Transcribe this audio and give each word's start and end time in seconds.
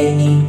E 0.00 0.44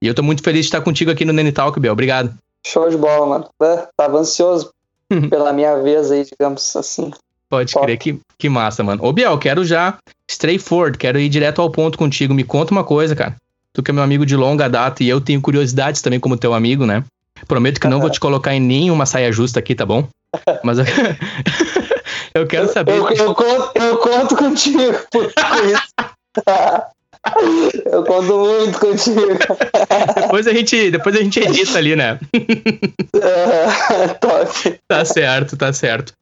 eu 0.00 0.14
tô 0.14 0.22
muito 0.22 0.42
feliz 0.42 0.60
de 0.60 0.68
estar 0.68 0.80
contigo 0.80 1.10
aqui 1.10 1.26
no 1.26 1.34
Nene 1.34 1.52
Talk, 1.52 1.78
Biel. 1.78 1.92
Obrigado. 1.92 2.34
Show 2.66 2.88
de 2.88 2.96
bola, 2.96 3.26
mano. 3.26 3.50
Tava 3.94 4.16
ansioso 4.16 4.72
pela 5.28 5.52
minha 5.52 5.76
vez 5.82 6.10
aí, 6.10 6.24
digamos 6.24 6.74
assim. 6.74 7.10
Pode 7.50 7.74
Top. 7.74 7.84
crer, 7.84 7.98
que, 7.98 8.18
que 8.38 8.48
massa, 8.48 8.82
mano. 8.82 9.04
Ô, 9.04 9.12
Biel, 9.12 9.36
quero 9.36 9.62
já 9.62 9.98
straightforward, 10.30 10.96
quero 10.96 11.18
ir 11.18 11.28
direto 11.28 11.60
ao 11.60 11.70
ponto 11.70 11.98
contigo. 11.98 12.32
Me 12.32 12.44
conta 12.44 12.72
uma 12.72 12.84
coisa, 12.84 13.14
cara. 13.14 13.36
Tu 13.78 13.82
que 13.84 13.92
é 13.92 13.94
meu 13.94 14.02
amigo 14.02 14.26
de 14.26 14.34
longa 14.34 14.68
data 14.68 15.04
e 15.04 15.08
eu 15.08 15.20
tenho 15.20 15.40
curiosidades 15.40 16.02
também 16.02 16.18
como 16.18 16.36
teu 16.36 16.52
amigo, 16.52 16.84
né? 16.84 17.04
Prometo 17.46 17.80
que 17.80 17.86
não 17.86 18.00
vou 18.00 18.10
te 18.10 18.18
colocar 18.18 18.52
em 18.52 18.58
nenhuma 18.58 19.06
saia 19.06 19.30
justa 19.30 19.60
aqui, 19.60 19.72
tá 19.72 19.86
bom? 19.86 20.08
Mas 20.64 20.78
eu, 20.80 20.84
eu 22.34 22.44
quero 22.48 22.72
saber. 22.72 22.96
Eu, 22.96 23.08
eu 23.08 23.32
conto, 23.36 23.70
eu 23.76 23.98
conto 23.98 24.34
contigo 24.34 24.82
por 25.12 25.26
isso. 25.26 25.84
Eu 27.86 28.02
conto 28.02 28.36
muito 28.36 28.80
contigo. 28.80 29.38
Depois 30.22 30.48
a 30.48 30.52
gente, 30.52 30.90
depois 30.90 31.14
a 31.14 31.20
gente 31.20 31.38
edita 31.38 31.78
ali, 31.78 31.94
né? 31.94 32.18
É, 33.14 34.08
top. 34.14 34.80
Tá 34.88 35.04
certo, 35.04 35.56
tá 35.56 35.72
certo. 35.72 36.14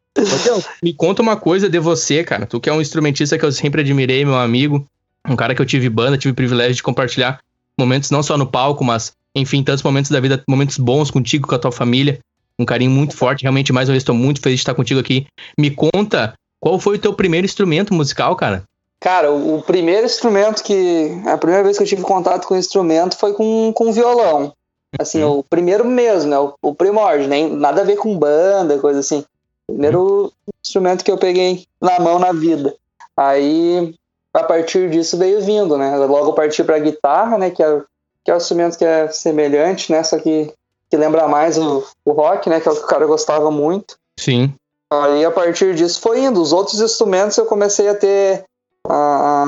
Me 0.83 0.93
conta 0.93 1.23
uma 1.23 1.39
coisa 1.39 1.71
de 1.71 1.79
você, 1.79 2.23
cara. 2.23 2.45
Tu 2.45 2.61
que 2.61 2.69
é 2.69 2.73
um 2.75 2.83
instrumentista 2.83 3.39
que 3.39 3.47
eu 3.47 3.51
sempre 3.51 3.81
admirei, 3.81 4.27
meu 4.27 4.37
amigo. 4.37 4.87
Um 5.27 5.35
cara 5.35 5.55
que 5.55 5.63
eu 5.63 5.67
tive 5.67 5.89
banda, 5.89 6.19
tive 6.19 6.33
o 6.33 6.37
privilégio 6.37 6.75
de 6.75 6.83
compartilhar 6.83 7.41
momentos 7.79 8.11
não 8.11 8.23
só 8.23 8.37
no 8.37 8.47
palco, 8.47 8.85
mas, 8.85 9.13
enfim, 9.35 9.63
tantos 9.63 9.83
momentos 9.83 10.11
da 10.11 10.21
vida, 10.21 10.43
momentos 10.49 10.79
bons 10.79 11.11
contigo, 11.11 11.47
com 11.49 11.55
a 11.55 11.59
tua 11.59 11.73
família. 11.73 12.19
Um 12.59 12.65
carinho 12.65 12.91
muito 12.91 13.15
forte, 13.15 13.43
realmente, 13.43 13.73
mais 13.73 13.89
uma 13.89 13.93
vez, 13.93 14.03
estou 14.03 14.15
muito 14.15 14.41
feliz 14.41 14.59
de 14.59 14.63
estar 14.63 14.75
contigo 14.75 14.99
aqui. 15.01 15.27
Me 15.59 15.71
conta, 15.71 16.33
qual 16.59 16.79
foi 16.79 16.97
o 16.97 16.99
teu 16.99 17.13
primeiro 17.13 17.45
instrumento 17.45 17.93
musical, 17.93 18.35
cara? 18.35 18.65
Cara, 18.99 19.31
o, 19.31 19.59
o 19.59 19.63
primeiro 19.63 20.07
instrumento 20.07 20.63
que. 20.63 21.11
A 21.27 21.37
primeira 21.37 21.63
vez 21.63 21.77
que 21.77 21.83
eu 21.83 21.87
tive 21.87 22.01
contato 22.03 22.47
com 22.47 22.55
o 22.55 22.59
instrumento 22.59 23.17
foi 23.19 23.35
com, 23.35 23.71
com 23.75 23.93
violão. 23.93 24.53
Assim, 24.99 25.23
Uhum. 25.23 25.41
o 25.41 25.43
primeiro 25.45 25.85
mesmo, 25.85 26.31
né? 26.31 26.39
O, 26.39 26.55
o 26.63 26.75
primórdio, 26.75 27.29
nem 27.29 27.51
nada 27.55 27.83
a 27.83 27.85
ver 27.85 27.97
com 27.97 28.17
banda, 28.19 28.79
coisa 28.79 29.01
assim. 29.01 29.23
Primeiro 29.67 30.33
instrumento 30.65 31.05
que 31.05 31.11
eu 31.11 31.19
peguei 31.19 31.67
na 31.79 32.01
mão 32.01 32.19
na 32.19 32.33
vida. 32.33 32.75
Aí, 33.15 33.95
a 34.37 34.45
partir 34.45 34.91
disso 34.91 35.17
veio 35.17 35.41
vindo, 35.41 35.79
né? 35.79 35.97
Logo 35.97 36.29
eu 36.29 36.33
parti 36.35 36.63
pra 36.63 36.79
guitarra, 36.79 37.39
né? 37.39 37.51
Que 37.51 37.63
é, 37.63 37.81
que 38.23 38.31
é 38.31 38.35
um 38.35 38.37
instrumento 38.37 38.77
que 38.77 38.85
é 38.85 39.09
semelhante, 39.09 39.91
né? 39.91 40.03
Só 40.03 40.19
que, 40.19 40.53
que 40.91 40.97
lembra 40.97 41.27
mais 41.27 41.57
o, 41.57 41.85
o 42.05 42.13
rock, 42.13 42.51
né? 42.51 42.61
Que 42.61 42.69
é 42.69 42.73
o 42.73 42.77
que 42.77 42.85
o 42.85 42.87
cara 42.87 43.07
gostava 43.07 43.51
muito. 43.51 43.97
Sim. 44.21 44.53
Aí 44.93 45.25
a 45.25 45.31
partir 45.31 45.75
disso 45.75 46.01
foi 46.01 46.21
indo. 46.21 46.41
Os 46.41 46.53
outros 46.53 46.81
instrumentos 46.81 47.37
eu 47.39 47.47
comecei 47.47 47.89
a 47.89 47.95
ter 47.95 48.45
a, 48.87 49.45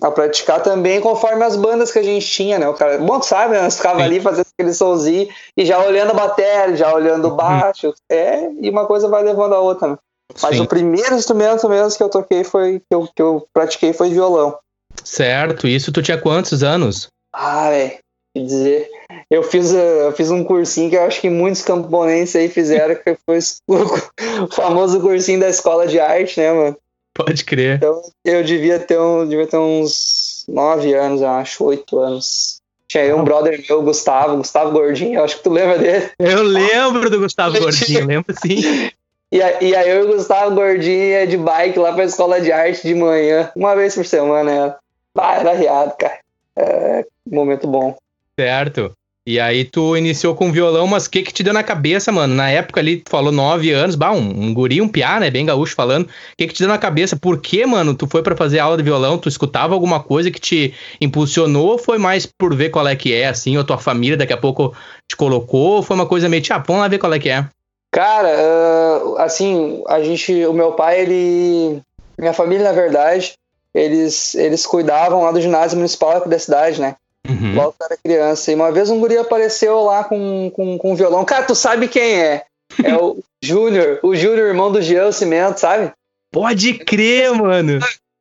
a, 0.00 0.08
a 0.08 0.10
praticar 0.10 0.62
também 0.62 1.00
conforme 1.00 1.44
as 1.44 1.54
bandas 1.54 1.92
que 1.92 1.98
a 1.98 2.02
gente 2.02 2.26
tinha, 2.26 2.58
né? 2.58 2.66
O 2.68 2.74
cara, 2.74 2.98
bom, 2.98 3.20
tu 3.20 3.26
sabe, 3.26 3.52
né? 3.52 3.62
Nós 3.62 3.76
ficava 3.76 3.98
Sim. 3.98 4.04
ali 4.04 4.20
fazendo 4.20 4.46
aquele 4.58 4.72
somzinho 4.72 5.28
e 5.56 5.66
já 5.66 5.78
olhando 5.78 6.12
a 6.12 6.14
bateria, 6.14 6.74
já 6.74 6.92
olhando 6.92 7.28
o 7.28 7.34
baixo. 7.36 7.92
É, 8.08 8.50
e 8.60 8.70
uma 8.70 8.86
coisa 8.86 9.08
vai 9.08 9.22
levando 9.22 9.54
a 9.54 9.60
outra, 9.60 9.88
né? 9.88 9.98
Mas 10.40 10.56
Sim. 10.56 10.62
o 10.62 10.66
primeiro 10.66 11.14
instrumento 11.14 11.68
mesmo 11.68 11.96
que 11.96 12.02
eu 12.02 12.08
toquei 12.08 12.44
foi, 12.44 12.80
que 12.80 12.94
eu, 12.94 13.08
que 13.14 13.22
eu 13.22 13.46
pratiquei 13.52 13.92
foi 13.92 14.10
violão. 14.10 14.56
Certo. 15.04 15.66
Isso 15.66 15.92
tu 15.92 16.02
tinha 16.02 16.18
quantos 16.18 16.62
anos? 16.62 17.08
Ah, 17.34 17.70
velho, 17.70 17.98
que 18.34 18.44
dizer. 18.44 18.88
Eu 19.30 19.42
fiz, 19.42 19.74
eh, 19.74 20.06
eu 20.06 20.12
fiz 20.12 20.30
um 20.30 20.44
cursinho 20.44 20.90
que 20.90 20.96
eu 20.96 21.02
acho 21.02 21.20
que 21.20 21.30
muitos 21.30 21.62
camponenses 21.62 22.36
aí 22.36 22.48
fizeram, 22.48 22.94
que 22.94 23.16
foi 23.26 23.38
o 23.68 24.48
famoso 24.52 25.00
cursinho 25.00 25.40
da 25.40 25.48
escola 25.48 25.86
de 25.86 25.98
arte, 25.98 26.38
né, 26.40 26.52
mano? 26.52 26.76
Pode 27.14 27.44
crer. 27.44 27.76
Então, 27.76 28.00
eu 28.24 28.42
devia 28.42 28.78
ter, 28.78 28.98
um, 28.98 29.26
devia 29.26 29.46
ter 29.46 29.58
uns 29.58 30.44
nove 30.48 30.94
anos, 30.94 31.20
eu 31.20 31.28
acho, 31.28 31.64
oito 31.64 31.98
anos. 31.98 32.56
Tinha 32.88 33.04
aí 33.04 33.12
um 33.12 33.24
brother 33.24 33.62
meu, 33.68 33.82
Gustavo, 33.82 34.36
Gustavo 34.36 34.70
Gordinho, 34.70 35.18
eu 35.18 35.24
acho 35.24 35.38
que 35.38 35.42
tu 35.42 35.50
lembra 35.50 35.78
dele. 35.78 36.10
Eu 36.18 36.42
lembro 36.42 37.08
do 37.08 37.20
Gustavo 37.20 37.58
Gordinho, 37.58 38.06
lembro 38.06 38.34
sim. 38.38 38.90
E, 39.32 39.38
e 39.38 39.74
aí 39.74 39.88
eu 39.88 40.02
e 40.02 40.04
o 40.04 40.14
Gustavo 40.14 40.54
Gordinho 40.54 41.04
ia 41.04 41.26
de 41.26 41.38
bike 41.38 41.78
lá 41.78 41.94
pra 41.94 42.04
escola 42.04 42.38
de 42.38 42.52
arte 42.52 42.86
de 42.86 42.94
manhã, 42.94 43.50
uma 43.56 43.74
vez 43.74 43.94
por 43.94 44.04
semana. 44.04 44.50
Era, 44.50 44.78
ah, 45.16 45.34
era 45.36 45.54
riado, 45.54 45.94
cara. 45.98 46.18
É, 46.54 47.06
momento 47.26 47.66
bom. 47.66 47.96
Certo. 48.38 48.92
E 49.24 49.38
aí 49.38 49.64
tu 49.64 49.96
iniciou 49.96 50.34
com 50.34 50.52
violão, 50.52 50.86
mas 50.86 51.06
o 51.06 51.10
que 51.10 51.22
que 51.22 51.32
te 51.32 51.44
deu 51.44 51.54
na 51.54 51.62
cabeça, 51.62 52.10
mano? 52.10 52.34
Na 52.34 52.50
época 52.50 52.80
ali, 52.80 52.96
tu 52.96 53.08
falou 53.08 53.32
nove 53.32 53.70
anos, 53.70 53.94
bah, 53.94 54.12
um, 54.12 54.18
um 54.18 54.52
guri, 54.52 54.82
um 54.82 54.88
piá, 54.88 55.20
né? 55.20 55.30
Bem 55.30 55.46
gaúcho 55.46 55.76
falando. 55.76 56.06
O 56.06 56.08
que 56.36 56.48
que 56.48 56.52
te 56.52 56.58
deu 56.58 56.68
na 56.68 56.76
cabeça? 56.76 57.16
Por 57.16 57.40
que, 57.40 57.64
mano, 57.64 57.94
tu 57.94 58.06
foi 58.08 58.20
pra 58.20 58.36
fazer 58.36 58.58
aula 58.58 58.76
de 58.76 58.82
violão? 58.82 59.16
Tu 59.16 59.28
escutava 59.28 59.72
alguma 59.72 60.00
coisa 60.00 60.30
que 60.30 60.40
te 60.40 60.74
impulsionou? 61.00 61.68
Ou 61.68 61.78
foi 61.78 61.98
mais 61.98 62.26
por 62.26 62.54
ver 62.54 62.70
qual 62.70 62.86
é 62.86 62.96
que 62.96 63.14
é, 63.14 63.28
assim? 63.28 63.56
Ou 63.56 63.64
tua 63.64 63.78
família 63.78 64.16
daqui 64.16 64.32
a 64.32 64.36
pouco 64.36 64.74
te 65.08 65.16
colocou? 65.16 65.76
Ou 65.76 65.82
foi 65.82 65.94
uma 65.96 66.06
coisa 66.06 66.28
meio, 66.28 66.42
ah, 66.50 66.58
vamos 66.58 66.82
lá 66.82 66.88
ver 66.88 66.98
qual 66.98 67.14
é 67.14 67.18
que 67.18 67.30
é? 67.30 67.46
Cara, 67.92 68.28
ah, 68.28 69.22
assim, 69.22 69.84
a 69.86 70.02
gente, 70.02 70.46
o 70.46 70.52
meu 70.54 70.72
pai, 70.72 71.02
ele, 71.02 71.82
minha 72.18 72.32
família, 72.32 72.64
na 72.64 72.72
verdade, 72.72 73.34
eles, 73.74 74.34
eles 74.34 74.64
cuidavam 74.64 75.22
lá 75.22 75.30
do 75.30 75.40
ginásio 75.40 75.76
municipal 75.76 76.16
aqui 76.16 76.28
da 76.28 76.38
cidade, 76.38 76.80
né? 76.80 76.96
Uhum. 77.28 77.54
Logo 77.54 77.74
era 77.80 77.96
criança. 77.96 78.50
E 78.50 78.54
uma 78.54 78.72
vez 78.72 78.90
um 78.90 78.98
guri 78.98 79.18
apareceu 79.18 79.82
lá 79.82 80.04
com, 80.04 80.50
com, 80.54 80.78
com 80.78 80.92
um 80.92 80.94
violão. 80.94 81.24
Cara, 81.24 81.44
tu 81.44 81.54
sabe 81.54 81.86
quem 81.86 82.20
é? 82.20 82.44
É 82.82 82.96
o 82.96 83.18
Júnior, 83.44 84.00
o 84.02 84.16
Júnior, 84.16 84.48
irmão 84.48 84.72
do 84.72 84.80
Jean 84.80 85.12
Cimento, 85.12 85.60
sabe? 85.60 85.92
Pode 86.32 86.74
crer, 86.74 87.32
mano. 87.34 87.78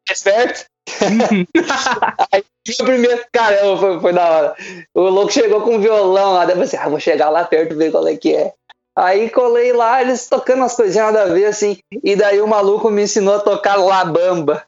É 0.09 0.15
certo? 0.15 0.65
Aí 2.31 2.43
foi 2.65 2.85
o 2.85 2.89
primeiro. 2.89 3.23
Caramba, 3.31 3.77
foi, 3.77 3.99
foi 4.01 4.13
da 4.13 4.29
hora. 4.29 4.55
O 4.93 5.01
louco 5.03 5.31
chegou 5.31 5.61
com 5.61 5.75
um 5.75 5.79
violão 5.79 6.33
lá. 6.33 6.45
Daí 6.45 6.55
eu 6.55 6.59
pensei, 6.59 6.77
ah, 6.77 6.89
vou 6.89 6.99
chegar 6.99 7.29
lá 7.29 7.45
perto 7.45 7.73
e 7.73 7.77
ver 7.77 7.91
qual 7.91 8.05
é 8.07 8.17
que 8.17 8.35
é. 8.35 8.53
Aí 8.97 9.29
colei 9.29 9.71
lá, 9.71 10.01
eles 10.01 10.27
tocando 10.27 10.59
umas 10.59 10.75
coisinhas 10.75 11.13
nada 11.13 11.23
a 11.23 11.33
ver, 11.33 11.45
assim. 11.45 11.77
E 12.03 12.15
daí 12.15 12.41
o 12.41 12.47
maluco 12.47 12.89
me 12.89 13.03
ensinou 13.03 13.35
a 13.35 13.39
tocar 13.39 13.75
Labamba. 13.75 14.63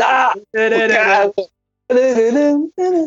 Ah. 0.00 0.42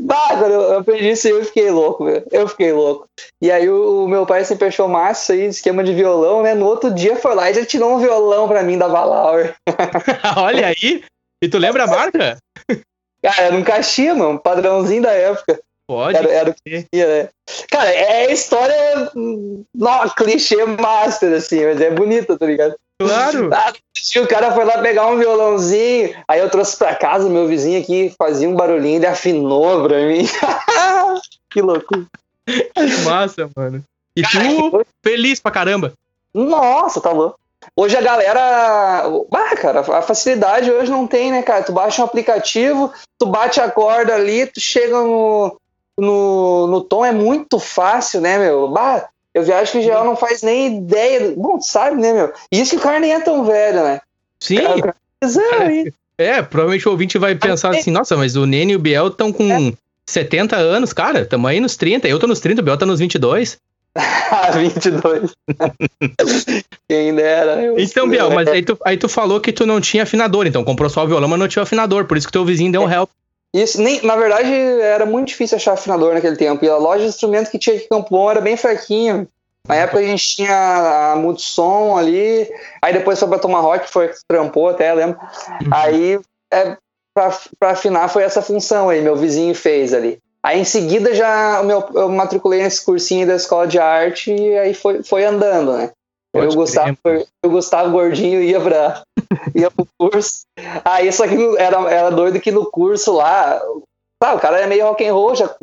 Bah, 0.01 0.34
eu 0.50 0.79
aprendi 0.79 1.12
isso 1.12 1.28
eu 1.28 1.45
fiquei 1.45 1.69
louco, 1.69 2.06
velho. 2.06 2.25
Eu 2.31 2.47
fiquei 2.47 2.73
louco. 2.73 3.07
E 3.39 3.51
aí 3.51 3.69
o, 3.69 4.06
o 4.06 4.07
meu 4.07 4.25
pai 4.25 4.44
sempre 4.44 4.68
achou 4.68 4.88
massa 4.88 5.33
aí, 5.33 5.45
esquema 5.45 5.83
de 5.83 5.94
violão, 5.94 6.41
né? 6.41 6.56
No 6.56 6.66
outro 6.66 6.91
dia 6.91 7.16
foi 7.16 7.35
lá 7.35 7.51
e 7.51 7.53
já 7.53 7.66
tirou 7.66 7.94
um 7.94 8.00
violão 8.00 8.47
pra 8.47 8.63
mim 8.63 8.79
da 8.79 8.88
Valauer. 8.88 9.56
Olha 10.35 10.68
aí. 10.68 11.03
E 11.44 11.50
tu 11.50 11.59
lembra 11.59 11.83
a 11.83 11.88
marca? 11.88 12.38
Cara, 13.21 13.41
era 13.41 13.55
um 13.55 13.63
caixinha, 13.63 14.15
mano, 14.15 14.39
padrãozinho 14.39 15.03
da 15.03 15.11
época. 15.11 15.59
Pode. 15.87 16.17
Era, 16.17 16.31
era 16.31 16.49
o 16.49 16.53
que 16.53 16.87
tinha, 16.91 17.05
né? 17.07 17.29
Cara, 17.69 17.89
é 17.89 18.31
história. 18.31 19.11
hum, 19.15 19.63
Não, 19.75 20.09
clichê 20.09 20.63
master, 20.65 21.33
assim, 21.33 21.65
mas 21.65 21.81
é 21.81 21.91
bonita, 21.91 22.37
tá 22.37 22.45
ligado? 22.45 22.75
Claro. 22.99 23.49
Ah, 23.53 23.73
o 24.19 24.27
cara 24.27 24.51
foi 24.51 24.63
lá 24.63 24.77
pegar 24.77 25.07
um 25.07 25.17
violãozinho, 25.17 26.15
aí 26.27 26.39
eu 26.39 26.49
trouxe 26.49 26.77
pra 26.77 26.95
casa, 26.95 27.27
meu 27.29 27.47
vizinho 27.47 27.81
aqui 27.81 28.13
fazia 28.17 28.47
um 28.47 28.55
barulhinho, 28.55 28.97
ele 28.97 29.07
afinou 29.07 29.88
pra 29.88 29.97
mim. 30.05 30.25
que 31.49 31.61
loucura. 31.61 32.05
Que 32.45 32.97
massa, 33.03 33.49
mano. 33.55 33.83
E 34.15 34.21
tu, 34.23 34.85
feliz 35.03 35.39
pra 35.39 35.51
caramba. 35.51 35.93
Nossa, 36.33 37.01
tá 37.01 37.11
louco. 37.11 37.39
Hoje 37.75 37.95
a 37.95 38.01
galera. 38.01 39.03
Ah, 39.33 39.55
cara, 39.55 39.79
a 39.81 40.01
facilidade 40.01 40.71
hoje 40.71 40.91
não 40.91 41.07
tem, 41.07 41.31
né, 41.31 41.41
cara? 41.41 41.63
Tu 41.63 41.71
baixa 41.71 42.01
um 42.01 42.06
aplicativo, 42.06 42.91
tu 43.18 43.25
bate 43.25 43.59
a 43.59 43.69
corda 43.69 44.15
ali, 44.15 44.45
tu 44.47 44.59
chega 44.59 44.97
no, 45.01 45.59
no, 45.97 46.68
no 46.68 46.81
tom, 46.81 47.06
é 47.06 47.12
muito 47.12 47.59
fácil, 47.59 48.21
né, 48.21 48.38
meu? 48.38 48.68
Bah, 48.68 49.07
eu 49.33 49.44
viajo 49.44 49.71
que 49.71 49.77
o 49.77 49.83
geral 49.83 50.03
não 50.03 50.15
faz 50.15 50.41
nem 50.41 50.77
ideia. 50.77 51.33
Bom, 51.38 51.57
tu 51.57 51.65
sabe, 51.65 52.01
né, 52.01 52.13
meu? 52.13 52.33
E 52.51 52.59
isso 52.59 52.71
que 52.71 52.77
o 52.77 52.83
cara 52.83 53.00
nem 53.00 53.13
é 53.13 53.19
tão 53.19 53.45
velho, 53.45 53.83
né? 53.83 54.01
Sim. 54.39 54.57
Cara, 54.57 54.95
Cara, 55.21 55.68
aí. 55.68 55.94
É, 56.18 56.41
provavelmente 56.41 56.88
o 56.88 56.91
ouvinte 56.91 57.18
vai 57.18 57.36
pensar 57.36 57.75
assim, 57.75 57.91
nossa, 57.91 58.15
mas 58.18 58.36
o 58.36 58.45
Nene 58.45 58.74
e 58.74 58.75
o 58.75 58.80
Biel 58.80 59.07
estão 59.07 59.31
com 59.31 59.74
70 60.06 60.56
anos, 60.56 60.94
cara, 60.94 61.25
tamo 61.25 61.47
aí 61.47 61.59
nos 61.59 61.75
30, 61.75 62.07
eu 62.07 62.19
tô 62.19 62.27
nos 62.27 62.39
30, 62.39 62.62
o 62.62 62.63
Biel 62.63 62.77
tá 62.77 62.86
nos 62.86 63.00
22. 63.00 63.57
Ah, 64.33 64.51
22. 64.51 65.31
Quem 66.89 67.13
dera. 67.13 67.61
eu- 67.61 67.77
Então, 67.79 68.07
Biel, 68.07 68.31
mas 68.31 68.47
aí 68.47 68.63
tu, 68.63 68.77
aí 68.85 68.97
tu 68.97 69.09
falou 69.09 69.39
que 69.41 69.51
tu 69.51 69.65
não 69.65 69.81
tinha 69.81 70.03
afinador, 70.03 70.47
então 70.47 70.63
comprou 70.63 70.89
só 70.89 71.03
o 71.03 71.07
violão, 71.07 71.27
mas 71.27 71.39
não 71.39 71.47
tinha 71.47 71.63
afinador, 71.63 72.05
por 72.05 72.15
isso 72.17 72.27
que 72.27 72.31
teu 72.33 72.45
vizinho 72.45 72.71
deu 72.71 72.81
um 72.81 72.89
help. 72.89 73.09
Isso, 73.53 73.81
nem, 73.81 74.01
na 74.05 74.15
verdade, 74.15 74.49
era 74.49 75.05
muito 75.05 75.27
difícil 75.27 75.57
achar 75.57 75.73
afinador 75.73 76.13
naquele 76.13 76.38
tempo. 76.38 76.63
E 76.63 76.69
a 76.69 76.77
loja 76.77 77.03
de 77.03 77.09
instrumento 77.09 77.51
que 77.51 77.59
tinha 77.59 77.75
aqui 77.75 77.85
em 77.85 77.89
Campo 77.89 78.09
Bom 78.09 78.31
era 78.31 78.39
bem 78.39 78.55
fraquinha. 78.55 79.27
Na 79.67 79.75
época 79.75 79.99
a 79.99 80.03
gente 80.03 80.35
tinha 80.38 81.11
a 81.11 81.15
Multissom 81.17 81.97
ali, 81.97 82.49
aí 82.81 82.93
depois 82.93 83.19
foi 83.19 83.27
pra 83.27 83.38
Tomahawk, 83.39 83.91
foi 83.91 84.07
que 84.07 84.15
trampou 84.27 84.69
até, 84.69 84.93
lembro. 84.93 85.19
Aí 85.69 86.17
é, 86.51 86.77
para 87.13 87.71
afinar 87.71 88.07
foi 88.07 88.23
essa 88.23 88.41
função 88.41 88.89
aí, 88.89 89.01
meu 89.01 89.15
vizinho 89.17 89.53
fez 89.53 89.93
ali. 89.93 90.17
Aí 90.43 90.59
em 90.59 90.65
seguida 90.65 91.13
já 91.13 91.61
meu, 91.63 91.88
eu 91.93 92.09
matriculei 92.09 92.63
nesse 92.63 92.83
cursinho 92.83 93.27
da 93.27 93.35
escola 93.35 93.67
de 93.67 93.77
arte 93.77 94.33
e 94.33 94.57
aí 94.57 94.73
foi, 94.73 95.03
foi 95.03 95.23
andando, 95.23 95.73
né? 95.73 95.91
Pode 96.33 96.47
eu 96.47 96.53
gostava, 96.53 96.97
eu 97.05 97.49
gostava 97.49 97.89
gordinho 97.89 98.41
ia 98.41 98.59
para 98.59 99.03
ia 99.53 99.69
pro 99.69 99.88
curso. 99.97 100.43
Aí 100.83 101.11
só 101.11 101.27
que 101.27 101.35
era, 101.57 101.77
era 101.91 102.09
doido 102.09 102.39
que 102.39 102.51
no 102.51 102.65
curso 102.65 103.13
lá, 103.13 103.61
tá, 104.19 104.33
o 104.33 104.39
cara 104.39 104.57
era 104.57 104.67
meio 104.67 104.85
rock 104.85 105.05
and 105.05 105.13
roll, 105.13 105.35
já, 105.35 105.53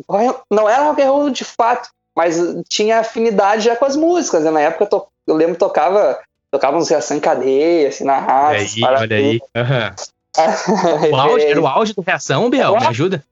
não 0.50 0.68
era 0.68 0.84
rock 0.84 1.02
and 1.02 1.10
roll 1.10 1.30
de 1.30 1.44
fato, 1.44 1.88
mas 2.14 2.36
tinha 2.68 3.00
afinidade 3.00 3.64
já 3.64 3.74
com 3.74 3.84
as 3.84 3.96
músicas. 3.96 4.44
Né? 4.44 4.50
Na 4.50 4.60
época 4.60 4.84
eu, 4.84 4.88
to, 4.88 5.06
eu 5.26 5.34
lembro 5.34 5.54
que 5.54 5.60
tocava 5.60 6.20
tocava 6.50 6.76
uns 6.76 6.88
reação 6.88 7.16
em 7.16 7.20
cadeia, 7.20 7.88
assim, 7.88 8.04
na 8.04 8.18
rádio. 8.18 8.84
Olha 8.84 8.98
aí, 8.98 9.02
olha 9.02 9.16
aí. 9.16 9.40
Uhum. 9.56 10.18
o 11.12 11.16
auge, 11.16 11.46
era 11.46 11.60
o 11.60 11.66
auge 11.66 11.94
do 11.94 12.00
reação, 12.00 12.48
Biel? 12.48 12.76
Me 12.78 12.86
ajuda? 12.86 13.24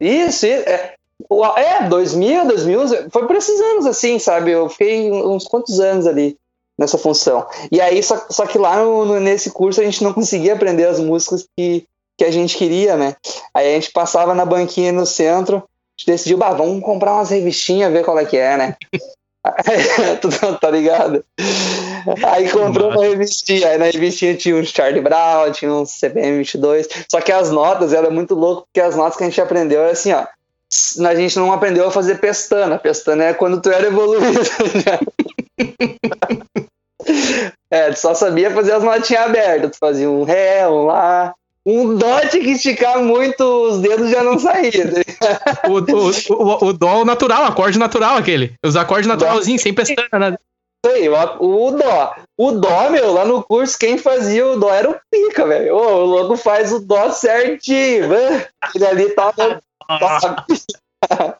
Isso, 0.00 0.46
é, 0.46 0.94
é, 1.56 1.88
2000, 1.88 2.46
2000, 2.46 3.10
foi 3.10 3.26
por 3.26 3.36
esses 3.36 3.60
anos, 3.60 3.86
assim, 3.86 4.18
sabe? 4.18 4.50
Eu 4.50 4.68
fiquei 4.68 5.10
uns 5.10 5.44
quantos 5.44 5.80
anos 5.80 6.06
ali 6.06 6.36
nessa 6.78 6.98
função. 6.98 7.46
E 7.72 7.80
aí, 7.80 8.02
só, 8.02 8.26
só 8.30 8.46
que 8.46 8.58
lá 8.58 8.76
no, 8.82 9.04
no, 9.04 9.20
nesse 9.20 9.50
curso 9.50 9.80
a 9.80 9.84
gente 9.84 10.04
não 10.04 10.12
conseguia 10.12 10.54
aprender 10.54 10.86
as 10.86 11.00
músicas 11.00 11.48
que, 11.56 11.86
que 12.18 12.24
a 12.24 12.30
gente 12.30 12.56
queria, 12.56 12.96
né? 12.96 13.16
Aí 13.54 13.74
a 13.74 13.80
gente 13.80 13.92
passava 13.92 14.34
na 14.34 14.44
banquinha 14.44 14.92
no 14.92 15.06
centro, 15.06 15.56
a 15.56 15.60
gente 15.96 16.06
decidiu, 16.06 16.36
bah, 16.36 16.52
vamos 16.52 16.84
comprar 16.84 17.14
umas 17.14 17.30
revistinhas, 17.30 17.92
ver 17.92 18.04
qual 18.04 18.18
é 18.18 18.24
que 18.24 18.36
é, 18.36 18.56
né? 18.56 18.76
tá 20.60 20.70
ligado? 20.70 21.24
Aí 22.24 22.48
comprou 22.50 22.90
uma 22.90 23.02
revistinha, 23.02 23.68
aí 23.68 23.78
na 23.78 23.86
revistinha 23.86 24.34
tinha 24.34 24.56
um 24.56 24.64
Charlie 24.64 25.00
Brown, 25.00 25.50
tinha 25.52 25.72
um 25.72 25.84
CPM 25.84 26.38
22, 26.38 26.88
só 27.10 27.20
que 27.20 27.32
as 27.32 27.50
notas, 27.50 27.92
era 27.92 28.10
muito 28.10 28.34
louco, 28.34 28.62
porque 28.62 28.80
as 28.80 28.96
notas 28.96 29.16
que 29.16 29.24
a 29.24 29.26
gente 29.26 29.40
aprendeu 29.40 29.82
era 29.82 29.92
assim, 29.92 30.12
ó, 30.12 30.24
a 31.06 31.14
gente 31.14 31.38
não 31.38 31.52
aprendeu 31.52 31.86
a 31.86 31.90
fazer 31.90 32.18
pestana, 32.18 32.78
pestana 32.78 33.24
é 33.24 33.34
quando 33.34 33.60
tu 33.60 33.70
era 33.70 33.86
evoluído, 33.86 34.40
É, 37.70 37.90
tu 37.90 37.98
só 37.98 38.14
sabia 38.14 38.50
fazer 38.50 38.72
as 38.72 38.82
notinhas 38.82 39.24
abertas, 39.24 39.72
tu 39.72 39.78
fazia 39.78 40.08
um 40.08 40.22
ré, 40.22 40.68
um 40.68 40.84
lá, 40.84 41.34
um 41.66 41.96
dó 41.96 42.20
tinha 42.20 42.44
que 42.44 42.52
esticar 42.52 43.02
muito, 43.02 43.42
os 43.42 43.80
dedos 43.80 44.10
já 44.10 44.22
não 44.22 44.38
saíam. 44.38 44.70
Tá 45.18 45.62
o, 45.68 45.78
o, 45.78 46.34
o, 46.34 46.66
o 46.68 46.72
dó 46.72 47.04
natural, 47.04 47.44
acorde 47.44 47.78
natural 47.78 48.16
aquele. 48.16 48.54
Os 48.64 48.76
acordes 48.76 49.08
naturalzinhos, 49.08 49.62
sem 49.62 49.74
pestana, 49.74 50.08
nada. 50.12 50.40
Aí, 50.86 51.08
o, 51.08 51.66
o 51.66 51.70
dó. 51.72 52.14
O 52.38 52.52
dó, 52.52 52.90
meu, 52.90 53.12
lá 53.12 53.24
no 53.24 53.42
curso, 53.42 53.76
quem 53.76 53.98
fazia 53.98 54.46
o 54.46 54.56
dó 54.58 54.72
era 54.72 54.88
o 54.88 54.96
pica, 55.10 55.44
velho. 55.44 55.74
O 55.74 56.04
louco 56.04 56.36
faz 56.36 56.72
o 56.72 56.78
dó 56.78 57.10
certinho. 57.10 58.06
Ele 58.74 58.86
ali 58.86 59.10
tá. 59.10 59.34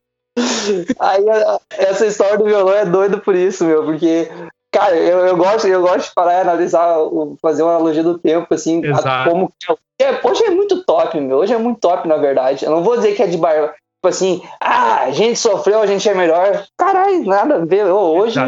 Aí 0.98 1.24
essa 1.70 2.06
história 2.06 2.36
do 2.36 2.44
violão 2.44 2.74
é 2.74 2.84
doida 2.84 3.16
por 3.18 3.34
isso, 3.34 3.64
meu, 3.64 3.84
porque 3.84 4.28
Cara, 4.76 4.94
eu, 4.94 5.20
eu, 5.20 5.36
gosto, 5.38 5.66
eu 5.66 5.80
gosto 5.80 6.08
de 6.08 6.14
parar 6.14 6.34
e 6.34 6.40
analisar, 6.42 6.96
fazer 7.40 7.62
uma 7.62 7.76
analogia 7.76 8.02
do 8.02 8.18
tempo, 8.18 8.52
assim, 8.52 8.82
como. 9.26 9.50
É, 9.98 10.20
hoje 10.22 10.44
é 10.44 10.50
muito 10.50 10.84
top, 10.84 11.18
meu. 11.18 11.38
Hoje 11.38 11.54
é 11.54 11.58
muito 11.58 11.80
top, 11.80 12.06
na 12.06 12.18
verdade. 12.18 12.66
Eu 12.66 12.70
não 12.70 12.84
vou 12.84 12.94
dizer 12.94 13.14
que 13.14 13.22
é 13.22 13.26
de 13.26 13.38
bar. 13.38 13.74
Tipo 13.74 14.08
assim, 14.08 14.42
ah, 14.60 15.04
a 15.04 15.10
gente 15.12 15.38
sofreu, 15.38 15.80
a 15.80 15.86
gente 15.86 16.06
é 16.06 16.12
melhor. 16.12 16.66
Caralho, 16.76 17.24
nada 17.24 17.56
a 17.56 17.64
ver. 17.64 17.86
Hoje, 17.86 18.38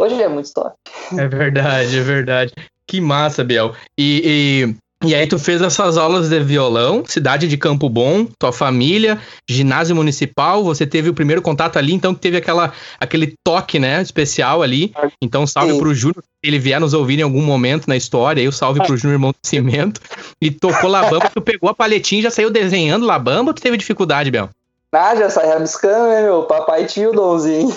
hoje 0.00 0.22
é 0.22 0.28
muito 0.28 0.50
top. 0.54 0.74
É 1.14 1.28
verdade, 1.28 1.98
é 1.98 2.02
verdade. 2.02 2.54
Que 2.86 2.98
massa, 2.98 3.44
Biel. 3.44 3.74
E, 3.98 4.74
e 5.04 5.14
aí 5.14 5.28
tu 5.28 5.38
fez 5.38 5.62
essas 5.62 5.96
aulas 5.96 6.28
de 6.28 6.40
violão, 6.40 7.04
cidade 7.06 7.46
de 7.46 7.56
Campo 7.56 7.88
Bom, 7.88 8.26
tua 8.36 8.52
família, 8.52 9.20
ginásio 9.48 9.94
municipal, 9.94 10.64
você 10.64 10.84
teve 10.84 11.08
o 11.08 11.14
primeiro 11.14 11.40
contato 11.40 11.78
ali, 11.78 11.92
então 11.94 12.12
que 12.12 12.20
teve 12.20 12.36
aquela, 12.36 12.72
aquele 12.98 13.34
toque, 13.44 13.78
né, 13.78 14.02
especial 14.02 14.60
ali. 14.60 14.92
Então 15.22 15.46
salve 15.46 15.72
Sim. 15.72 15.78
pro 15.78 15.94
Júnior, 15.94 16.24
se 16.24 16.50
ele 16.50 16.58
vier 16.58 16.80
nos 16.80 16.94
ouvir 16.94 17.20
em 17.20 17.22
algum 17.22 17.42
momento 17.42 17.86
na 17.86 17.96
história, 17.96 18.40
aí 18.40 18.48
o 18.48 18.52
salve 18.52 18.82
pro 18.84 18.96
Júnior 18.96 19.14
Irmão 19.14 19.30
do 19.30 19.48
Cimento. 19.48 20.00
E 20.40 20.50
tocou 20.50 20.90
Labamba, 20.90 21.30
tu 21.32 21.40
pegou 21.40 21.70
a 21.70 21.74
paletinha 21.74 22.18
e 22.18 22.24
já 22.24 22.30
saiu 22.30 22.50
desenhando 22.50 23.06
Labamba 23.06 23.50
ou 23.50 23.54
tu 23.54 23.62
teve 23.62 23.76
dificuldade, 23.76 24.32
Bel? 24.32 24.50
Ah, 24.90 25.14
já 25.14 25.30
saí 25.30 25.48
rabiscando, 25.48 26.08
né, 26.08 26.22
meu? 26.22 26.42
Papai 26.42 26.86
tinha 26.86 27.08
o 27.08 27.12
donzinho. 27.12 27.76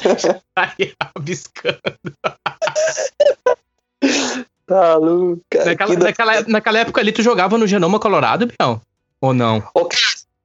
Sai 0.00 0.92
rabiscando. 1.00 1.78
Tá 4.70 4.94
louco, 4.94 5.42
Naquela, 5.52 5.96
naquela, 5.96 6.42
naquela, 6.46 6.78
época 6.78 7.00
ali, 7.00 7.10
tu 7.10 7.22
jogava 7.22 7.58
no 7.58 7.66
Genoma 7.66 7.98
Colorado, 7.98 8.46
Biel? 8.46 8.80
Ou 9.20 9.34
não? 9.34 9.60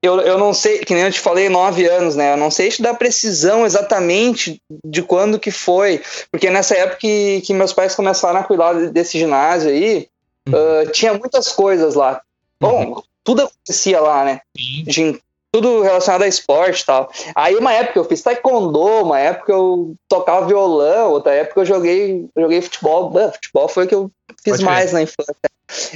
Eu, 0.01 0.19
eu 0.19 0.39
não 0.39 0.51
sei, 0.51 0.79
que 0.79 0.95
nem 0.95 1.03
eu 1.03 1.11
te 1.11 1.19
falei, 1.19 1.47
nove 1.47 1.85
anos, 1.85 2.15
né? 2.15 2.33
Eu 2.33 2.37
não 2.37 2.49
sei 2.49 2.69
te 2.69 2.81
dar 2.81 2.95
precisão 2.95 3.67
exatamente 3.67 4.59
de 4.83 5.03
quando 5.03 5.37
que 5.37 5.51
foi. 5.51 6.01
Porque 6.31 6.49
nessa 6.49 6.75
época 6.75 6.97
que, 7.01 7.41
que 7.41 7.53
meus 7.53 7.71
pais 7.71 7.93
começaram 7.93 8.39
a 8.39 8.43
cuidar 8.43 8.73
desse 8.89 9.19
ginásio 9.19 9.69
aí, 9.69 10.07
uhum. 10.49 10.53
uh, 10.55 10.91
tinha 10.91 11.13
muitas 11.13 11.51
coisas 11.51 11.93
lá. 11.93 12.19
Bom, 12.59 12.83
uhum. 12.83 13.03
tudo 13.23 13.43
acontecia 13.43 13.99
lá, 14.01 14.25
né? 14.25 14.41
De, 14.55 15.21
tudo 15.55 15.81
relacionado 15.81 16.23
a 16.23 16.27
esporte 16.27 16.81
e 16.81 16.85
tal. 16.85 17.09
Aí 17.33 17.55
uma 17.55 17.71
época 17.71 17.97
eu 17.97 18.03
fiz 18.03 18.21
taekwondo, 18.21 19.03
uma 19.03 19.17
época 19.17 19.53
eu 19.53 19.95
tocava 20.09 20.45
violão, 20.45 21.11
outra 21.11 21.33
época 21.33 21.61
eu 21.61 21.65
joguei, 21.65 22.25
joguei 22.37 22.61
futebol. 22.61 23.09
futebol 23.31 23.69
foi 23.69 23.85
o 23.85 23.87
que 23.87 23.95
eu 23.95 24.11
fiz 24.43 24.55
Pode 24.55 24.65
mais 24.65 24.91
ver. 24.91 24.97
na 24.97 25.01
infância. 25.03 25.35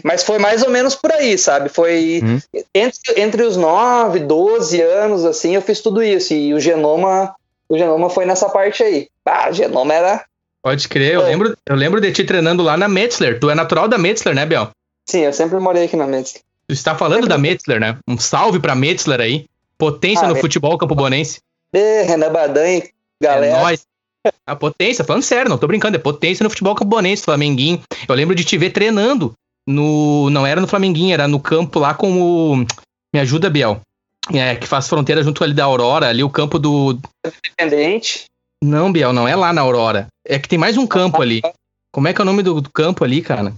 Mas 0.02 0.24
foi 0.24 0.40
mais 0.40 0.64
ou 0.64 0.70
menos 0.70 0.96
por 0.96 1.12
aí, 1.12 1.38
sabe? 1.38 1.68
Foi 1.68 2.22
hum. 2.24 2.40
entre, 2.74 3.22
entre 3.22 3.44
os 3.44 3.58
9, 3.58 4.20
12 4.20 4.82
anos, 4.82 5.26
assim, 5.26 5.56
eu 5.56 5.62
fiz 5.62 5.82
tudo 5.82 6.02
isso. 6.02 6.34
E 6.34 6.54
o 6.54 6.60
genoma, 6.60 7.36
o 7.68 7.78
genoma 7.78 8.10
foi 8.10 8.26
nessa 8.26 8.48
parte 8.48 8.82
aí. 8.82 9.10
Ah, 9.26 9.50
o 9.50 9.54
genoma 9.54 9.94
era. 9.94 10.26
Pode 10.64 10.88
crer, 10.88 11.16
eu 11.16 11.24
lembro, 11.24 11.58
eu 11.68 11.76
lembro 11.76 12.00
de 12.00 12.14
ti 12.14 12.24
treinando 12.24 12.64
lá 12.64 12.78
na 12.78 12.88
Metzler. 12.88 13.42
Tu 13.42 13.50
é 13.50 13.56
natural 13.56 13.90
da 13.90 13.98
Metzler, 13.98 14.34
né, 14.34 14.46
Biel? 14.46 14.70
Sim, 15.06 15.26
eu 15.26 15.34
sempre 15.34 15.60
morei 15.60 15.84
aqui 15.84 15.98
na 15.98 16.08
Metzler. 16.08 16.44
Está 16.70 16.96
falando 16.96 17.28
da 17.28 17.38
Metzler, 17.38 17.80
né? 17.80 17.98
Um 18.08 18.18
salve 18.18 18.60
pra 18.60 18.76
Metzler 18.76 19.20
aí. 19.20 19.46
Potência 19.78 20.26
ah, 20.26 20.30
no 20.30 20.38
é. 20.38 20.40
futebol 20.40 20.78
campobonense. 20.78 21.40
É, 21.74 22.04
Renan 22.04 22.32
Badan, 22.32 22.82
galera. 23.22 23.58
É 23.58 23.62
nóis. 23.62 23.88
A 24.46 24.56
potência, 24.56 25.04
falando 25.04 25.24
sério, 25.24 25.50
não 25.50 25.58
tô 25.58 25.66
brincando, 25.66 25.96
é 25.96 26.00
potência 26.00 26.44
no 26.44 26.50
futebol 26.50 26.76
campobonense, 26.76 27.24
Flamenguinho. 27.24 27.82
Eu 28.08 28.16
lembro 28.16 28.36
de 28.36 28.44
te 28.44 28.58
ver 28.58 28.72
treinando 28.72 29.34
no. 29.66 30.30
Não 30.30 30.46
era 30.46 30.60
no 30.60 30.68
Flamenguinho, 30.68 31.14
era 31.14 31.28
no 31.28 31.40
campo 31.40 31.80
lá 31.80 31.94
com 31.94 32.22
o. 32.22 32.66
Me 33.14 33.20
ajuda, 33.20 33.50
Biel. 33.50 33.82
É, 34.34 34.56
que 34.56 34.68
faz 34.68 34.88
fronteira 34.88 35.24
junto 35.24 35.44
ali 35.44 35.54
da 35.54 35.64
Aurora, 35.64 36.10
ali 36.10 36.24
o 36.24 36.30
campo 36.30 36.60
do. 36.60 37.00
Independente. 37.26 38.26
Não, 38.64 38.92
Biel, 38.92 39.14
não 39.14 39.28
é 39.28 39.36
lá 39.36 39.54
na 39.54 39.62
Aurora. 39.62 40.08
É 40.28 40.38
que 40.38 40.50
tem 40.50 40.60
mais 40.60 40.78
um 40.78 40.86
campo 40.86 41.22
ali. 41.22 41.42
Como 41.92 42.08
é 42.08 42.14
que 42.14 42.22
é 42.22 42.24
o 42.24 42.26
nome 42.26 42.44
do, 42.44 42.62
do 42.62 42.70
campo 42.70 43.04
ali, 43.04 43.22
cara? 43.22 43.54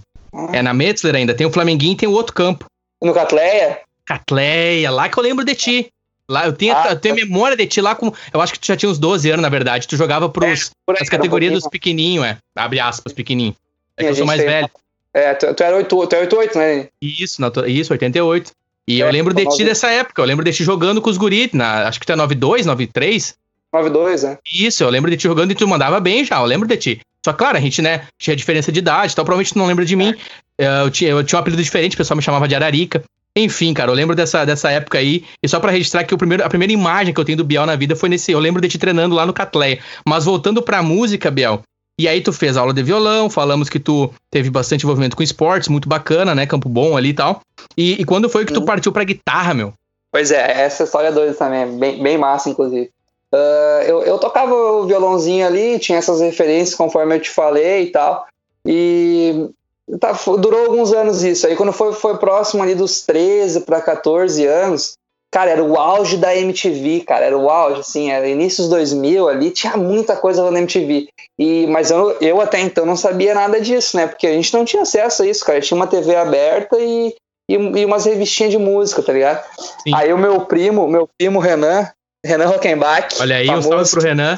É 0.52 0.62
na 0.62 0.72
Metzler 0.72 1.16
ainda. 1.16 1.34
Tem 1.34 1.46
o 1.46 1.52
Flamenguinho 1.52 1.92
e 1.92 1.96
tem 1.96 2.08
o 2.08 2.12
outro 2.12 2.32
campo. 2.32 2.64
No 3.02 3.12
Catleia? 3.12 3.80
Catleia, 4.04 4.90
lá 4.90 5.08
que 5.08 5.18
eu 5.18 5.22
lembro 5.22 5.44
de 5.44 5.54
ti. 5.54 5.92
Lá, 6.28 6.46
eu 6.46 6.52
tenho, 6.52 6.74
ah, 6.74 6.88
eu 6.90 6.98
tenho 6.98 7.14
memória 7.14 7.56
de 7.56 7.66
ti 7.66 7.80
lá 7.80 7.94
com. 7.94 8.12
Eu 8.32 8.40
acho 8.40 8.52
que 8.52 8.60
tu 8.60 8.66
já 8.66 8.76
tinha 8.76 8.88
uns 8.88 8.98
12 8.98 9.28
anos, 9.30 9.42
na 9.42 9.48
verdade. 9.48 9.86
Tu 9.86 9.96
jogava 9.96 10.28
pros, 10.28 10.70
é, 10.88 11.02
as 11.02 11.08
categorias 11.08 11.52
um 11.52 11.56
dos 11.56 11.68
pequenininhos, 11.68 12.24
é. 12.24 12.38
Abre 12.54 12.80
aspas, 12.80 13.12
pequenininho. 13.12 13.54
É 13.96 14.04
que 14.04 14.10
eu 14.10 14.14
sou 14.14 14.26
mais 14.26 14.40
velho. 14.40 14.70
É, 15.12 15.34
tu, 15.34 15.52
tu 15.52 15.62
era 15.62 15.76
8, 15.76 15.88
tu 15.88 16.14
era 16.14 16.22
88, 16.22 16.58
né? 16.58 16.88
Isso, 17.02 17.40
na, 17.40 17.50
isso, 17.66 17.92
88. 17.92 18.52
E 18.88 19.02
é, 19.02 19.04
eu 19.04 19.10
lembro 19.10 19.34
de 19.34 19.44
ti 19.46 19.64
dessa 19.64 19.90
época. 19.90 20.22
Eu 20.22 20.26
lembro 20.26 20.44
de 20.44 20.52
ti 20.52 20.64
jogando 20.64 21.02
com 21.02 21.10
os 21.10 21.18
guris. 21.18 21.52
Na, 21.52 21.88
acho 21.88 22.00
que 22.00 22.06
tu 22.06 22.12
é 22.12 22.16
92, 22.16 22.66
93. 22.66 23.34
92, 23.72 24.24
é. 24.24 24.38
Isso, 24.54 24.82
eu 24.84 24.90
lembro 24.90 25.10
de 25.10 25.16
ti 25.16 25.24
jogando 25.24 25.50
e 25.50 25.54
tu 25.54 25.66
mandava 25.68 26.00
bem 26.00 26.24
já. 26.24 26.38
Eu 26.38 26.46
lembro 26.46 26.68
de 26.68 26.76
ti. 26.76 27.00
Só 27.24 27.32
claro, 27.32 27.56
a 27.56 27.60
gente, 27.60 27.80
né, 27.80 28.06
tinha 28.18 28.34
diferença 28.34 28.72
de 28.72 28.80
idade, 28.80 29.12
então 29.12 29.24
provavelmente 29.24 29.52
tu 29.52 29.58
não 29.58 29.66
lembra 29.66 29.84
de 29.84 29.94
mim. 29.94 30.14
É. 30.58 30.82
Eu, 30.82 30.90
tinha, 30.90 31.10
eu 31.10 31.24
tinha 31.24 31.38
um 31.38 31.40
apelido 31.40 31.62
diferente, 31.62 31.94
o 31.94 31.98
pessoal 31.98 32.16
me 32.16 32.22
chamava 32.22 32.46
de 32.46 32.54
Ararica. 32.54 33.02
Enfim, 33.34 33.72
cara, 33.72 33.90
eu 33.90 33.94
lembro 33.94 34.14
dessa, 34.14 34.44
dessa 34.44 34.70
época 34.70 34.98
aí. 34.98 35.24
E 35.42 35.48
só 35.48 35.58
para 35.58 35.72
registrar 35.72 36.04
que 36.04 36.14
o 36.14 36.18
primeiro, 36.18 36.44
a 36.44 36.48
primeira 36.48 36.72
imagem 36.72 37.14
que 37.14 37.20
eu 37.20 37.24
tenho 37.24 37.38
do 37.38 37.44
Biel 37.44 37.64
na 37.64 37.76
vida 37.76 37.96
foi 37.96 38.08
nesse. 38.08 38.30
Eu 38.30 38.38
lembro 38.38 38.60
de 38.60 38.68
te 38.68 38.78
treinando 38.78 39.14
lá 39.14 39.24
no 39.24 39.32
Catleia. 39.32 39.80
Mas 40.06 40.26
voltando 40.26 40.60
pra 40.62 40.82
música, 40.82 41.30
Biel. 41.30 41.62
E 41.98 42.08
aí 42.08 42.20
tu 42.20 42.32
fez 42.32 42.56
aula 42.56 42.72
de 42.72 42.82
violão, 42.82 43.30
falamos 43.30 43.68
que 43.68 43.78
tu 43.78 44.12
teve 44.30 44.50
bastante 44.50 44.84
envolvimento 44.84 45.16
com 45.16 45.22
esportes, 45.22 45.68
muito 45.68 45.88
bacana, 45.88 46.34
né? 46.34 46.46
Campo 46.46 46.68
Bom 46.68 46.96
ali 46.96 47.10
e 47.10 47.14
tal. 47.14 47.40
E, 47.76 48.00
e 48.00 48.04
quando 48.04 48.28
foi 48.28 48.44
que 48.44 48.52
tu 48.52 48.62
partiu 48.62 48.92
pra 48.92 49.04
guitarra, 49.04 49.54
meu? 49.54 49.72
Pois 50.10 50.30
é, 50.30 50.62
essa 50.62 50.84
história 50.84 51.08
é 51.08 51.12
doida 51.12 51.34
também, 51.34 51.78
bem, 51.78 52.02
bem 52.02 52.18
massa, 52.18 52.50
inclusive. 52.50 52.90
Uh, 53.32 53.82
eu, 53.86 54.02
eu 54.02 54.18
tocava 54.18 54.54
o 54.54 54.86
violãozinho 54.86 55.46
ali, 55.46 55.78
tinha 55.78 55.96
essas 55.96 56.20
referências 56.20 56.74
conforme 56.74 57.16
eu 57.16 57.20
te 57.20 57.30
falei 57.30 57.84
e 57.84 57.90
tal. 57.90 58.26
E 58.66 59.48
Tá, 60.00 60.12
durou 60.38 60.66
alguns 60.66 60.92
anos 60.92 61.22
isso. 61.22 61.46
Aí 61.46 61.56
quando 61.56 61.72
foi, 61.72 61.92
foi 61.92 62.16
próximo 62.16 62.62
ali 62.62 62.74
dos 62.74 63.02
13 63.02 63.60
para 63.60 63.80
14 63.80 64.46
anos, 64.46 64.94
cara, 65.32 65.50
era 65.50 65.64
o 65.64 65.76
auge 65.76 66.16
da 66.16 66.36
MTV, 66.36 67.00
cara, 67.00 67.24
era 67.24 67.36
o 67.36 67.50
auge, 67.50 67.80
assim, 67.80 68.10
era 68.10 68.28
início 68.28 68.62
dos 68.62 68.70
2000 68.70 69.28
ali, 69.28 69.50
tinha 69.50 69.76
muita 69.76 70.14
coisa 70.16 70.50
na 70.50 70.58
MTV. 70.58 71.08
E, 71.38 71.66
mas 71.66 71.90
eu, 71.90 72.16
eu 72.20 72.40
até 72.40 72.60
então 72.60 72.86
não 72.86 72.96
sabia 72.96 73.34
nada 73.34 73.60
disso, 73.60 73.96
né? 73.96 74.06
Porque 74.06 74.26
a 74.26 74.32
gente 74.32 74.52
não 74.54 74.64
tinha 74.64 74.82
acesso 74.82 75.22
a 75.22 75.26
isso, 75.26 75.44
cara. 75.44 75.60
Tinha 75.60 75.76
uma 75.76 75.86
TV 75.86 76.14
aberta 76.14 76.78
e, 76.78 77.14
e, 77.50 77.54
e 77.54 77.84
umas 77.84 78.04
revistinhas 78.04 78.52
de 78.52 78.58
música, 78.58 79.02
tá 79.02 79.12
ligado? 79.12 79.44
Sim. 79.82 79.94
Aí 79.94 80.12
o 80.12 80.18
meu 80.18 80.42
primo, 80.46 80.86
meu 80.86 81.08
primo 81.18 81.40
Renan, 81.40 81.90
Renan 82.24 82.46
Rockenbach. 82.46 83.16
Olha 83.20 83.36
aí, 83.36 83.46
famoso, 83.46 83.68
um 83.68 83.72
salve 83.72 83.90
pro 83.90 84.02
Renan. 84.02 84.36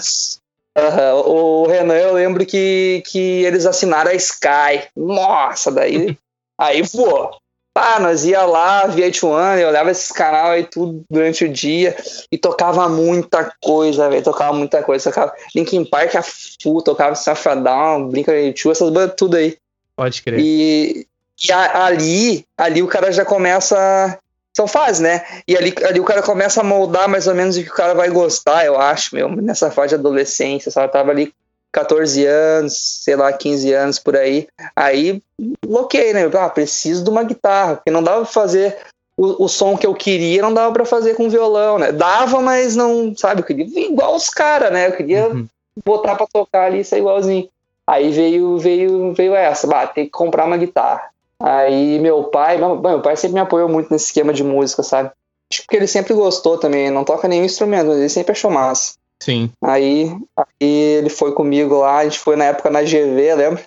Uh, 0.76 1.31
o 1.31 1.66
Renan, 1.66 1.95
eu 1.95 2.14
lembro 2.14 2.45
que, 2.45 3.02
que 3.07 3.45
eles 3.45 3.64
assinaram 3.64 4.11
a 4.11 4.14
Sky. 4.14 4.88
Nossa, 4.97 5.71
daí. 5.71 6.19
aí, 6.59 6.83
pô, 6.88 7.31
pá, 7.73 8.00
nós 8.00 8.25
ia 8.25 8.43
lá, 8.43 8.88
VH1, 8.88 9.59
eu 9.59 9.69
olhava 9.69 9.90
esses 9.90 10.11
canal 10.11 10.50
aí 10.50 10.64
tudo 10.64 11.04
durante 11.09 11.45
o 11.45 11.49
dia 11.49 11.97
e 12.31 12.37
tocava 12.37 12.88
muita 12.88 13.52
coisa, 13.61 14.09
velho. 14.09 14.23
Tocava 14.23 14.52
muita 14.52 14.83
coisa. 14.83 15.11
Tocava 15.11 15.33
Linkin 15.54 15.85
Park, 15.85 16.16
a 16.16 16.23
full, 16.23 16.83
tocava 16.83 17.14
Safadão, 17.14 18.09
Brinca 18.09 18.33
de 18.33 18.71
essas 18.71 18.90
bandas 18.90 19.14
tudo 19.16 19.37
aí. 19.37 19.57
Pode 19.97 20.23
crer. 20.23 20.40
E, 20.40 21.07
e 21.47 21.52
a, 21.52 21.87
ali, 21.87 22.45
ali 22.59 22.83
o 22.83 22.88
cara 22.88 23.12
já 23.12 23.25
começa 23.25 24.19
são 24.56 24.66
fases, 24.68 25.00
né? 25.00 25.25
E 25.49 25.56
ali, 25.56 25.75
ali 25.84 26.00
o 26.00 26.04
cara 26.04 26.23
começa 26.23 26.61
a 26.61 26.64
moldar 26.64 27.08
mais 27.08 27.26
ou 27.26 27.34
menos 27.34 27.56
o 27.56 27.62
que 27.62 27.68
o 27.68 27.75
cara 27.75 27.94
vai 27.94 28.08
gostar, 28.08 28.64
eu 28.64 28.80
acho, 28.80 29.14
meu, 29.14 29.28
nessa 29.28 29.70
fase 29.70 29.90
de 29.90 29.94
adolescência, 29.96 30.70
sabe? 30.70 30.87
Eu 30.87 30.92
tava 30.92 31.11
ali 31.11 31.32
14 31.73 32.25
anos, 32.25 33.02
sei 33.02 33.16
lá, 33.16 33.32
15 33.32 33.73
anos 33.73 33.99
por 33.99 34.16
aí. 34.16 34.46
Aí, 34.76 35.20
bloqueei, 35.66 36.12
né? 36.12 36.30
Ah, 36.38 36.49
preciso 36.49 37.02
de 37.02 37.11
uma 37.11 37.25
guitarra, 37.25 37.76
porque 37.76 37.90
não 37.90 38.02
dava 38.02 38.23
pra 38.23 38.32
fazer 38.32 38.76
o, 39.16 39.44
o 39.44 39.49
som 39.49 39.76
que 39.76 39.87
eu 39.87 39.94
queria, 39.94 40.40
não 40.40 40.54
dava 40.54 40.73
para 40.73 40.84
fazer 40.84 41.14
com 41.14 41.28
violão, 41.28 41.78
né? 41.78 41.90
Dava, 41.90 42.40
mas 42.40 42.76
não, 42.76 43.14
sabe? 43.16 43.40
Eu 43.40 43.44
queria 43.44 43.66
igual 43.87 44.14
os 44.14 44.30
caras, 44.30 44.73
né? 44.73 44.87
Eu 44.87 44.92
queria 44.92 45.28
uhum. 45.28 45.49
botar 45.84 46.14
pra 46.14 46.26
tocar 46.32 46.66
ali 46.66 46.80
e 46.80 46.84
ser 46.84 46.99
igualzinho. 46.99 47.49
Aí 47.87 48.12
veio, 48.12 48.56
veio, 48.58 49.12
veio 49.12 49.34
essa, 49.34 49.66
bah, 49.66 49.87
tem 49.87 50.04
que 50.04 50.11
comprar 50.11 50.46
uma 50.46 50.56
guitarra. 50.56 51.11
Aí 51.40 51.98
meu 51.98 52.24
pai, 52.24 52.58
meu 52.58 53.00
pai 53.02 53.16
sempre 53.16 53.34
me 53.34 53.40
apoiou 53.40 53.68
muito 53.68 53.90
nesse 53.90 54.06
esquema 54.06 54.32
de 54.32 54.44
música, 54.44 54.82
sabe? 54.82 55.10
Acho 55.52 55.62
que 55.68 55.76
ele 55.76 55.86
sempre 55.86 56.14
gostou 56.14 56.56
também, 56.58 56.90
não 56.90 57.04
toca 57.04 57.28
nenhum 57.28 57.44
instrumento, 57.44 57.88
mas 57.88 57.98
ele 57.98 58.08
sempre 58.08 58.32
achou 58.32 58.50
massa. 58.50 58.94
Sim. 59.22 59.50
Aí, 59.62 60.14
aí 60.36 60.46
ele 60.60 61.08
foi 61.08 61.32
comigo 61.32 61.78
lá, 61.78 61.98
a 61.98 62.04
gente 62.04 62.18
foi 62.18 62.36
na 62.36 62.46
época 62.46 62.70
na 62.70 62.82
GV, 62.82 63.34
lembra? 63.34 63.62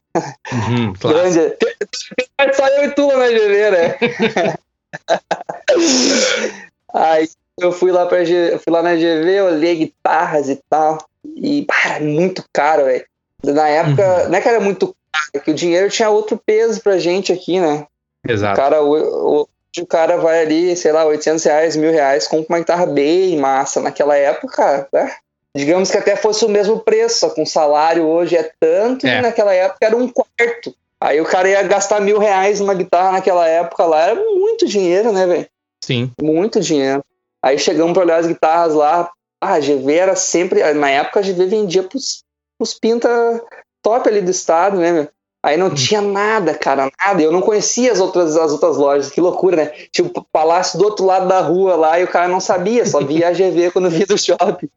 Uhum, 0.51 0.93
claro. 0.99 1.17
Grande. 1.17 1.55
Só 2.53 2.67
eu 2.67 2.85
e 2.85 2.91
tu 2.91 3.07
na 3.07 3.27
GV, 3.27 3.71
né? 3.71 3.95
aí 6.93 7.29
eu 7.59 7.71
fui 7.71 7.91
lá, 7.91 8.05
pra, 8.05 8.19
fui 8.25 8.71
lá 8.71 8.83
na 8.83 8.95
GV, 8.95 9.41
olhei 9.41 9.75
guitarras 9.75 10.49
e 10.49 10.61
tal. 10.69 10.99
E, 11.35 11.65
para, 11.65 11.99
muito 12.01 12.43
caro, 12.53 12.85
velho. 12.85 13.05
Na 13.43 13.67
época, 13.67 14.23
uhum. 14.23 14.29
não 14.29 14.37
é 14.37 14.41
que 14.41 14.49
era 14.49 14.59
muito 14.59 14.95
caro, 15.17 15.43
que 15.43 15.51
o 15.51 15.55
dinheiro 15.55 15.89
tinha 15.89 16.09
outro 16.09 16.39
peso 16.45 16.81
pra 16.81 16.97
gente 16.97 17.31
aqui, 17.31 17.59
né? 17.59 17.85
Exato. 18.27 18.53
O 18.53 18.63
cara, 18.63 18.83
o, 18.83 19.41
o, 19.41 19.85
cara 19.87 20.17
vai 20.17 20.41
ali, 20.41 20.75
sei 20.75 20.91
lá, 20.91 21.05
800 21.05 21.43
reais, 21.43 21.75
mil 21.75 21.91
reais, 21.91 22.27
compra 22.27 22.47
uma 22.49 22.59
guitarra 22.59 22.85
bem 22.85 23.37
massa. 23.37 23.79
Naquela 23.81 24.15
época, 24.15 24.87
né? 24.91 25.15
digamos 25.57 25.89
que 25.89 25.97
até 25.97 26.15
fosse 26.15 26.45
o 26.45 26.49
mesmo 26.49 26.79
preço, 26.79 27.19
só 27.19 27.29
com 27.31 27.45
salário 27.45 28.05
hoje 28.05 28.35
é 28.35 28.51
tanto, 28.59 29.07
é. 29.07 29.17
e 29.17 29.21
naquela 29.21 29.53
época 29.53 29.85
era 29.85 29.97
um 29.97 30.07
quarto. 30.07 30.75
Aí 31.01 31.19
o 31.19 31.25
cara 31.25 31.49
ia 31.49 31.63
gastar 31.63 31.99
mil 31.99 32.19
reais 32.19 32.59
numa 32.59 32.73
guitarra 32.73 33.13
naquela 33.13 33.47
época 33.47 33.85
lá, 33.85 34.01
era 34.01 34.15
muito 34.15 34.67
dinheiro, 34.67 35.11
né, 35.11 35.25
velho? 35.25 35.47
Sim. 35.83 36.11
Muito 36.21 36.59
dinheiro. 36.59 37.03
Aí 37.41 37.57
chegamos 37.57 37.93
pra 37.93 38.03
olhar 38.03 38.17
as 38.17 38.27
guitarras 38.27 38.73
lá, 38.73 39.09
ah, 39.41 39.53
a 39.53 39.59
GV 39.59 39.93
era 39.93 40.15
sempre, 40.15 40.73
na 40.73 40.89
época 40.89 41.19
a 41.19 41.23
GV 41.23 41.45
vendia 41.45 41.83
pros, 41.83 42.23
pros 42.57 42.73
pinta 42.73 43.09
top 43.87 44.09
ali 44.09 44.19
do 44.19 44.29
estado, 44.29 44.77
né, 44.77 44.91
meu? 44.91 45.07
Aí 45.41 45.55
não 45.55 45.73
tinha 45.73 46.01
nada, 46.01 46.53
cara, 46.53 46.91
nada. 46.99 47.21
Eu 47.21 47.31
não 47.31 47.39
conhecia 47.39 47.89
as 47.89 48.01
outras, 48.01 48.35
as 48.35 48.51
outras 48.51 48.75
lojas, 48.75 49.09
que 49.09 49.21
loucura, 49.21 49.55
né? 49.55 49.71
Tinha 49.93 50.05
o 50.05 50.25
palácio 50.29 50.77
do 50.77 50.83
outro 50.83 51.05
lado 51.05 51.25
da 51.25 51.39
rua 51.39 51.77
lá 51.77 51.97
e 51.97 52.03
o 52.03 52.07
cara 52.07 52.27
não 52.27 52.41
sabia, 52.41 52.85
só 52.85 52.99
via 52.99 53.29
a 53.29 53.31
GV 53.31 53.71
quando 53.71 53.89
via 53.89 54.05
do 54.05 54.17
shopping. 54.17 54.67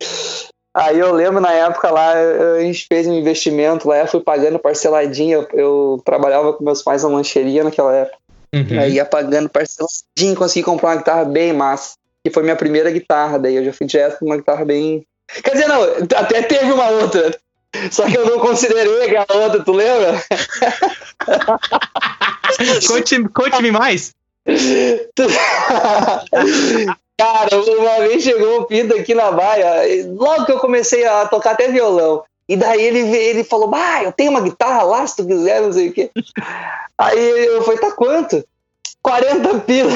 Aí 0.73 0.97
eu 0.97 1.12
lembro 1.12 1.40
na 1.40 1.52
época 1.52 1.90
lá, 1.90 2.12
a 2.12 2.61
gente 2.61 2.87
fez 2.87 3.09
um 3.09 3.14
investimento 3.14 3.88
lá, 3.88 3.99
eu 3.99 4.07
fui 4.07 4.21
pagando 4.21 4.61
parceladinho. 4.61 5.40
Eu, 5.52 5.59
eu 5.59 6.02
trabalhava 6.05 6.52
com 6.52 6.62
meus 6.62 6.83
pais 6.83 7.02
na 7.02 7.09
lancheria 7.09 7.64
naquela 7.64 7.93
época. 7.93 8.19
Uhum. 8.55 8.81
Aí 8.81 8.93
ia 8.93 9.05
pagando 9.05 9.49
parceladinho, 9.49 10.37
consegui 10.37 10.64
comprar 10.64 10.90
uma 10.90 10.97
guitarra 10.97 11.25
bem 11.25 11.52
massa. 11.52 11.95
Que 12.25 12.31
foi 12.31 12.45
minha 12.45 12.55
primeira 12.55 12.93
guitarra, 12.93 13.38
daí 13.38 13.57
eu 13.57 13.64
já 13.64 13.73
fui 13.73 13.88
direto 13.88 14.21
com 14.21 14.26
uma 14.26 14.37
guitarra 14.37 14.64
bem. 14.64 15.05
Quer 15.43 15.52
dizer, 15.52 15.67
não, 15.67 15.83
até 16.17 16.43
teve 16.43 16.71
uma 16.71 16.90
outra. 16.90 17.37
Só 17.91 18.07
que 18.07 18.17
eu 18.17 18.27
não 18.27 18.41
considerei 18.41 19.17
aquela 19.17 19.45
outra, 19.45 19.65
tu 19.65 19.73
lembra? 19.73 20.23
conte-me 22.89 23.29
conte 23.29 23.71
mais. 23.71 24.15
Cara, 27.17 27.61
uma 27.61 27.99
vez 28.09 28.23
chegou 28.23 28.61
o 28.61 28.65
Pinto 28.65 28.95
aqui 28.95 29.15
na 29.15 29.31
baia, 29.31 29.83
logo 30.09 30.47
que 30.47 30.53
eu 30.53 30.59
comecei 30.59 31.07
a 31.07 31.27
tocar 31.27 31.53
até 31.53 31.69
violão. 31.69 32.25
E 32.49 32.57
daí 32.57 32.83
ele, 32.83 33.00
ele 33.17 33.45
falou, 33.45 33.69
bah, 33.69 34.03
eu 34.03 34.11
tenho 34.11 34.31
uma 34.33 34.41
guitarra 34.41 34.83
lá, 34.83 35.07
se 35.07 35.17
tu 35.17 35.27
quiser, 35.27 35.61
não 35.61 35.73
sei 35.73 35.91
o 35.91 35.93
quê. 35.93 36.11
Aí 36.99 37.47
eu 37.47 37.62
falei, 37.62 37.79
tá 37.79 37.93
quanto? 37.93 38.45
40 39.03 39.61
pila. 39.61 39.93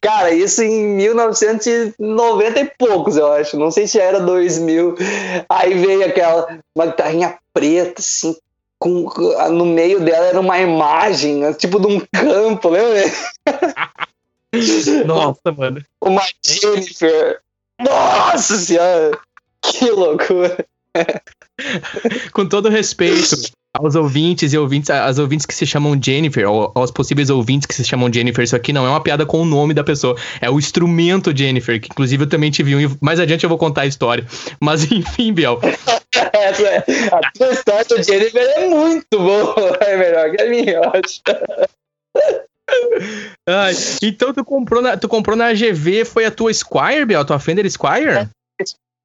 Cara, 0.00 0.32
isso 0.32 0.62
em 0.62 0.96
1990 0.96 2.60
e 2.60 2.72
poucos, 2.78 3.16
eu 3.16 3.32
acho. 3.32 3.58
Não 3.58 3.70
sei 3.70 3.86
se 3.86 3.98
era 3.98 4.20
2000. 4.20 4.94
Aí 5.48 5.74
veio 5.74 6.04
aquela, 6.04 6.60
uma 6.74 6.86
guitarrinha 6.86 7.38
preta, 7.52 8.00
assim, 8.00 8.36
com, 8.78 9.10
no 9.50 9.66
meio 9.66 10.00
dela 10.00 10.26
era 10.26 10.40
uma 10.40 10.58
imagem, 10.58 11.52
tipo 11.54 11.80
de 11.80 11.86
um 11.86 12.00
campo, 12.12 12.68
lembra? 12.68 13.02
Nossa, 15.04 15.52
mano. 15.56 15.82
Uma 16.00 16.22
Jennifer. 16.44 17.40
Nossa 17.80 18.56
senhora! 18.56 19.18
Que 19.62 19.90
loucura! 19.90 20.64
Com 22.32 22.48
todo 22.48 22.68
respeito 22.68 23.36
aos 23.78 23.94
ouvintes 23.94 24.52
e 24.52 24.58
ouvintes, 24.58 24.90
as 24.90 25.18
ouvintes 25.18 25.46
que 25.46 25.54
se 25.54 25.64
chamam 25.64 25.98
Jennifer, 26.02 26.48
ou 26.50 26.72
aos 26.74 26.90
possíveis 26.90 27.30
ouvintes 27.30 27.66
que 27.66 27.74
se 27.74 27.84
chamam 27.84 28.12
Jennifer, 28.12 28.42
isso 28.42 28.56
aqui 28.56 28.72
não 28.72 28.84
é 28.84 28.90
uma 28.90 29.00
piada 29.00 29.24
com 29.24 29.40
o 29.40 29.44
nome 29.44 29.72
da 29.72 29.84
pessoa, 29.84 30.16
é 30.40 30.50
o 30.50 30.58
instrumento 30.58 31.36
Jennifer, 31.36 31.80
que 31.80 31.88
inclusive 31.90 32.24
eu 32.24 32.28
também 32.28 32.50
tive 32.50 32.74
um, 32.74 32.96
mais 33.00 33.20
adiante 33.20 33.44
eu 33.44 33.48
vou 33.48 33.58
contar 33.58 33.82
a 33.82 33.86
história. 33.86 34.26
Mas 34.60 34.82
enfim, 34.90 35.32
Biel. 35.32 35.60
É, 35.62 36.48
a 37.14 37.20
tua 37.32 37.52
história 37.52 37.84
do 37.84 38.02
Jennifer 38.02 38.42
é 38.42 38.68
muito 38.68 39.06
boa, 39.12 39.78
é 39.80 39.96
melhor 39.96 40.30
que 40.30 40.42
a 40.42 40.50
minha, 40.50 40.72
eu 40.72 40.82
acho. 40.84 41.20
Ai, 43.48 43.72
então 44.02 44.34
tu 44.34 44.44
comprou, 44.44 44.82
na, 44.82 44.96
tu 44.96 45.08
comprou 45.08 45.36
na 45.36 45.52
GV, 45.54 46.04
foi 46.04 46.24
a 46.26 46.30
tua 46.30 46.52
Squire, 46.52 47.06
Biel? 47.06 47.20
A 47.20 47.24
tua 47.24 47.38
Fender 47.38 47.70
Squire? 47.70 48.28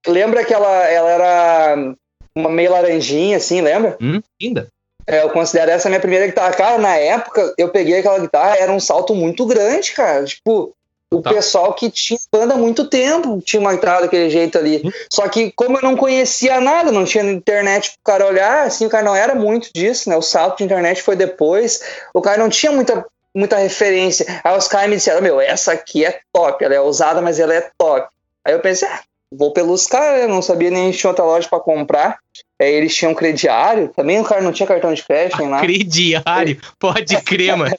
Lembra 0.06 0.44
que 0.44 0.54
ela, 0.54 0.90
ela 0.90 1.10
era 1.10 1.96
uma 2.36 2.50
meio 2.50 2.72
laranjinha, 2.72 3.38
assim, 3.38 3.62
lembra? 3.62 3.98
Hum, 4.02 4.22
linda. 4.42 4.68
É, 5.06 5.22
eu 5.22 5.30
considero 5.30 5.72
essa 5.72 5.90
minha 5.90 6.00
primeira 6.00 6.28
guitarra. 6.28 6.54
Cara, 6.54 6.78
na 6.78 6.96
época, 6.96 7.54
eu 7.58 7.70
peguei 7.70 8.00
aquela 8.00 8.20
guitarra, 8.20 8.58
era 8.58 8.72
um 8.72 8.80
salto 8.80 9.14
muito 9.14 9.46
grande, 9.46 9.92
cara. 9.92 10.24
Tipo, 10.24 10.74
o 11.12 11.22
tá. 11.22 11.32
pessoal 11.32 11.74
que 11.74 11.92
tinha 11.92 12.20
banda 12.32 12.56
há 12.56 12.58
muito 12.58 12.88
tempo 12.88 13.42
tinha 13.42 13.60
uma 13.60 13.74
guitarra 13.74 14.02
daquele 14.02 14.30
jeito 14.30 14.58
ali. 14.58 14.82
Hum. 14.84 14.90
Só 15.12 15.28
que, 15.28 15.52
como 15.52 15.78
eu 15.78 15.82
não 15.82 15.96
conhecia 15.96 16.60
nada, 16.60 16.92
não 16.92 17.06
tinha 17.06 17.24
internet 17.24 17.92
pro 17.92 18.14
cara 18.14 18.28
olhar, 18.28 18.66
assim, 18.66 18.86
o 18.86 18.90
cara 18.90 19.04
não 19.04 19.16
era 19.16 19.36
muito 19.36 19.70
disso, 19.74 20.10
né? 20.10 20.16
O 20.16 20.22
salto 20.22 20.58
de 20.58 20.64
internet 20.64 21.02
foi 21.02 21.16
depois. 21.16 21.82
O 22.14 22.22
cara 22.22 22.38
não 22.38 22.50
tinha 22.50 22.72
muita 22.72 23.06
muita 23.36 23.58
referência. 23.58 24.42
Aí 24.44 24.56
os 24.56 24.68
caras 24.68 24.90
me 24.90 24.96
disseram, 24.96 25.22
meu, 25.22 25.42
essa 25.42 25.72
aqui 25.72 26.06
é 26.06 26.20
top, 26.32 26.64
ela 26.64 26.76
é 26.76 26.80
usada, 26.80 27.20
mas 27.20 27.40
ela 27.40 27.54
é 27.54 27.68
top. 27.78 28.08
Aí 28.46 28.54
eu 28.54 28.60
pensei, 28.60 28.88
ah, 28.88 29.02
vou 29.38 29.52
pelos 29.52 29.88
caras, 29.88 30.30
não 30.30 30.42
sabia 30.42 30.70
nem 30.70 30.92
tinha 30.92 31.10
outra 31.10 31.26
loja 31.26 31.48
para 31.48 31.60
comprar. 31.60 32.20
Aí 32.62 32.72
eles 32.72 32.96
tinham 32.96 33.14
crediário, 33.14 33.90
também 33.96 34.20
o 34.20 34.24
cara 34.24 34.42
não 34.42 34.52
tinha 34.52 34.68
cartão 34.68 34.94
de 34.94 35.04
crédito 35.04 35.38
nem 35.40 35.48
nada. 35.50 35.64
Crediário, 35.64 36.62
pode 36.80 37.22
crer, 37.22 37.58
mano. 37.58 37.76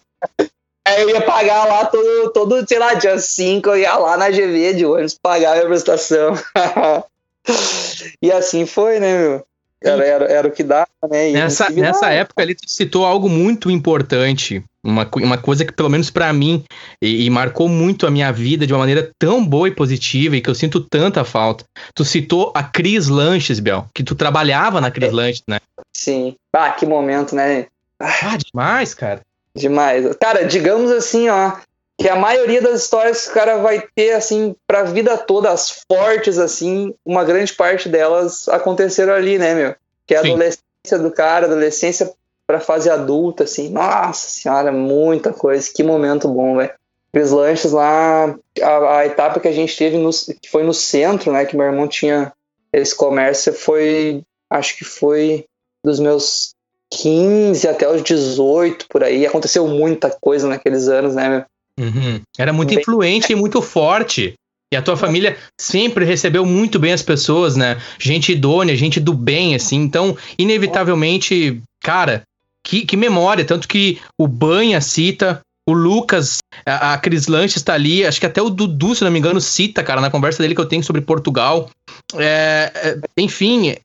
Aí 0.86 1.00
eu 1.02 1.10
ia 1.10 1.22
pagar 1.22 1.64
lá 1.66 1.86
todo, 1.86 2.30
todo, 2.32 2.68
sei 2.68 2.78
lá, 2.78 2.94
dia 2.94 3.18
5, 3.18 3.68
eu 3.70 3.78
ia 3.78 3.96
lá 3.96 4.16
na 4.16 4.30
GV 4.30 4.74
de 4.74 4.86
ônibus 4.86 5.18
pagar 5.20 5.52
a 5.52 5.54
minha 5.56 5.66
prestação. 5.66 6.34
e 8.20 8.30
assim 8.32 8.66
foi, 8.66 9.00
né, 9.00 9.18
meu? 9.18 9.46
Era, 9.84 10.04
era, 10.04 10.24
era 10.24 10.48
o 10.48 10.50
que 10.50 10.62
dava, 10.62 10.88
né? 11.10 11.30
E 11.30 11.32
nessa, 11.34 11.68
nessa 11.68 12.10
época 12.10 12.42
ali, 12.42 12.54
tu 12.54 12.68
citou 12.68 13.04
algo 13.04 13.28
muito 13.28 13.70
importante 13.70 14.64
uma, 14.84 15.08
uma 15.16 15.38
coisa 15.38 15.64
que, 15.64 15.72
pelo 15.72 15.88
menos 15.88 16.10
para 16.10 16.32
mim, 16.32 16.62
e, 17.00 17.24
e, 17.24 17.30
marcou 17.30 17.68
muito 17.68 18.06
a 18.06 18.10
minha 18.10 18.30
vida 18.30 18.66
de 18.66 18.72
uma 18.72 18.80
maneira 18.80 19.10
tão 19.18 19.44
boa 19.44 19.68
e 19.68 19.70
positiva 19.70 20.36
e 20.36 20.40
que 20.40 20.50
eu 20.50 20.54
sinto 20.54 20.80
tanta 20.80 21.24
falta. 21.24 21.64
Tu 21.94 22.04
citou 22.04 22.52
a 22.54 22.62
Cris 22.62 23.08
Lanches, 23.08 23.60
Bel, 23.60 23.86
que 23.94 24.02
tu 24.02 24.14
trabalhava 24.14 24.80
na 24.80 24.90
Cris 24.90 25.08
é. 25.08 25.12
Lanches, 25.12 25.42
né? 25.48 25.58
Sim. 25.92 26.36
Ah, 26.52 26.70
que 26.70 26.84
momento, 26.84 27.34
né? 27.34 27.66
Ah, 27.98 28.36
demais, 28.36 28.92
cara. 28.94 29.20
Demais. 29.56 30.14
Cara, 30.16 30.44
digamos 30.44 30.90
assim, 30.90 31.28
ó, 31.28 31.52
que 31.98 32.08
a 32.08 32.16
maioria 32.16 32.60
das 32.60 32.82
histórias 32.82 33.24
que 33.24 33.30
o 33.30 33.34
cara 33.34 33.58
vai 33.58 33.82
ter, 33.94 34.12
assim, 34.12 34.54
pra 34.66 34.82
vida 34.82 35.16
toda, 35.16 35.50
as 35.50 35.84
fortes, 35.90 36.38
assim, 36.38 36.94
uma 37.04 37.24
grande 37.24 37.52
parte 37.52 37.88
delas 37.88 38.48
aconteceram 38.48 39.14
ali, 39.14 39.38
né, 39.38 39.54
meu? 39.54 39.74
Que 40.06 40.14
é 40.14 40.18
a 40.18 40.22
Sim. 40.22 40.30
adolescência 40.30 40.98
do 40.98 41.10
cara, 41.10 41.46
adolescência 41.46 42.12
pra 42.46 42.60
fase 42.60 42.90
adulta, 42.90 43.44
assim, 43.44 43.70
nossa 43.70 44.28
senhora, 44.28 44.72
muita 44.72 45.32
coisa, 45.32 45.70
que 45.72 45.82
momento 45.82 46.28
bom, 46.28 46.56
velho. 46.56 46.72
Aqueles 47.12 47.30
lanches 47.30 47.70
lá, 47.70 48.36
a, 48.60 48.98
a, 48.98 49.06
etapa 49.06 49.38
que 49.38 49.48
a 49.48 49.52
gente 49.52 49.76
teve, 49.76 49.96
no, 49.96 50.10
que 50.10 50.50
foi 50.50 50.64
no 50.64 50.74
centro, 50.74 51.32
né, 51.32 51.44
que 51.44 51.56
meu 51.56 51.66
irmão 51.66 51.86
tinha 51.86 52.32
esse 52.72 52.94
comércio, 52.94 53.52
foi, 53.52 54.24
acho 54.50 54.76
que 54.76 54.84
foi 54.84 55.46
dos 55.82 56.00
meus 56.00 56.54
15 56.90 57.68
até 57.68 57.88
os 57.88 58.02
18, 58.02 58.88
por 58.88 59.04
aí, 59.04 59.24
aconteceu 59.24 59.66
muita 59.68 60.10
coisa 60.10 60.48
naqueles 60.48 60.88
anos, 60.88 61.14
né, 61.14 61.46
Uhum. 61.78 62.20
Era 62.38 62.52
muito 62.52 62.70
bem... 62.70 62.78
influente 62.78 63.32
e 63.32 63.36
muito 63.36 63.60
forte. 63.60 64.34
E 64.72 64.76
a 64.76 64.82
tua 64.82 64.96
família 64.96 65.36
sempre 65.60 66.04
recebeu 66.04 66.44
muito 66.44 66.78
bem 66.78 66.92
as 66.92 67.02
pessoas, 67.02 67.54
né? 67.54 67.80
Gente 67.98 68.32
idônea, 68.32 68.76
gente 68.76 68.98
do 68.98 69.12
bem, 69.12 69.54
assim. 69.54 69.76
Então, 69.76 70.16
inevitavelmente, 70.38 71.60
cara, 71.82 72.22
que, 72.64 72.84
que 72.84 72.96
memória. 72.96 73.44
Tanto 73.44 73.68
que 73.68 74.00
o 74.18 74.26
Banha 74.26 74.80
cita, 74.80 75.40
o 75.68 75.72
Lucas, 75.72 76.38
a, 76.66 76.94
a 76.94 76.98
Cris 76.98 77.26
Lanches 77.26 77.56
está 77.56 77.74
ali, 77.74 78.04
acho 78.04 78.18
que 78.18 78.26
até 78.26 78.42
o 78.42 78.50
Dudu, 78.50 78.94
se 78.94 79.04
não 79.04 79.10
me 79.10 79.18
engano, 79.18 79.40
cita, 79.40 79.82
cara, 79.82 80.00
na 80.00 80.10
conversa 80.10 80.42
dele 80.42 80.54
que 80.54 80.60
eu 80.60 80.68
tenho 80.68 80.82
sobre 80.82 81.00
Portugal. 81.02 81.70
É, 82.16 82.72
é, 82.74 82.98
enfim, 83.16 83.76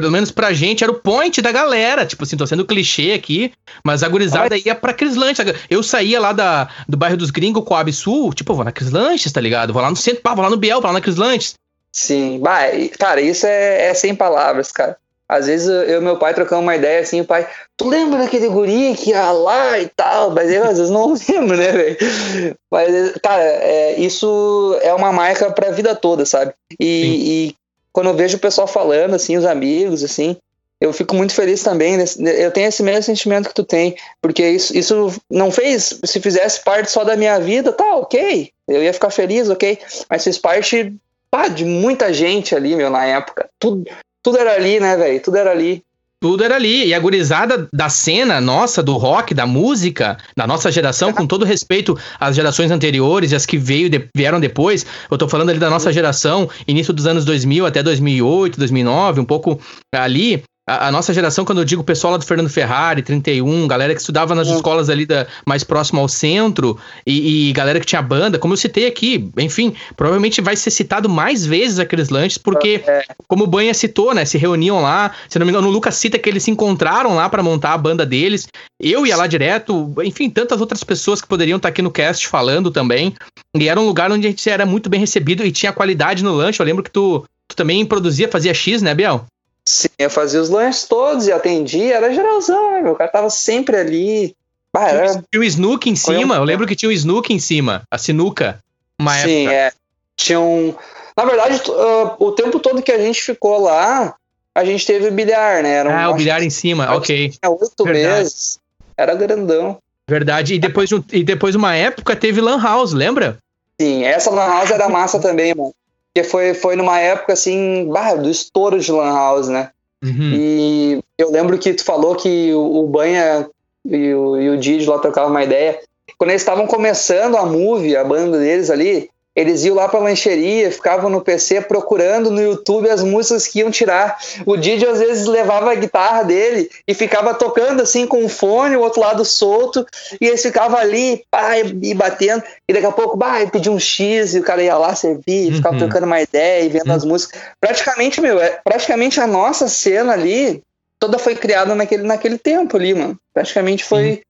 pelo 0.00 0.12
menos 0.12 0.30
pra 0.30 0.52
gente, 0.52 0.84
era 0.84 0.92
o 0.92 0.98
point 0.98 1.42
da 1.42 1.50
galera. 1.50 2.06
Tipo 2.06 2.24
assim, 2.24 2.36
tô 2.36 2.46
sendo 2.46 2.64
clichê 2.64 3.12
aqui, 3.12 3.52
mas 3.84 4.02
a 4.02 4.08
gurizada 4.08 4.56
ia 4.56 4.74
pra 4.74 4.92
Crislanches. 4.92 5.44
Eu 5.68 5.82
saía 5.82 6.20
lá 6.20 6.32
da, 6.32 6.68
do 6.88 6.96
bairro 6.96 7.16
dos 7.16 7.30
Gringos, 7.30 7.64
Coab 7.64 7.92
Sul, 7.92 8.32
tipo, 8.32 8.54
vou 8.54 8.64
na 8.64 8.72
Crislanches, 8.72 9.32
tá 9.32 9.40
ligado? 9.40 9.72
Vou 9.72 9.82
lá 9.82 9.90
no 9.90 9.96
centro, 9.96 10.22
pá, 10.22 10.34
vou 10.34 10.44
lá 10.44 10.50
no 10.50 10.56
Biel, 10.56 10.80
vou 10.80 10.86
lá 10.86 10.92
na 10.92 11.00
Crislanches. 11.00 11.54
Sim, 11.92 12.38
bah, 12.38 12.60
cara, 12.98 13.20
isso 13.20 13.46
é, 13.46 13.88
é 13.88 13.94
sem 13.94 14.14
palavras, 14.14 14.70
cara. 14.70 14.96
Às 15.28 15.46
vezes 15.46 15.68
eu 15.68 16.00
e 16.00 16.00
meu 16.00 16.16
pai 16.16 16.32
trocamos 16.32 16.64
uma 16.64 16.74
ideia 16.74 17.00
assim, 17.00 17.20
o 17.20 17.24
pai, 17.24 17.46
tu 17.76 17.86
lembra 17.86 18.20
daquele 18.20 18.48
guri 18.48 18.94
que 18.96 19.10
ia 19.10 19.30
lá 19.30 19.78
e 19.78 19.86
tal? 19.88 20.30
Mas 20.30 20.50
eu 20.50 20.64
às 20.64 20.78
vezes 20.78 20.90
não 20.90 21.12
lembro, 21.28 21.56
né, 21.56 21.70
velho? 21.70 22.56
Mas, 22.70 23.12
cara, 23.22 23.42
é, 23.42 24.00
isso 24.00 24.78
é 24.80 24.94
uma 24.94 25.12
marca 25.12 25.50
pra 25.50 25.70
vida 25.70 25.94
toda, 25.94 26.24
sabe? 26.24 26.54
E, 26.80 27.50
e, 27.50 27.56
quando 27.98 28.10
eu 28.10 28.14
vejo 28.14 28.36
o 28.36 28.40
pessoal 28.40 28.68
falando, 28.68 29.14
assim, 29.14 29.36
os 29.36 29.44
amigos, 29.44 30.04
assim, 30.04 30.36
eu 30.80 30.92
fico 30.92 31.16
muito 31.16 31.34
feliz 31.34 31.64
também. 31.64 31.96
Eu 32.16 32.52
tenho 32.52 32.68
esse 32.68 32.80
mesmo 32.80 33.02
sentimento 33.02 33.48
que 33.48 33.54
tu 33.56 33.64
tem, 33.64 33.96
porque 34.22 34.48
isso, 34.48 34.78
isso 34.78 35.20
não 35.28 35.50
fez. 35.50 35.98
Se 36.04 36.20
fizesse 36.20 36.62
parte 36.62 36.92
só 36.92 37.02
da 37.02 37.16
minha 37.16 37.40
vida, 37.40 37.72
tá, 37.72 37.96
ok. 37.96 38.52
Eu 38.68 38.84
ia 38.84 38.92
ficar 38.92 39.10
feliz, 39.10 39.48
ok. 39.48 39.80
Mas 40.08 40.22
fez 40.22 40.38
parte 40.38 40.94
pá, 41.28 41.48
de 41.48 41.64
muita 41.64 42.12
gente 42.14 42.54
ali, 42.54 42.76
meu, 42.76 42.88
na 42.88 43.04
época. 43.04 43.50
Tudo, 43.58 43.84
tudo 44.22 44.38
era 44.38 44.52
ali, 44.52 44.78
né, 44.78 44.96
velho? 44.96 45.20
Tudo 45.20 45.36
era 45.36 45.50
ali. 45.50 45.82
Tudo 46.20 46.42
era 46.42 46.56
ali. 46.56 46.86
E 46.86 46.94
a 46.94 46.98
gurizada 46.98 47.68
da 47.72 47.88
cena 47.88 48.40
nossa, 48.40 48.82
do 48.82 48.96
rock, 48.96 49.32
da 49.32 49.46
música, 49.46 50.18
da 50.36 50.46
nossa 50.46 50.70
geração, 50.70 51.12
com 51.12 51.26
todo 51.26 51.44
respeito 51.44 51.96
às 52.18 52.34
gerações 52.34 52.70
anteriores 52.70 53.30
e 53.30 53.36
as 53.36 53.46
que 53.46 53.56
veio 53.56 53.88
de, 53.88 54.08
vieram 54.16 54.40
depois, 54.40 54.84
eu 55.10 55.16
tô 55.16 55.28
falando 55.28 55.50
ali 55.50 55.58
da 55.58 55.70
nossa 55.70 55.92
geração, 55.92 56.50
início 56.66 56.92
dos 56.92 57.06
anos 57.06 57.24
2000 57.24 57.66
até 57.66 57.82
2008, 57.82 58.58
2009, 58.58 59.20
um 59.20 59.24
pouco 59.24 59.60
ali, 59.94 60.42
a, 60.68 60.88
a, 60.88 60.92
nossa 60.92 61.14
geração, 61.14 61.46
quando 61.46 61.58
eu 61.58 61.64
digo 61.64 61.82
pessoal 61.82 62.12
lá 62.12 62.18
do 62.18 62.26
Fernando 62.26 62.50
Ferrari, 62.50 63.00
31, 63.00 63.66
galera 63.66 63.94
que 63.94 64.00
estudava 64.00 64.34
nas 64.34 64.48
é. 64.48 64.54
escolas 64.54 64.90
ali 64.90 65.06
da, 65.06 65.26
mais 65.46 65.64
próximo 65.64 65.98
ao 65.98 66.08
centro, 66.08 66.78
e, 67.06 67.48
e, 67.48 67.52
galera 67.54 67.80
que 67.80 67.86
tinha 67.86 68.02
banda, 68.02 68.38
como 68.38 68.52
eu 68.52 68.58
citei 68.58 68.86
aqui, 68.86 69.30
enfim, 69.38 69.74
provavelmente 69.96 70.42
vai 70.42 70.54
ser 70.56 70.70
citado 70.70 71.08
mais 71.08 71.46
vezes 71.46 71.78
aqueles 71.78 72.10
lanches, 72.10 72.36
porque, 72.36 72.82
é. 72.86 73.02
como 73.26 73.44
o 73.44 73.46
Banha 73.46 73.72
citou, 73.72 74.12
né, 74.12 74.26
se 74.26 74.36
reuniam 74.36 74.82
lá, 74.82 75.12
se 75.26 75.38
não 75.38 75.46
me 75.46 75.52
engano, 75.52 75.68
o 75.68 75.70
Lucas 75.70 75.94
cita 75.94 76.18
que 76.18 76.28
eles 76.28 76.42
se 76.42 76.50
encontraram 76.50 77.14
lá 77.14 77.30
para 77.30 77.42
montar 77.42 77.72
a 77.72 77.78
banda 77.78 78.04
deles, 78.04 78.46
eu 78.78 79.06
ia 79.06 79.16
lá 79.16 79.26
direto, 79.26 79.94
enfim, 80.04 80.28
tantas 80.28 80.60
outras 80.60 80.84
pessoas 80.84 81.22
que 81.22 81.26
poderiam 81.26 81.56
estar 81.56 81.68
tá 81.68 81.70
aqui 81.70 81.80
no 81.80 81.90
cast 81.90 82.28
falando 82.28 82.70
também, 82.70 83.14
e 83.56 83.68
era 83.68 83.80
um 83.80 83.86
lugar 83.86 84.12
onde 84.12 84.26
a 84.26 84.30
gente 84.30 84.48
era 84.50 84.66
muito 84.66 84.90
bem 84.90 85.00
recebido 85.00 85.42
e 85.46 85.50
tinha 85.50 85.72
qualidade 85.72 86.22
no 86.22 86.34
lanche, 86.34 86.60
eu 86.60 86.66
lembro 86.66 86.82
que 86.82 86.90
tu, 86.90 87.24
tu 87.48 87.56
também 87.56 87.86
produzia, 87.86 88.28
fazia 88.28 88.52
X, 88.52 88.82
né, 88.82 88.94
Biel? 88.94 89.24
Sim, 89.68 89.88
eu 89.98 90.08
fazia 90.08 90.40
os 90.40 90.48
lanches 90.48 90.84
todos 90.84 91.26
e 91.26 91.32
atendia, 91.32 91.96
era 91.96 92.14
geralzão, 92.14 92.72
né? 92.72 92.80
Meu 92.80 92.94
cara 92.94 93.10
tava 93.10 93.28
sempre 93.28 93.76
ali. 93.76 94.34
Era... 94.74 95.22
Tinha 95.30 95.40
o 95.42 95.44
Snook 95.44 95.90
em 95.90 95.94
cima, 95.94 96.36
eu 96.36 96.44
lembro 96.44 96.66
que 96.66 96.74
tinha 96.74 96.88
o 96.88 96.92
Snook 96.92 97.30
em 97.30 97.38
cima, 97.38 97.82
a 97.90 97.98
sinuca. 97.98 98.60
Uma 98.98 99.12
Sim, 99.18 99.42
época. 99.42 99.54
é. 99.54 99.72
Tinha 100.16 100.40
um. 100.40 100.74
Na 101.14 101.26
verdade, 101.26 101.60
uh, 101.68 102.16
o 102.18 102.32
tempo 102.32 102.58
todo 102.60 102.80
que 102.80 102.90
a 102.90 102.98
gente 102.98 103.20
ficou 103.20 103.60
lá, 103.60 104.14
a 104.54 104.64
gente 104.64 104.86
teve 104.86 105.08
o 105.08 105.12
bilhar, 105.12 105.62
né? 105.62 105.74
Era 105.74 105.90
um, 105.90 105.92
ah, 105.92 106.08
o 106.08 106.14
bilhar 106.14 106.42
em 106.42 106.48
cima, 106.48 106.90
ok. 106.96 107.28
Tinha 107.28 107.50
oito 107.50 107.84
meses, 107.84 108.58
era 108.96 109.14
grandão. 109.14 109.76
Verdade, 110.08 110.54
e 110.54 110.58
depois, 110.58 110.88
e 111.12 111.22
depois 111.22 111.54
uma 111.54 111.76
época 111.76 112.16
teve 112.16 112.40
Lan 112.40 112.58
House, 112.58 112.94
lembra? 112.94 113.36
Sim, 113.78 114.02
essa 114.02 114.30
Lan 114.30 114.46
House 114.46 114.70
era 114.70 114.88
massa 114.88 115.20
também, 115.20 115.54
mano. 115.54 115.74
Porque 116.12 116.28
foi, 116.28 116.54
foi 116.54 116.76
numa 116.76 116.98
época 116.98 117.32
assim, 117.32 117.88
bah, 117.90 118.14
do 118.14 118.30
estouro 118.30 118.80
de 118.80 118.90
Lan 118.90 119.12
House, 119.12 119.48
né? 119.48 119.70
Uhum. 120.02 120.32
E 120.32 121.00
eu 121.16 121.30
lembro 121.30 121.58
que 121.58 121.74
tu 121.74 121.84
falou 121.84 122.14
que 122.14 122.52
o, 122.52 122.84
o 122.84 122.86
Banha 122.86 123.48
e 123.84 124.14
o, 124.14 124.40
e 124.40 124.50
o 124.50 124.56
Didi 124.56 124.86
lá 124.86 124.98
trocavam 124.98 125.30
uma 125.30 125.44
ideia. 125.44 125.80
Quando 126.16 126.30
eles 126.30 126.42
estavam 126.42 126.66
começando 126.66 127.36
a 127.36 127.44
movie, 127.44 127.96
a 127.96 128.04
banda 128.04 128.38
deles 128.38 128.70
ali, 128.70 129.10
eles 129.38 129.64
iam 129.64 129.76
lá 129.76 129.88
pra 129.88 130.00
lancheria, 130.00 130.68
ficavam 130.72 131.08
no 131.08 131.20
PC 131.20 131.60
procurando 131.60 132.28
no 132.28 132.42
YouTube 132.42 132.90
as 132.90 133.04
músicas 133.04 133.46
que 133.46 133.60
iam 133.60 133.70
tirar. 133.70 134.18
O 134.44 134.56
Didi 134.56 134.84
às 134.84 134.98
vezes 134.98 135.28
levava 135.28 135.70
a 135.70 135.76
guitarra 135.76 136.24
dele 136.24 136.68
e 136.88 136.92
ficava 136.92 137.32
tocando 137.32 137.80
assim 137.80 138.04
com 138.04 138.24
o 138.24 138.28
fone, 138.28 138.74
o 138.74 138.80
outro 138.80 139.00
lado 139.00 139.24
solto, 139.24 139.86
e 140.20 140.26
eles 140.26 140.42
ficavam 140.42 140.76
ali, 140.76 141.22
pá, 141.30 141.56
e 141.56 141.94
batendo, 141.94 142.42
e 142.68 142.72
daqui 142.72 142.86
a 142.86 142.90
pouco, 142.90 143.16
bah, 143.16 143.46
pedia 143.46 143.70
um 143.70 143.78
X 143.78 144.34
e 144.34 144.40
o 144.40 144.42
cara 144.42 144.60
ia 144.60 144.76
lá 144.76 144.92
servir, 144.96 145.54
ficava 145.54 145.76
uhum. 145.76 145.82
trocando 145.82 146.06
uma 146.06 146.20
ideia 146.20 146.64
e 146.64 146.68
vendo 146.68 146.88
uhum. 146.88 146.96
as 146.96 147.04
músicas. 147.04 147.40
Praticamente, 147.60 148.20
meu, 148.20 148.40
é, 148.40 148.58
praticamente 148.64 149.20
a 149.20 149.26
nossa 149.28 149.68
cena 149.68 150.14
ali 150.14 150.60
toda 150.98 151.16
foi 151.16 151.36
criada 151.36 151.76
naquele, 151.76 152.02
naquele 152.02 152.38
tempo 152.38 152.76
ali, 152.76 152.92
mano. 152.92 153.16
Praticamente 153.32 153.84
foi 153.84 154.20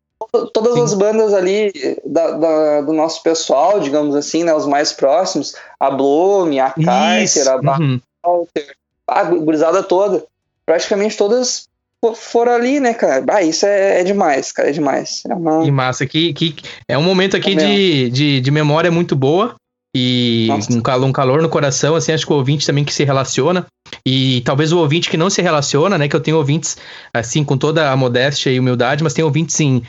todas 0.52 0.74
Sim. 0.74 0.82
as 0.82 0.94
bandas 0.94 1.32
ali 1.32 1.72
da, 2.04 2.32
da, 2.32 2.80
do 2.82 2.92
nosso 2.92 3.22
pessoal, 3.22 3.80
digamos 3.80 4.14
assim, 4.14 4.44
né, 4.44 4.54
os 4.54 4.66
mais 4.66 4.92
próximos, 4.92 5.54
a 5.78 5.90
Bloom, 5.90 6.58
a 6.60 6.70
Carter, 6.70 7.48
a 7.48 7.78
uhum. 7.78 8.00
Walter, 8.24 8.76
a 9.06 9.24
gurizada 9.24 9.82
toda, 9.82 10.24
praticamente 10.66 11.16
todas 11.16 11.68
foram 12.14 12.52
ali, 12.52 12.78
né, 12.78 12.94
cara? 12.94 13.24
Ah, 13.28 13.42
isso 13.42 13.66
é, 13.66 14.00
é 14.00 14.04
demais, 14.04 14.52
cara, 14.52 14.68
é 14.68 14.72
demais. 14.72 15.22
É 15.28 15.34
uma... 15.34 15.62
Que 15.64 15.70
massa, 15.70 16.06
que, 16.06 16.32
que 16.32 16.56
é 16.86 16.96
um 16.96 17.02
momento 17.02 17.36
aqui 17.36 17.52
é 17.52 17.56
de, 17.56 18.10
de, 18.10 18.40
de 18.40 18.50
memória 18.50 18.90
muito 18.90 19.16
boa. 19.16 19.56
E 19.96 20.48
um 20.70 20.82
calor, 20.82 21.06
um 21.06 21.12
calor 21.12 21.42
no 21.42 21.48
coração, 21.48 21.96
assim, 21.96 22.12
acho 22.12 22.26
que 22.26 22.32
o 22.32 22.36
ouvinte 22.36 22.66
também 22.66 22.84
que 22.84 22.92
se 22.92 23.04
relaciona. 23.04 23.66
E 24.10 24.40
talvez 24.40 24.72
o 24.72 24.78
ouvinte 24.78 25.10
que 25.10 25.18
não 25.18 25.28
se 25.28 25.42
relaciona, 25.42 25.98
né? 25.98 26.08
Que 26.08 26.16
eu 26.16 26.20
tenho 26.20 26.38
ouvintes, 26.38 26.78
assim, 27.12 27.44
com 27.44 27.58
toda 27.58 27.92
a 27.92 27.96
modéstia 27.96 28.48
e 28.48 28.58
humildade, 28.58 29.04
mas 29.04 29.12
tem 29.12 29.22
ouvintes 29.22 29.60
em 29.60 29.82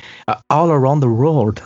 all 0.50 0.70
around 0.70 1.00
the 1.00 1.08
world. 1.08 1.62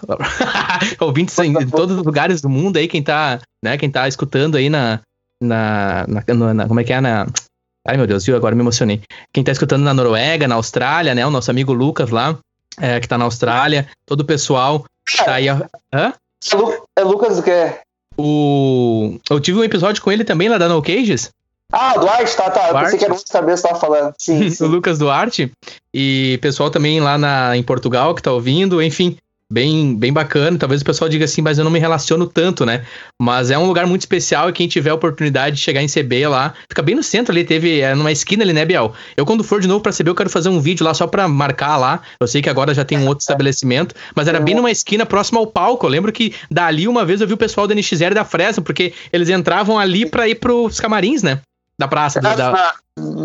ouvintes 1.01 1.35
em, 1.39 1.51
todos 1.65 1.97
os 1.97 2.05
lugares 2.05 2.41
do 2.41 2.49
mundo 2.49 2.77
aí, 2.77 2.87
quem 2.87 3.01
tá, 3.01 3.39
né, 3.63 3.75
quem 3.75 3.89
tá 3.89 4.07
escutando 4.07 4.55
aí 4.55 4.69
na, 4.69 4.99
na, 5.41 6.05
na, 6.07 6.53
na 6.53 6.67
como 6.67 6.79
é 6.79 6.83
que 6.83 6.93
é, 6.93 7.01
na... 7.01 7.25
Ai, 7.87 7.97
meu 7.97 8.05
Deus, 8.05 8.23
viu? 8.23 8.35
Agora 8.35 8.53
me 8.53 8.61
emocionei. 8.61 9.01
Quem 9.33 9.43
tá 9.43 9.51
escutando 9.51 9.81
na 9.81 9.93
Noruega, 9.93 10.47
na 10.47 10.55
Austrália, 10.55 11.15
né? 11.15 11.25
O 11.25 11.31
nosso 11.31 11.49
amigo 11.49 11.73
Lucas 11.73 12.11
lá, 12.11 12.37
é, 12.79 12.99
que 12.99 13.07
tá 13.07 13.17
na 13.17 13.25
Austrália. 13.25 13.87
Todo 14.05 14.21
o 14.21 14.25
pessoal 14.25 14.85
tá 15.25 15.33
aí... 15.33 15.47
Hã? 15.49 15.63
É, 15.91 16.55
Lu 16.55 16.85
é 16.99 17.03
Lucas 17.03 17.39
o 17.39 17.43
quê? 17.43 17.79
O... 18.15 19.17
Eu 19.27 19.39
tive 19.39 19.57
um 19.57 19.63
episódio 19.63 20.03
com 20.03 20.11
ele 20.11 20.23
também 20.23 20.49
lá 20.49 20.59
da 20.59 20.69
No 20.69 20.83
Cages. 20.83 21.31
Ah, 21.75 21.97
Duarte, 21.97 22.37
tá, 22.37 22.51
tá. 22.51 22.69
Eu 22.69 22.79
pensei 22.79 22.99
que 22.99 23.05
era 23.05 23.13
outro 23.13 23.31
cabeça 23.31 23.63
que 23.63 23.67
tava 23.67 23.79
falando. 23.79 24.13
Sim, 24.19 24.47
sim. 24.51 24.63
o 24.63 24.67
Lucas 24.67 24.99
Duarte. 24.99 25.51
E 25.91 26.37
pessoal 26.39 26.69
também 26.69 26.99
lá 27.01 27.17
na, 27.17 27.57
em 27.57 27.63
Portugal 27.63 28.13
que 28.13 28.21
tá 28.21 28.31
ouvindo, 28.31 28.81
enfim 28.81 29.17
bem, 29.53 29.95
bem 29.95 30.11
bacana. 30.11 30.57
Talvez 30.57 30.81
o 30.81 30.85
pessoal 30.85 31.07
diga 31.07 31.25
assim, 31.25 31.41
mas 31.41 31.57
eu 31.57 31.63
não 31.63 31.71
me 31.71 31.79
relaciono 31.79 32.25
tanto, 32.25 32.65
né? 32.65 32.83
Mas 33.21 33.51
é 33.51 33.57
um 33.57 33.67
lugar 33.67 33.85
muito 33.85 34.01
especial 34.01 34.49
e 34.49 34.53
quem 34.53 34.67
tiver 34.67 34.89
a 34.89 34.95
oportunidade 34.95 35.57
de 35.57 35.61
chegar 35.61 35.81
em 35.83 35.87
CB 35.87 36.27
lá, 36.27 36.53
fica 36.67 36.81
bem 36.81 36.95
no 36.95 37.03
centro 37.03 37.31
ali, 37.31 37.43
teve 37.43 37.79
é, 37.79 37.93
numa 37.93 38.11
esquina 38.11 38.43
ali, 38.43 38.51
né, 38.51 38.65
Biel? 38.65 38.93
Eu 39.15 39.25
quando 39.25 39.43
for 39.43 39.61
de 39.61 39.67
novo 39.67 39.81
para 39.81 39.93
CB, 39.93 40.09
eu 40.09 40.15
quero 40.15 40.29
fazer 40.29 40.49
um 40.49 40.59
vídeo 40.59 40.83
lá 40.83 40.93
só 40.93 41.05
para 41.05 41.27
marcar 41.27 41.77
lá. 41.77 42.01
Eu 42.19 42.27
sei 42.27 42.41
que 42.41 42.49
agora 42.49 42.73
já 42.73 42.83
tem 42.83 42.97
um 42.97 43.07
outro 43.07 43.21
estabelecimento, 43.21 43.93
mas 44.15 44.27
era 44.27 44.39
bem 44.39 44.55
numa 44.55 44.71
esquina 44.71 45.05
próxima 45.05 45.39
ao 45.39 45.45
palco. 45.45 45.85
Eu 45.85 45.91
lembro 45.91 46.11
que 46.11 46.33
dali 46.49 46.87
uma 46.87 47.05
vez 47.05 47.21
eu 47.21 47.27
vi 47.27 47.33
o 47.33 47.37
pessoal 47.37 47.67
da 47.67 47.75
NX0 47.75 48.11
e 48.11 48.13
da 48.15 48.25
Fresno, 48.25 48.63
porque 48.63 48.93
eles 49.11 49.29
entravam 49.29 49.77
ali 49.77 50.05
para 50.05 50.27
ir 50.27 50.35
pros 50.35 50.79
camarins, 50.79 51.21
né? 51.21 51.39
Da 51.83 51.87
praça. 51.87 52.19
Do, 52.21 52.35
da... 52.35 52.73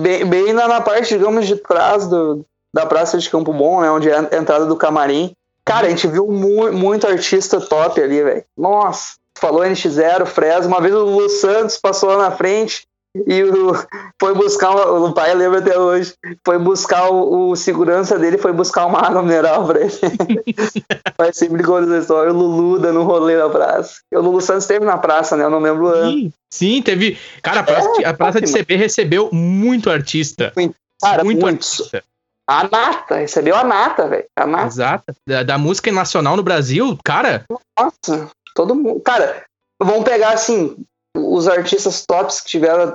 Bem, 0.03 0.27
bem 0.27 0.53
na, 0.53 0.67
na 0.67 0.81
parte, 0.81 1.17
digamos, 1.17 1.47
de 1.47 1.57
trás 1.57 2.07
do, 2.07 2.45
da 2.75 2.87
praça 2.87 3.19
de 3.19 3.31
Campo 3.31 3.53
Bom, 3.53 3.81
né? 3.81 3.91
Onde 3.91 4.11
é 4.11 4.19
a 4.19 4.37
entrada 4.37 4.67
do 4.67 4.77
camarim. 4.77 5.35
Cara, 5.65 5.87
a 5.87 5.91
gente 5.91 6.07
viu 6.07 6.27
mu 6.27 6.73
muito 6.73 7.07
artista 7.07 7.61
top 7.61 8.01
ali, 8.01 8.23
velho. 8.23 8.45
Nossa, 8.57 9.17
falou 9.39 9.63
NX0, 9.63 10.27
Fresno. 10.27 10.69
Uma 10.69 10.81
vez 10.81 10.95
o 10.95 11.05
Lu 11.05 11.29
Santos 11.29 11.77
passou 11.77 12.09
lá 12.11 12.31
na 12.31 12.31
frente. 12.31 12.87
E 13.15 13.43
o, 13.43 13.73
foi 14.21 14.35
buscar, 14.35 14.71
o 14.71 15.13
pai 15.13 15.35
lembra 15.35 15.59
até 15.59 15.79
hoje, 15.79 16.15
foi 16.45 16.59
buscar 16.59 17.09
o, 17.11 17.51
o 17.51 17.57
segurança 17.57 18.19
dele, 18.19 18.39
foi 18.39 18.53
buscar 18.53 18.87
uma 18.87 19.01
água 19.01 19.23
mineral 19.23 19.67
pra 19.67 19.81
ele. 19.81 19.91
Vai 21.17 21.33
sempre 21.33 21.63
conta 21.65 21.87
essa 21.87 21.99
história, 21.99 22.33
o 22.33 22.37
Lulu 22.37 22.79
dando 22.79 23.01
um 23.01 23.05
rolê 23.05 23.37
na 23.37 23.49
praça. 23.49 24.01
O 24.13 24.21
Lulu 24.21 24.41
Santos 24.41 24.65
esteve 24.65 24.85
na 24.85 24.99
praça, 24.99 25.37
né? 25.37 25.45
Eu 25.45 25.51
não 25.51 25.59
lembro 25.59 25.87
o 25.87 25.89
ano. 25.89 26.11
Sim, 26.13 26.33
sim, 26.53 26.83
teve. 26.83 27.19
Cara, 27.43 27.61
a 27.61 27.65
praça, 27.65 27.89
é, 28.03 28.07
a 28.07 28.15
praça 28.15 28.41
de 28.41 28.53
CB 28.53 28.77
recebeu 28.77 29.31
muito 29.33 29.91
artista. 29.91 30.53
Cara, 31.01 31.25
muito, 31.25 31.41
muito. 31.41 31.57
artista. 31.57 32.05
A 32.47 32.65
nata, 32.65 33.17
recebeu 33.17 33.57
a 33.57 33.65
nata, 33.65 34.09
velho. 34.09 34.27
A 34.37 34.47
nata. 34.47 34.67
Exato. 34.67 35.05
Da, 35.27 35.43
da, 35.43 35.59
música 35.59 35.91
nacional 35.93 36.37
no 36.37 36.43
Brasil, 36.43 36.99
cara. 37.05 37.45
Nossa, 37.79 38.31
todo 38.55 38.75
mundo. 38.75 39.01
Cara, 39.01 39.45
vamos 39.83 40.05
pegar 40.05 40.33
assim, 40.33 40.77
os 41.17 41.49
artistas 41.49 42.05
tops 42.05 42.41
que 42.41 42.49
tiveram 42.49 42.95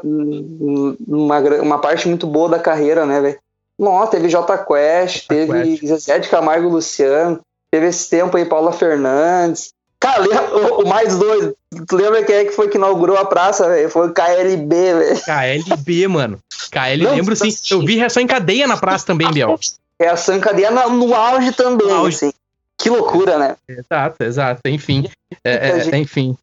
uma, 1.08 1.40
uma 1.40 1.80
parte 1.80 2.08
muito 2.08 2.28
boa 2.28 2.50
da 2.50 2.60
carreira, 2.60 3.06
né, 3.06 3.20
velho? 3.22 3.40
Nossa, 3.78 4.12
teve 4.12 4.30
J 4.30 4.58
Quest, 4.58 5.28
teve 5.28 5.78
Zezé 5.86 6.20
de 6.20 6.30
Camargo 6.30 6.70
Luciano, 6.70 7.40
teve 7.72 7.88
esse 7.88 8.10
tempo 8.10 8.38
aí 8.38 8.46
Paula 8.46 8.72
Fernandes. 8.72 9.74
Cara, 10.00 10.22
o, 10.78 10.88
mais 10.88 11.18
doido, 11.18 11.56
tu 11.88 11.96
lembra 11.96 12.24
quem 12.24 12.36
é 12.36 12.46
que 12.46 12.52
foi 12.52 12.68
que 12.68 12.78
inaugurou 12.78 13.18
a 13.18 13.26
praça, 13.26 13.68
velho? 13.68 13.90
Foi 13.90 14.10
o 14.10 14.14
KLB, 14.14 14.94
velho. 14.94 15.22
KLB, 15.22 16.08
mano. 16.08 16.40
KL, 16.70 17.04
Não, 17.04 17.16
lembro 17.16 17.36
sim. 17.36 17.48
Assim, 17.48 17.74
eu 17.74 17.80
vi 17.80 17.96
reação 17.96 18.22
em 18.22 18.28
cadeia 18.28 18.68
na 18.68 18.78
praça 18.78 19.06
também, 19.06 19.32
Biel. 19.32 19.58
Reação 20.00 20.36
em 20.36 20.40
cadeia 20.40 20.72
no, 20.72 20.90
no 20.90 21.16
auge 21.16 21.52
também, 21.54 21.88
no 21.88 21.96
auge. 21.96 22.18
assim. 22.18 22.34
Que 22.78 22.90
loucura, 22.90 23.38
né? 23.38 23.56
Exato, 23.68 24.24
exato. 24.24 24.62
Enfim. 24.66 25.10
É, 25.44 25.70
é, 25.70 25.98
enfim. 25.98 26.36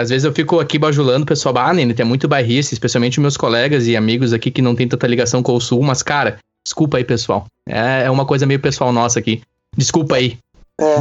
Às 0.00 0.10
vezes 0.10 0.24
eu 0.24 0.32
fico 0.32 0.60
aqui 0.60 0.78
bajulando 0.78 1.24
o 1.24 1.26
pessoal, 1.26 1.56
ah, 1.58 1.72
Nene, 1.72 1.94
tem 1.94 2.06
muito 2.06 2.28
bairrista, 2.28 2.74
especialmente 2.74 3.20
meus 3.20 3.36
colegas 3.36 3.86
e 3.86 3.96
amigos 3.96 4.32
aqui 4.32 4.50
que 4.50 4.62
não 4.62 4.74
tem 4.74 4.88
tanta 4.88 5.06
ligação 5.06 5.42
com 5.42 5.54
o 5.54 5.60
Sul, 5.60 5.82
mas, 5.82 6.02
cara, 6.02 6.38
desculpa 6.64 6.96
aí, 6.96 7.04
pessoal. 7.04 7.46
É, 7.68 8.04
é 8.04 8.10
uma 8.10 8.24
coisa 8.24 8.46
meio 8.46 8.60
pessoal 8.60 8.92
nossa 8.92 9.18
aqui. 9.18 9.42
Desculpa 9.76 10.16
aí. 10.16 10.38
É. 10.80 10.94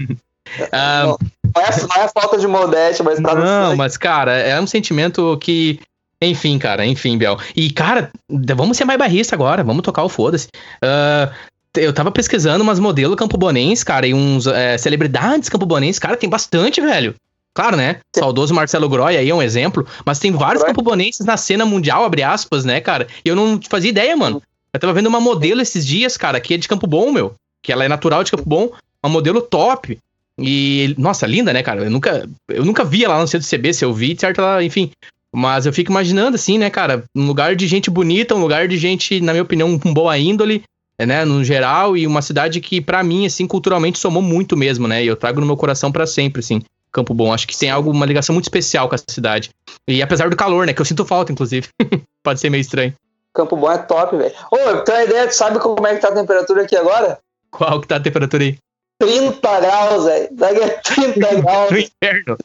ah, 0.72 1.02
não, 1.04 1.18
não, 1.54 1.62
é, 1.62 1.80
não, 1.80 2.04
é, 2.04 2.08
falta 2.08 2.38
de 2.38 2.46
modéstia, 2.46 3.04
mas 3.04 3.20
tá 3.20 3.34
Não, 3.34 3.76
mas, 3.76 3.96
cara, 3.96 4.32
é 4.32 4.60
um 4.60 4.66
sentimento 4.66 5.36
que. 5.38 5.80
Enfim, 6.20 6.56
cara, 6.56 6.86
enfim, 6.86 7.18
Biel. 7.18 7.36
E, 7.56 7.70
cara, 7.70 8.12
vamos 8.28 8.76
ser 8.76 8.84
mais 8.84 8.98
barrista 8.98 9.34
agora, 9.34 9.64
vamos 9.64 9.82
tocar 9.82 10.04
o 10.04 10.08
foda-se. 10.08 10.46
Uh, 10.84 11.32
eu 11.74 11.92
tava 11.92 12.12
pesquisando 12.12 12.62
umas 12.62 12.78
modelos 12.78 13.16
campobonenses, 13.16 13.82
cara, 13.82 14.06
e 14.06 14.14
uns 14.14 14.46
é, 14.46 14.76
celebridades 14.78 15.48
campobonenses, 15.48 15.98
cara, 15.98 16.16
tem 16.16 16.28
bastante, 16.28 16.80
velho. 16.80 17.14
Claro, 17.54 17.76
né? 17.76 18.00
Saudoso 18.16 18.54
Marcelo 18.54 18.88
Groy 18.88 19.16
aí 19.16 19.28
é 19.28 19.34
um 19.34 19.42
exemplo, 19.42 19.86
mas 20.06 20.18
tem 20.18 20.32
vários 20.32 20.64
campobonenses 20.64 21.24
na 21.26 21.36
cena 21.36 21.66
mundial, 21.66 22.04
abre 22.04 22.22
aspas, 22.22 22.64
né, 22.64 22.80
cara? 22.80 23.06
E 23.24 23.28
eu 23.28 23.36
não 23.36 23.60
fazia 23.68 23.90
ideia, 23.90 24.16
mano. 24.16 24.42
Eu 24.72 24.80
tava 24.80 24.94
vendo 24.94 25.06
uma 25.06 25.20
modelo 25.20 25.60
esses 25.60 25.86
dias, 25.86 26.16
cara, 26.16 26.40
que 26.40 26.54
é 26.54 26.56
de 26.56 26.66
Campo 26.66 26.86
Bom, 26.86 27.12
meu. 27.12 27.34
Que 27.62 27.70
ela 27.70 27.84
é 27.84 27.88
natural 27.88 28.24
de 28.24 28.30
Campo 28.30 28.48
Bom, 28.48 28.70
uma 29.02 29.12
modelo 29.12 29.42
top. 29.42 29.98
E, 30.38 30.94
nossa, 30.96 31.26
linda, 31.26 31.52
né, 31.52 31.62
cara? 31.62 31.84
Eu 31.84 31.90
nunca, 31.90 32.26
eu 32.48 32.64
nunca 32.64 32.84
vi 32.84 33.04
ela 33.04 33.20
no 33.20 33.28
centro 33.28 33.46
CB, 33.46 33.74
se 33.74 33.84
eu 33.84 33.92
vi, 33.92 34.16
certo, 34.18 34.40
ela, 34.40 34.64
enfim. 34.64 34.90
Mas 35.30 35.66
eu 35.66 35.72
fico 35.72 35.90
imaginando, 35.90 36.36
assim, 36.36 36.56
né, 36.56 36.70
cara? 36.70 37.04
Um 37.14 37.26
lugar 37.26 37.54
de 37.54 37.66
gente 37.66 37.90
bonita, 37.90 38.34
um 38.34 38.40
lugar 38.40 38.66
de 38.66 38.78
gente, 38.78 39.20
na 39.20 39.32
minha 39.32 39.42
opinião, 39.42 39.78
com 39.78 39.92
boa 39.92 40.16
índole, 40.18 40.62
né, 40.98 41.24
no 41.24 41.42
geral, 41.42 41.96
e 41.96 42.06
uma 42.06 42.22
cidade 42.22 42.60
que, 42.60 42.80
para 42.80 43.02
mim, 43.02 43.26
assim, 43.26 43.46
culturalmente 43.46 43.98
somou 43.98 44.22
muito 44.22 44.56
mesmo, 44.56 44.86
né? 44.88 45.02
E 45.04 45.06
eu 45.06 45.16
trago 45.16 45.40
no 45.40 45.46
meu 45.46 45.56
coração 45.56 45.92
para 45.92 46.06
sempre, 46.06 46.40
assim. 46.40 46.62
Campo 46.92 47.14
Bom. 47.14 47.32
Acho 47.32 47.46
que 47.46 47.56
tem 47.56 47.70
algo, 47.70 47.90
uma 47.90 48.06
ligação 48.06 48.34
muito 48.34 48.44
especial 48.44 48.88
com 48.88 48.94
a 48.94 48.98
cidade. 48.98 49.50
E 49.88 50.02
apesar 50.02 50.28
do 50.28 50.36
calor, 50.36 50.66
né? 50.66 50.72
Que 50.72 50.80
eu 50.80 50.84
sinto 50.84 51.04
falta, 51.04 51.32
inclusive. 51.32 51.68
Pode 52.22 52.38
ser 52.38 52.50
meio 52.50 52.60
estranho. 52.60 52.94
Campo 53.34 53.56
Bom 53.56 53.70
é 53.70 53.78
top, 53.78 54.16
velho. 54.16 54.34
Ô, 54.50 54.82
tem 54.82 54.94
uma 54.94 55.04
ideia, 55.04 55.26
tu 55.26 55.34
sabe 55.34 55.58
como 55.58 55.86
é 55.86 55.94
que 55.94 56.02
tá 56.02 56.08
a 56.08 56.14
temperatura 56.14 56.62
aqui 56.62 56.76
agora? 56.76 57.18
Qual 57.50 57.80
que 57.80 57.88
tá 57.88 57.96
a 57.96 58.00
temperatura 58.00 58.44
aí? 58.44 58.58
30 58.98 59.60
graus, 59.60 60.04
velho. 60.04 60.28
Daqui 60.32 60.60
é 60.60 60.68
30 60.68 61.34
graus. 61.40 61.70
no 61.70 61.78
inverno. 61.78 62.36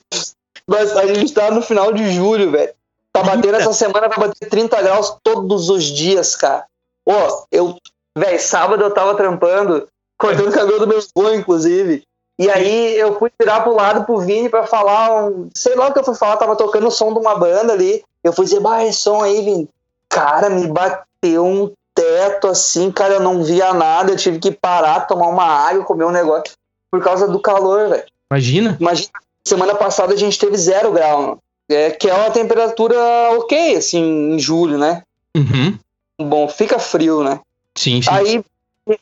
Mas 0.66 0.96
a 0.96 1.14
gente 1.14 1.34
tá 1.34 1.52
no 1.52 1.62
final 1.62 1.92
de 1.94 2.14
julho, 2.14 2.52
velho. 2.52 2.74
Tá 3.12 3.24
batendo 3.24 3.56
essa 3.56 3.74
semana, 3.74 4.08
vai 4.08 4.28
bater 4.28 4.48
30 4.48 4.82
graus 4.82 5.18
todos 5.24 5.70
os 5.70 5.84
dias, 5.84 6.36
cara. 6.36 6.66
Ô, 7.06 7.46
eu. 7.52 7.78
Velho, 8.18 8.40
sábado 8.40 8.84
eu 8.84 8.92
tava 8.92 9.14
trampando, 9.16 9.88
cortando 10.20 10.50
o 10.50 10.52
cabelo 10.52 10.80
do 10.80 10.88
meu 10.88 10.98
avô, 10.98 11.32
inclusive. 11.32 12.04
E 12.39 12.50
aí 12.50 12.97
eu 12.97 13.17
fui 13.17 13.32
virar 13.39 13.62
pro 13.62 13.73
lado 13.73 14.06
pro 14.06 14.19
Vini 14.19 14.47
pra 14.47 14.67
falar, 14.67 15.26
um, 15.26 15.50
sei 15.56 15.76
lá 15.76 15.88
o 15.88 15.93
que 15.93 16.00
eu 16.00 16.04
fui 16.04 16.15
falar, 16.15 16.38
tava 16.38 16.56
tocando 16.56 16.88
o 16.88 16.91
som 16.91 17.12
de 17.12 17.19
uma 17.19 17.36
banda 17.36 17.73
ali. 17.73 18.04
Eu 18.23 18.32
fui 18.32 18.45
dizer, 18.45 18.60
bah, 18.60 18.84
esse 18.86 19.00
som 19.00 19.21
aí, 19.21 19.41
Vini. 19.41 19.69
Cara, 20.08 20.50
me 20.50 20.67
bateu 20.67 21.45
um 21.45 21.71
teto 21.95 22.47
assim, 22.47 22.91
cara, 22.91 23.15
eu 23.15 23.19
não 23.19 23.43
via 23.43 23.73
nada, 23.73 24.12
eu 24.12 24.17
tive 24.17 24.38
que 24.38 24.52
parar, 24.52 25.02
tomar 25.02 25.28
uma 25.28 25.43
água, 25.43 25.84
comer 25.84 26.06
um 26.06 26.12
negócio 26.12 26.54
por 26.91 27.02
causa 27.04 27.28
do 27.28 27.39
calor, 27.39 27.89
velho. 27.89 28.04
Imagina. 28.32 28.78
Imagina, 28.80 29.10
semana 29.43 29.73
passada 29.73 30.13
a 30.13 30.17
gente 30.17 30.38
teve 30.38 30.56
zero 30.58 30.91
grau, 30.91 31.39
é, 31.67 31.89
que 31.89 32.08
é 32.08 32.13
uma 32.13 32.30
temperatura 32.30 32.95
ok, 33.38 33.76
assim, 33.76 34.34
em 34.34 34.39
julho, 34.39 34.78
né? 34.78 35.02
Uhum. 35.36 35.78
Bom, 36.19 36.47
fica 36.47 36.78
frio, 36.78 37.23
né? 37.23 37.39
Sim, 37.76 38.02
sim. 38.02 38.10
Aí 38.12 38.43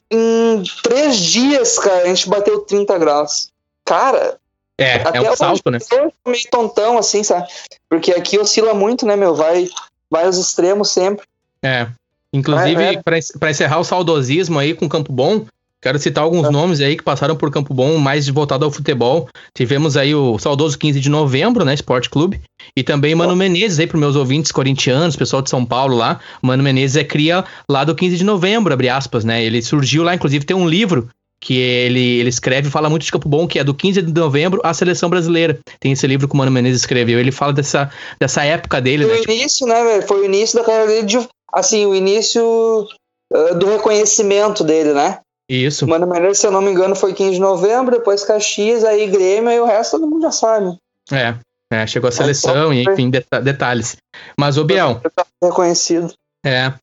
em 0.10 0.64
três 0.84 1.18
dias, 1.18 1.78
cara, 1.80 2.04
a 2.04 2.08
gente 2.08 2.30
bateu 2.30 2.60
30 2.60 2.98
graus. 2.98 3.52
Cara. 3.84 4.38
É, 4.78 4.98
é 4.98 5.32
um 5.32 5.36
salto, 5.36 5.72
né? 5.72 5.80
meio 6.28 6.50
tontão, 6.52 6.98
assim, 6.98 7.24
sabe? 7.24 7.48
Porque 7.88 8.12
aqui 8.12 8.38
oscila 8.38 8.74
muito, 8.74 9.06
né, 9.06 9.16
meu? 9.16 9.34
Vai, 9.34 9.70
vai 10.10 10.26
aos 10.26 10.38
extremos 10.38 10.92
sempre. 10.92 11.26
É. 11.64 11.88
Inclusive, 12.34 12.84
é, 12.84 12.94
é. 12.96 13.02
para 13.02 13.50
encerrar 13.50 13.80
o 13.80 13.86
saudosismo 13.86 14.60
aí 14.60 14.74
com 14.74 14.90
Campo 14.90 15.14
Bom, 15.14 15.46
Quero 15.86 16.00
citar 16.00 16.24
alguns 16.24 16.48
é. 16.48 16.50
nomes 16.50 16.82
aí 16.82 16.98
que 16.98 17.04
passaram 17.04 17.36
por 17.36 17.52
Campo 17.52 17.72
Bom, 17.72 18.00
mais 18.00 18.28
voltado 18.28 18.66
ao 18.66 18.72
futebol. 18.72 19.30
Tivemos 19.54 19.96
aí 19.96 20.16
o 20.16 20.40
saudoso 20.40 20.80
15 20.80 21.00
de 21.00 21.10
novembro, 21.12 21.64
né? 21.64 21.76
Esporte 21.76 22.10
Clube. 22.10 22.42
E 22.76 22.82
também 22.82 23.14
Mano 23.14 23.36
Menezes 23.36 23.78
aí 23.78 23.86
para 23.86 24.00
meus 24.00 24.16
ouvintes 24.16 24.52
corintianos, 24.52 25.16
pessoal 25.16 25.44
de 25.44 25.50
São 25.52 25.64
Paulo 25.64 25.96
lá. 25.96 26.20
Mano 26.42 26.64
Menezes 26.64 26.98
é 26.98 27.04
cria 27.04 27.46
lá 27.70 27.84
do 27.84 27.94
15 27.94 28.18
de 28.18 28.24
novembro, 28.24 28.74
abre 28.74 28.90
aspas, 28.90 29.24
né? 29.24 29.46
Ele 29.46 29.62
surgiu 29.62 30.02
lá, 30.02 30.16
inclusive 30.16 30.44
tem 30.44 30.58
um 30.58 30.68
livro 30.68 31.08
que 31.40 31.56
ele, 31.56 32.18
ele 32.18 32.30
escreve, 32.30 32.72
fala 32.72 32.90
muito 32.90 33.04
de 33.04 33.12
Campo 33.12 33.30
Bom, 33.30 33.48
que 33.48 33.60
é 33.60 33.64
do 33.64 33.76
15 33.76 34.02
de 34.02 34.20
novembro 34.20 34.62
à 34.64 34.74
seleção 34.74 35.08
brasileira. 35.08 35.60
Tem 35.80 35.92
esse 35.92 36.08
livro 36.08 36.28
que 36.28 36.34
o 36.34 36.38
Mano 36.38 36.50
Menezes 36.50 36.82
escreveu. 36.82 37.20
Ele 37.20 37.32
fala 37.32 37.54
dessa, 37.54 37.92
dessa 38.20 38.44
época 38.44 38.82
dele, 38.82 39.06
Foi 39.06 39.18
né? 39.18 39.22
o 39.28 39.32
início, 39.32 39.68
né, 39.68 39.84
velho? 39.84 40.08
Foi 40.08 40.22
o 40.22 40.26
início 40.26 40.58
da 40.58 40.66
carreira 40.66 40.88
dele, 40.88 41.06
de, 41.06 41.20
assim, 41.54 41.86
o 41.86 41.94
início 41.94 42.88
uh, 43.32 43.54
do 43.54 43.68
reconhecimento 43.68 44.64
dele, 44.64 44.92
né? 44.92 45.20
Isso. 45.48 45.88
Mano 45.88 46.08
Menezes, 46.08 46.40
se 46.40 46.48
eu 46.48 46.52
não 46.52 46.62
me 46.62 46.72
engano, 46.72 46.96
foi 46.96 47.14
15 47.14 47.36
de 47.36 47.40
novembro, 47.40 47.96
depois 47.96 48.24
Caxias, 48.24 48.84
aí 48.84 49.08
Grêmio, 49.08 49.52
e 49.52 49.60
o 49.60 49.66
resto 49.66 50.00
todo 50.00 50.10
mundo 50.10 50.24
já 50.24 50.32
sabe. 50.32 50.78
É, 51.12 51.36
é 51.72 51.88
chegou 51.88 52.08
a 52.08 52.12
seleção, 52.12 52.74
e 52.74 52.84
enfim, 52.84 53.10
detalhes. 53.10 53.98
Mas, 54.40 54.58
o 54.58 54.66
Biel. 54.66 55.02
Reconhecido. 55.44 56.14
É, 56.44 56.74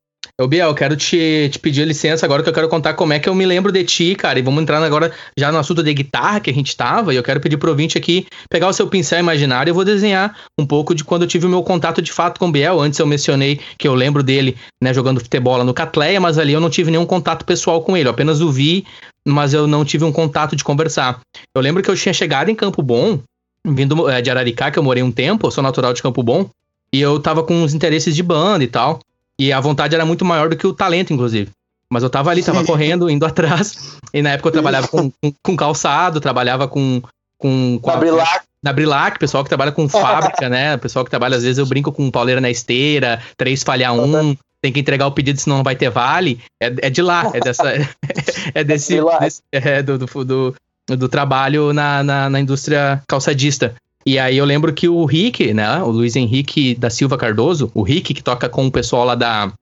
Ô, 0.42 0.48
Biel, 0.48 0.74
quero 0.74 0.96
te, 0.96 1.48
te 1.52 1.58
pedir 1.60 1.86
licença 1.86 2.26
agora 2.26 2.42
que 2.42 2.48
eu 2.48 2.52
quero 2.52 2.68
contar 2.68 2.94
como 2.94 3.12
é 3.12 3.20
que 3.20 3.28
eu 3.28 3.34
me 3.34 3.46
lembro 3.46 3.70
de 3.70 3.84
ti, 3.84 4.16
cara. 4.16 4.40
E 4.40 4.42
vamos 4.42 4.60
entrar 4.60 4.82
agora 4.82 5.12
já 5.38 5.52
no 5.52 5.58
assunto 5.58 5.84
de 5.84 5.94
guitarra 5.94 6.40
que 6.40 6.50
a 6.50 6.52
gente 6.52 6.76
tava. 6.76 7.14
E 7.14 7.16
eu 7.16 7.22
quero 7.22 7.38
pedir 7.38 7.56
pro 7.58 7.70
ouvinte 7.70 7.96
aqui 7.96 8.26
pegar 8.50 8.66
o 8.66 8.72
seu 8.72 8.88
pincel 8.88 9.20
imaginário 9.20 9.70
e 9.70 9.70
eu 9.70 9.74
vou 9.74 9.84
desenhar 9.84 10.36
um 10.58 10.66
pouco 10.66 10.96
de 10.96 11.04
quando 11.04 11.22
eu 11.22 11.28
tive 11.28 11.46
o 11.46 11.48
meu 11.48 11.62
contato 11.62 12.02
de 12.02 12.10
fato 12.10 12.40
com 12.40 12.48
o 12.48 12.50
Biel. 12.50 12.80
Antes 12.80 12.98
eu 12.98 13.06
mencionei 13.06 13.60
que 13.78 13.86
eu 13.86 13.94
lembro 13.94 14.20
dele, 14.20 14.56
né, 14.82 14.92
jogando 14.92 15.20
futebol 15.20 15.62
no 15.62 15.72
Catleia, 15.72 16.20
mas 16.20 16.38
ali 16.38 16.52
eu 16.52 16.60
não 16.60 16.68
tive 16.68 16.90
nenhum 16.90 17.06
contato 17.06 17.44
pessoal 17.44 17.80
com 17.80 17.96
ele. 17.96 18.08
Eu 18.08 18.10
apenas 18.10 18.40
o 18.40 18.50
vi, 18.50 18.84
mas 19.24 19.54
eu 19.54 19.68
não 19.68 19.84
tive 19.84 20.04
um 20.04 20.10
contato 20.10 20.56
de 20.56 20.64
conversar. 20.64 21.20
Eu 21.54 21.62
lembro 21.62 21.84
que 21.84 21.88
eu 21.88 21.94
tinha 21.94 22.12
chegado 22.12 22.48
em 22.48 22.54
Campo 22.56 22.82
Bom, 22.82 23.20
vindo 23.64 24.10
é, 24.10 24.20
de 24.20 24.28
Araricá, 24.28 24.72
que 24.72 24.78
eu 24.80 24.82
morei 24.82 25.04
um 25.04 25.12
tempo, 25.12 25.46
eu 25.46 25.52
sou 25.52 25.62
natural 25.62 25.92
de 25.92 26.02
Campo 26.02 26.20
Bom. 26.20 26.50
E 26.92 27.00
eu 27.00 27.20
tava 27.20 27.44
com 27.44 27.54
uns 27.62 27.72
interesses 27.74 28.14
de 28.16 28.24
banda 28.24 28.64
e 28.64 28.66
tal. 28.66 28.98
E 29.42 29.52
a 29.52 29.58
vontade 29.58 29.92
era 29.92 30.06
muito 30.06 30.24
maior 30.24 30.48
do 30.48 30.56
que 30.56 30.64
o 30.64 30.72
talento, 30.72 31.12
inclusive. 31.12 31.50
Mas 31.90 32.04
eu 32.04 32.08
tava 32.08 32.30
ali, 32.30 32.44
tava 32.44 32.64
correndo, 32.64 33.10
indo 33.10 33.26
atrás. 33.26 33.98
E 34.14 34.22
na 34.22 34.30
época 34.30 34.50
eu 34.50 34.52
trabalhava 34.52 34.86
com, 34.86 35.10
com, 35.10 35.34
com 35.42 35.56
calçado, 35.56 36.20
trabalhava 36.20 36.68
com. 36.68 37.02
com, 37.36 37.76
com 37.82 37.90
na 37.90 37.96
Brilac. 37.96 38.44
Na 38.62 38.72
Brilac, 38.72 39.18
pessoal 39.18 39.42
que 39.42 39.48
trabalha 39.48 39.72
com 39.72 39.88
fábrica, 39.88 40.48
né? 40.48 40.76
Pessoal 40.76 41.04
que 41.04 41.10
trabalha, 41.10 41.36
às 41.36 41.42
vezes 41.42 41.58
eu 41.58 41.66
brinco 41.66 41.90
com 41.90 42.08
pauleira 42.08 42.40
na 42.40 42.50
esteira, 42.50 43.20
três 43.36 43.64
falhar 43.64 43.92
um, 43.92 44.36
tem 44.60 44.72
que 44.72 44.78
entregar 44.78 45.08
o 45.08 45.12
pedido, 45.12 45.40
senão 45.40 45.56
não 45.56 45.64
vai 45.64 45.74
ter 45.74 45.90
vale. 45.90 46.40
É, 46.62 46.66
é 46.82 46.90
de 46.90 47.02
lá, 47.02 47.28
é 47.34 47.40
dessa. 47.40 47.64
é 48.54 48.62
desse. 48.62 49.00
desse 49.18 49.42
é, 49.50 49.82
do, 49.82 49.98
do, 49.98 50.06
do, 50.24 50.54
do, 50.86 51.08
trabalho 51.08 51.72
na, 51.72 52.04
na, 52.04 52.30
na 52.30 52.38
indústria 52.38 53.02
calçadista. 53.08 53.74
E 54.04 54.18
aí 54.18 54.36
eu 54.36 54.44
lembro 54.44 54.72
que 54.72 54.88
o 54.88 55.04
Rick, 55.04 55.54
né? 55.54 55.82
O 55.82 55.90
Luiz 55.90 56.16
Henrique 56.16 56.74
da 56.74 56.90
Silva 56.90 57.16
Cardoso, 57.16 57.70
o 57.74 57.82
Rick, 57.82 58.14
que 58.14 58.22
toca 58.22 58.48
com 58.48 58.66
o 58.66 58.72
pessoal 58.72 59.04
lá 59.04 59.14
da. 59.14 59.52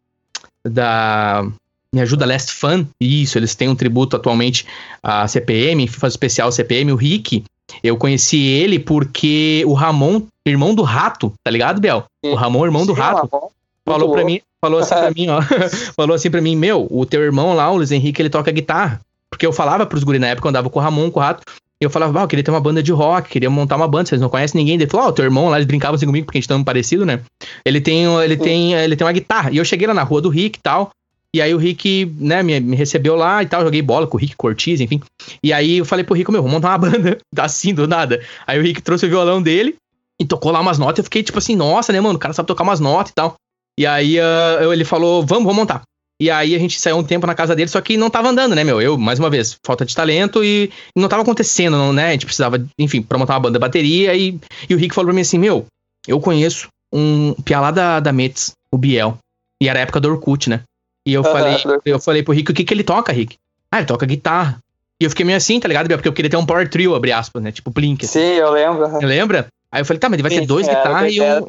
Da. 0.64 1.46
Me 1.94 2.00
ajuda, 2.00 2.24
Last 2.24 2.53
Fan. 2.53 2.87
Isso, 3.00 3.37
eles 3.37 3.55
têm 3.55 3.68
um 3.68 3.74
tributo 3.74 4.16
atualmente 4.16 4.64
à 5.03 5.26
CPM, 5.26 5.88
faz 5.88 6.12
especial 6.12 6.53
CPM. 6.53 6.92
O 6.92 6.96
Rick, 6.96 7.44
eu 7.83 7.96
conheci 7.96 8.40
ele 8.40 8.79
porque 8.79 9.62
o 9.66 9.72
Ramon, 9.72 10.22
irmão 10.46 10.74
do 10.74 10.83
Rato, 10.83 11.33
tá 11.42 11.50
ligado, 11.50 11.81
Biel? 11.81 12.05
Sim. 12.24 12.33
O 12.33 12.35
Ramon, 12.35 12.64
irmão 12.64 12.87
do 12.87 12.94
Sim, 12.94 13.00
Rato. 13.00 13.29
falou 13.85 14.12
para 14.12 14.24
mim, 14.24 14.40
falou 14.61 14.81
assim 14.81 14.94
pra 14.94 15.11
mim, 15.16 15.29
ó. 15.29 15.42
falou 15.96 16.14
assim 16.14 16.31
pra 16.31 16.40
mim, 16.40 16.55
meu, 16.57 16.87
o 16.90 17.05
teu 17.05 17.22
irmão 17.22 17.55
lá, 17.55 17.70
o 17.70 17.76
Luiz 17.76 17.90
Henrique, 17.90 18.22
ele 18.22 18.31
toca 18.31 18.50
guitarra. 18.53 19.00
Porque 19.29 19.46
eu 19.46 19.53
falava 19.53 19.87
pros 19.87 20.05
guri 20.05 20.18
na 20.18 20.29
época, 20.29 20.46
eu 20.46 20.50
andava 20.50 20.70
com 20.70 20.79
o 20.79 20.83
Ramon, 20.83 21.11
com 21.11 21.18
o 21.20 21.22
Rato. 21.22 21.42
E 21.83 21.85
eu 21.85 21.90
falava, 21.90 22.21
ah, 22.21 22.25
eu 22.25 22.29
queria 22.29 22.45
ter 22.45 22.51
uma 22.51 22.61
banda 22.61 22.83
de 22.83 22.93
rock, 22.93 23.31
queria 23.31 23.49
montar 23.49 23.77
uma 23.77 23.88
banda, 23.88 24.07
vocês 24.07 24.21
não 24.21 24.29
conhecem 24.29 24.59
ninguém. 24.59 24.75
Ele 24.75 24.87
falou, 24.87 25.07
ó, 25.07 25.09
oh, 25.09 25.12
teu 25.12 25.25
irmão 25.25 25.49
lá, 25.49 25.57
eles 25.57 25.66
brincavam 25.66 25.95
assim 25.95 26.05
comigo, 26.05 26.27
porque 26.27 26.37
a 26.37 26.40
gente 26.40 26.49
tão 26.49 26.62
parecido, 26.62 27.07
né? 27.07 27.21
Ele 27.64 27.81
tem, 27.81 28.05
ele 28.23 28.37
tem, 28.37 28.75
ele 28.75 28.95
tem 28.95 29.07
uma 29.07 29.12
guitarra. 29.12 29.51
E 29.51 29.57
eu 29.57 29.64
cheguei 29.64 29.87
lá 29.87 29.95
na 29.95 30.03
rua 30.03 30.21
do 30.21 30.29
Rick 30.29 30.59
e 30.59 30.62
tal. 30.62 30.90
E 31.35 31.40
aí 31.40 31.55
o 31.55 31.59
Rick, 31.59 32.12
né, 32.19 32.43
me, 32.43 32.59
me, 32.59 32.77
recebeu 32.77 33.14
lá 33.14 33.43
e 33.43 33.47
tal, 33.47 33.62
joguei 33.62 33.81
bola 33.81 34.07
com 34.07 34.16
o 34.16 34.21
Rick 34.21 34.37
Cortiz, 34.37 34.81
enfim. 34.81 35.01
E 35.43 35.53
aí 35.53 35.79
eu 35.79 35.85
falei 35.85 36.05
pro 36.05 36.14
Rick, 36.14 36.31
meu, 36.31 36.43
vamos 36.43 36.55
montar 36.55 36.71
uma 36.71 36.79
banda, 36.90 37.19
assim, 37.38 37.73
do 37.73 37.87
nada. 37.87 38.21
Aí 38.47 38.59
o 38.59 38.62
Rick 38.62 38.83
trouxe 38.83 39.07
o 39.07 39.09
violão 39.09 39.40
dele 39.40 39.77
e 40.21 40.27
tocou 40.27 40.53
lá 40.53 40.61
umas 40.61 40.77
notas. 40.77 40.99
Eu 40.99 41.05
fiquei 41.05 41.23
tipo 41.23 41.38
assim, 41.38 41.57
nossa, 41.57 41.93
né, 41.93 42.01
mano, 42.01 42.16
o 42.16 42.19
cara 42.19 42.35
sabe 42.35 42.47
tocar 42.47 42.64
umas 42.64 42.81
notas 42.81 43.12
e 43.12 43.14
tal. 43.14 43.37
E 43.79 43.87
aí 43.87 44.19
uh, 44.19 44.73
ele 44.73 44.85
falou, 44.85 45.25
vamos, 45.25 45.45
vamos 45.45 45.57
montar. 45.57 45.83
E 46.20 46.30
aí 46.30 46.54
a 46.54 46.59
gente 46.59 46.78
saiu 46.78 46.98
um 46.98 47.02
tempo 47.02 47.26
na 47.26 47.35
casa 47.35 47.56
dele, 47.56 47.70
só 47.70 47.80
que 47.80 47.96
não 47.96 48.11
tava 48.11 48.28
andando, 48.28 48.54
né, 48.54 48.62
meu? 48.62 48.80
Eu, 48.80 48.98
mais 48.98 49.18
uma 49.18 49.30
vez, 49.30 49.56
falta 49.64 49.87
de 49.87 49.96
talento 49.96 50.44
e 50.44 50.70
não 50.94 51.09
tava 51.09 51.22
acontecendo, 51.22 51.78
não, 51.78 51.94
né? 51.94 52.09
A 52.09 52.12
gente 52.12 52.26
precisava, 52.26 52.62
enfim, 52.78 53.00
pra 53.00 53.16
montar 53.16 53.33
uma 53.33 53.40
banda 53.40 53.59
bateria. 53.59 54.14
E, 54.14 54.38
e 54.68 54.74
o 54.74 54.78
Rick 54.78 54.94
falou 54.94 55.06
pra 55.06 55.14
mim 55.14 55.22
assim, 55.22 55.38
meu, 55.38 55.66
eu 56.06 56.20
conheço 56.20 56.68
um 56.92 57.33
piá 57.42 57.59
lá 57.59 57.70
da, 57.70 58.00
da 58.00 58.12
Mets, 58.12 58.52
o 58.70 58.76
Biel. 58.76 59.16
E 59.62 59.68
era 59.68 59.78
a 59.78 59.83
época 59.83 59.98
do 59.98 60.11
Orkut, 60.11 60.50
né? 60.50 60.61
E 61.06 61.14
eu, 61.14 61.22
uhum, 61.22 61.33
falei, 61.33 61.56
eu 61.87 61.98
falei 61.98 62.22
pro 62.22 62.35
Rick, 62.35 62.52
o 62.52 62.54
que 62.54 62.64
que 62.64 62.74
ele 62.74 62.85
toca, 62.85 63.12
Rick? 63.12 63.37
Ah, 63.72 63.78
ele 63.78 63.87
toca 63.87 64.04
guitarra. 64.04 64.59
E 65.00 65.04
eu 65.04 65.11
fiquei 65.11 65.24
meio 65.24 65.38
assim, 65.38 65.59
tá 65.59 65.66
ligado? 65.66 65.88
Porque 65.88 66.09
eu 66.09 66.12
queria 66.12 66.30
ter 66.30 66.37
um 66.37 66.44
power 66.44 66.68
trio, 66.68 66.94
abre 66.94 67.12
aspas, 67.12 67.42
né? 67.42 67.50
Tipo 67.50 67.70
Blink. 67.70 68.04
Assim. 68.04 68.20
Sim, 68.20 68.35
eu 68.35 68.50
lembro. 68.50 68.98
Lembra? 68.98 69.46
Aí 69.72 69.80
eu 69.80 69.87
falei, 69.87 69.98
tá, 69.98 70.11
mas 70.11 70.16
ele 70.16 70.22
vai 70.22 70.33
Sim, 70.33 70.40
ter 70.40 70.46
dois 70.46 70.68
guitarras 70.68 71.14
e 71.14 71.20
um, 71.22 71.46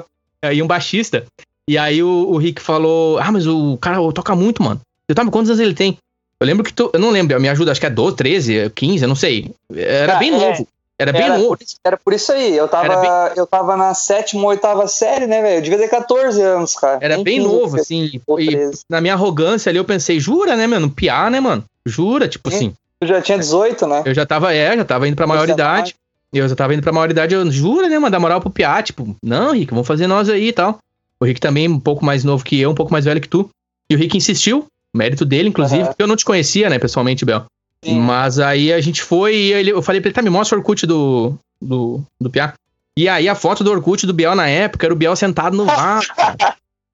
e 0.50 0.62
um 0.62 0.66
baixista. 0.66 1.26
E 1.68 1.76
aí 1.76 2.02
o, 2.02 2.30
o, 2.30 2.38
Rick 2.38 2.62
falou, 2.62 3.18
ah, 3.18 3.30
mas 3.30 3.46
o 3.46 3.76
cara 3.76 3.98
toca 4.14 4.34
muito, 4.34 4.62
mano. 4.62 4.80
Eu 5.06 5.14
tava, 5.14 5.30
quantos 5.30 5.50
anos 5.50 5.60
ele 5.60 5.74
tem? 5.74 5.98
Eu 6.40 6.46
lembro 6.46 6.64
que 6.64 6.72
tu, 6.72 6.90
eu 6.94 6.98
não 6.98 7.10
lembro, 7.10 7.38
me 7.38 7.48
ajuda, 7.48 7.72
acho 7.72 7.80
que 7.80 7.86
é 7.86 7.90
12, 7.90 8.16
13, 8.16 8.70
15, 8.74 9.02
eu 9.02 9.08
não 9.08 9.14
sei. 9.14 9.52
Era 9.74 10.16
ah, 10.16 10.18
bem 10.18 10.30
é. 10.30 10.32
novo. 10.32 10.66
Era, 10.98 11.10
era 11.10 11.12
bem 11.12 11.28
novo. 11.28 11.58
Por, 11.58 11.66
era 11.84 11.96
por 11.98 12.12
isso 12.14 12.32
aí. 12.32 12.56
Eu 12.56 12.68
tava, 12.68 12.96
bem... 12.96 13.10
eu 13.36 13.46
tava 13.46 13.76
na 13.76 13.92
sétima 13.92 14.44
ou 14.44 14.48
oitava 14.48 14.88
série, 14.88 15.26
né, 15.26 15.42
velho? 15.42 15.58
Eu 15.58 15.62
devia 15.62 15.78
ter 15.78 15.88
14 15.88 16.40
anos, 16.40 16.74
cara. 16.74 16.98
Era 17.02 17.22
bem 17.22 17.38
novo, 17.38 17.76
assim. 17.76 18.10
E 18.38 18.70
na 18.88 19.00
minha 19.02 19.12
arrogância 19.12 19.68
ali 19.68 19.78
eu 19.78 19.84
pensei, 19.84 20.18
jura, 20.18 20.56
né, 20.56 20.66
mano? 20.66 20.90
Piar, 20.90 21.30
né, 21.30 21.38
mano? 21.38 21.64
Jura, 21.84 22.26
tipo 22.26 22.50
Sim. 22.50 22.56
assim. 22.56 22.74
Tu 23.00 23.06
já 23.06 23.20
tinha 23.20 23.38
18, 23.38 23.86
né? 23.86 24.02
Eu 24.06 24.14
já 24.14 24.24
tava, 24.24 24.54
é, 24.54 24.74
já 24.74 24.84
tava 24.84 25.06
indo 25.06 25.16
pra 25.16 25.26
maioridade. 25.26 25.94
Eu 26.32 26.48
já 26.48 26.54
tava 26.54 26.74
indo 26.74 26.82
pra 26.82 26.92
maioridade, 26.92 27.34
eu 27.34 27.50
jura, 27.50 27.88
né, 27.88 27.98
mano? 27.98 28.10
Dar 28.10 28.20
moral 28.20 28.40
pro 28.40 28.50
Piá, 28.50 28.82
tipo, 28.82 29.16
não, 29.22 29.52
Rick, 29.52 29.72
vamos 29.72 29.86
fazer 29.86 30.06
nós 30.06 30.28
aí 30.28 30.48
e 30.48 30.52
tal. 30.52 30.78
O 31.20 31.24
Rick 31.24 31.40
também 31.40 31.68
um 31.68 31.80
pouco 31.80 32.04
mais 32.04 32.24
novo 32.24 32.44
que 32.44 32.58
eu, 32.58 32.70
um 32.70 32.74
pouco 32.74 32.92
mais 32.92 33.04
velho 33.04 33.20
que 33.20 33.28
tu. 33.28 33.48
E 33.90 33.94
o 33.94 33.98
Rick 33.98 34.16
insistiu, 34.16 34.66
mérito 34.94 35.24
dele, 35.24 35.48
inclusive, 35.48 35.82
uhum. 35.82 35.88
porque 35.88 36.02
eu 36.02 36.06
não 36.06 36.16
te 36.16 36.24
conhecia, 36.24 36.68
né, 36.68 36.78
pessoalmente, 36.78 37.24
Bel. 37.24 37.46
Sim. 37.84 38.00
Mas 38.00 38.38
aí 38.38 38.72
a 38.72 38.80
gente 38.80 39.02
foi 39.02 39.36
e 39.36 39.52
ele, 39.52 39.70
eu 39.70 39.82
falei 39.82 40.00
pra 40.00 40.08
ele, 40.08 40.14
tá, 40.14 40.22
me 40.22 40.30
mostra 40.30 40.56
o 40.56 40.60
Orkut 40.60 40.86
do, 40.86 41.34
do, 41.60 42.02
do 42.20 42.30
Piá. 42.30 42.54
E 42.98 43.08
aí 43.08 43.28
a 43.28 43.34
foto 43.34 43.62
do 43.62 43.70
Orkut 43.70 44.04
do 44.06 44.12
Biel 44.12 44.34
na 44.34 44.48
época 44.48 44.86
era 44.86 44.92
o 44.92 44.96
Biel 44.96 45.14
sentado 45.14 45.56
no 45.56 45.64
vácuo. 45.64 46.08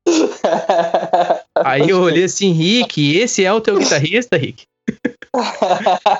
aí 1.65 1.89
eu 1.89 2.01
olhei 2.03 2.25
assim, 2.25 2.53
Rick, 2.53 3.17
esse 3.17 3.43
é 3.43 3.51
o 3.51 3.61
teu 3.61 3.79
guitarrista, 3.79 4.37
Rick? 4.37 4.65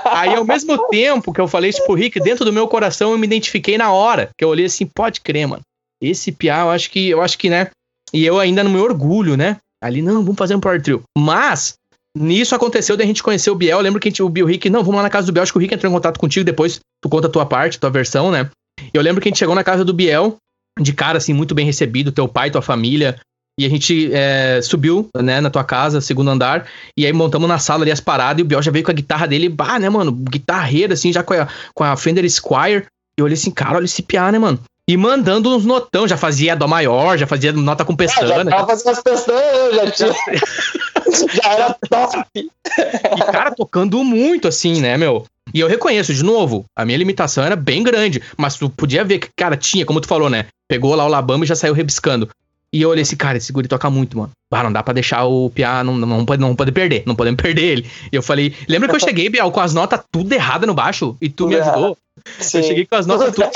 aí 0.07 0.35
ao 0.35 0.45
mesmo 0.45 0.89
tempo 0.89 1.35
que 1.35 1.41
eu 1.41 1.47
falei 1.47 1.69
isso 1.69 1.85
pro 1.85 1.95
Rick, 1.95 2.19
dentro 2.19 2.47
do 2.47 2.53
meu 2.53 2.67
coração 2.67 3.13
eu 3.13 3.19
me 3.19 3.27
identifiquei 3.27 3.77
na 3.77 3.93
hora. 3.93 4.31
Que 4.39 4.45
eu 4.45 4.49
olhei 4.49 4.65
assim, 4.65 4.87
pode 4.87 5.21
crer, 5.21 5.47
mano. 5.47 5.63
Esse 6.01 6.33
Piá, 6.33 6.63
eu 6.63 6.71
acho 6.71 6.91
que, 6.91 7.11
eu 7.11 7.21
acho 7.21 7.37
que, 7.37 7.51
né? 7.51 7.71
E 8.15 8.25
eu 8.25 8.39
ainda 8.39 8.63
no 8.63 8.71
meu 8.71 8.85
orgulho, 8.85 9.37
né? 9.37 9.57
Ali, 9.83 10.01
não, 10.01 10.23
vamos 10.23 10.39
fazer 10.39 10.55
um 10.55 10.61
power 10.61 10.81
trio. 10.81 11.03
Mas, 11.19 11.75
nisso 12.17 12.55
aconteceu 12.55 12.97
da 12.97 13.05
gente 13.05 13.23
conhecer 13.23 13.51
o 13.51 13.57
Biel. 13.57 13.79
Eu 13.79 13.83
lembro 13.83 14.01
que 14.01 14.09
a 14.09 14.11
gente, 14.11 14.23
o 14.23 14.29
Biel 14.29 14.47
Rick, 14.47 14.71
não, 14.71 14.81
vamos 14.81 14.97
lá 14.97 15.03
na 15.03 15.11
casa 15.11 15.27
do 15.27 15.33
Biel. 15.33 15.43
Acho 15.43 15.53
que 15.53 15.59
o 15.59 15.61
Rick 15.61 15.75
entrou 15.75 15.91
em 15.91 15.95
contato 15.95 16.19
contigo, 16.19 16.45
depois 16.45 16.81
tu 17.03 17.09
conta 17.09 17.27
a 17.27 17.31
tua 17.31 17.45
parte, 17.45 17.79
tua 17.79 17.91
versão, 17.91 18.31
né? 18.31 18.49
Eu 18.93 19.03
lembro 19.03 19.21
que 19.21 19.29
a 19.29 19.31
gente 19.31 19.39
chegou 19.39 19.55
na 19.55 19.65
casa 19.65 19.85
do 19.85 19.93
Biel, 19.93 20.37
de 20.81 20.93
cara, 20.93 21.19
assim, 21.19 21.33
muito 21.33 21.55
bem 21.55 21.67
recebido, 21.67 22.13
teu 22.13 22.29
pai, 22.29 22.51
tua 22.51 22.63
família. 22.63 23.19
E 23.59 23.67
a 23.67 23.69
gente 23.69 24.11
é, 24.13 24.61
subiu, 24.63 25.09
né, 25.17 25.41
na 25.41 25.51
tua 25.51 25.63
casa, 25.63 26.01
segundo 26.01 26.29
andar, 26.29 26.67
e 26.99 27.07
aí 27.07 27.13
montamos 27.13 27.49
na 27.49 27.59
sala 27.59 27.85
ali 27.85 27.93
as 27.93 28.01
paradas, 28.01 28.41
e 28.41 28.43
o 28.43 28.45
Biel 28.45 28.61
já 28.61 28.73
veio 28.73 28.85
com 28.85 28.91
a 28.91 28.95
guitarra 28.95 29.29
dele, 29.29 29.49
bah, 29.49 29.79
né, 29.79 29.89
mano, 29.89 30.11
guitarreira, 30.11 30.95
assim, 30.95 31.13
já 31.13 31.23
com 31.23 31.35
a, 31.35 31.49
com 31.73 31.85
a 31.85 31.97
Fender 31.97 32.29
Squire. 32.29 32.87
E 33.17 33.21
eu 33.21 33.25
olhei 33.25 33.35
assim, 33.35 33.53
cara, 33.53 33.77
olha 33.77 33.85
esse 33.85 34.03
piá, 34.03 34.33
né, 34.33 34.41
mano? 34.41 34.59
E 34.89 34.97
mandando 34.99 35.55
uns 35.55 35.65
notão, 35.65 36.07
já 36.07 36.17
fazia 36.17 36.55
dó 36.55 36.69
maior, 36.69 37.17
já 37.17 37.27
fazia 37.27 37.53
nota 37.53 37.85
com 37.85 37.97
pestana. 37.97 38.43
É, 38.43 38.45
já 38.45 38.51
tava 38.51 38.67
fazendo 38.67 38.91
as 38.91 39.03
pestanas, 39.03 39.75
já 39.75 39.91
tinha. 39.91 40.13
já 41.33 41.53
era 41.53 41.77
top. 41.89 42.25
E 42.37 43.33
cara, 43.33 43.51
tocando 43.53 44.05
muito 44.05 44.47
assim, 44.47 44.81
né, 44.83 44.99
meu? 44.99 45.25
E 45.55 45.61
eu 45.61 45.69
reconheço, 45.69 46.13
de 46.13 46.23
novo, 46.23 46.67
a 46.77 46.85
minha 46.85 46.99
limitação 46.99 47.45
era 47.45 47.57
bem 47.57 47.83
grande, 47.83 48.23
mas 48.37 48.57
tu 48.57 48.69
podia 48.69 49.05
ver 49.05 49.21
que, 49.21 49.29
cara, 49.35 49.57
tinha, 49.57 49.87
como 49.87 50.01
tu 50.01 50.09
falou, 50.09 50.29
né? 50.29 50.47
Pegou 50.69 50.95
lá 50.95 51.05
o 51.05 51.09
Labamba 51.09 51.45
e 51.45 51.49
já 51.49 51.55
saiu 51.55 51.73
rebiscando. 51.73 52.29
E 52.73 52.83
eu 52.83 52.91
olhei 52.91 53.03
assim, 53.03 53.15
cara, 53.15 53.39
esse 53.39 53.53
guri 53.53 53.69
toca 53.69 53.89
muito, 53.89 54.19
mano. 54.19 54.33
Ah, 54.51 54.65
não 54.65 54.73
dá 54.73 54.83
pra 54.83 54.93
deixar 54.93 55.25
o 55.25 55.49
Pia, 55.49 55.85
não, 55.85 55.97
não, 55.97 56.27
pode, 56.27 56.43
não 56.43 56.57
pode 56.57 56.73
perder, 56.73 57.05
não 57.07 57.15
podemos 57.15 57.41
perder 57.41 57.63
ele. 57.63 57.91
E 58.13 58.17
eu 58.17 58.23
falei, 58.23 58.53
lembra 58.69 58.89
que 58.89 58.97
eu 58.97 59.01
cheguei, 59.01 59.29
Biel, 59.29 59.51
com 59.53 59.61
as 59.61 59.73
notas 59.73 60.01
tudo 60.11 60.33
errada 60.33 60.67
no 60.67 60.75
baixo? 60.75 61.17
E 61.21 61.29
tu 61.29 61.47
me 61.47 61.55
ajudou? 61.55 61.97
Sim. 62.41 62.59
Eu 62.59 62.65
cheguei 62.65 62.87
com 62.87 62.97
as 62.97 63.07
notas 63.07 63.33
tudo... 63.33 63.49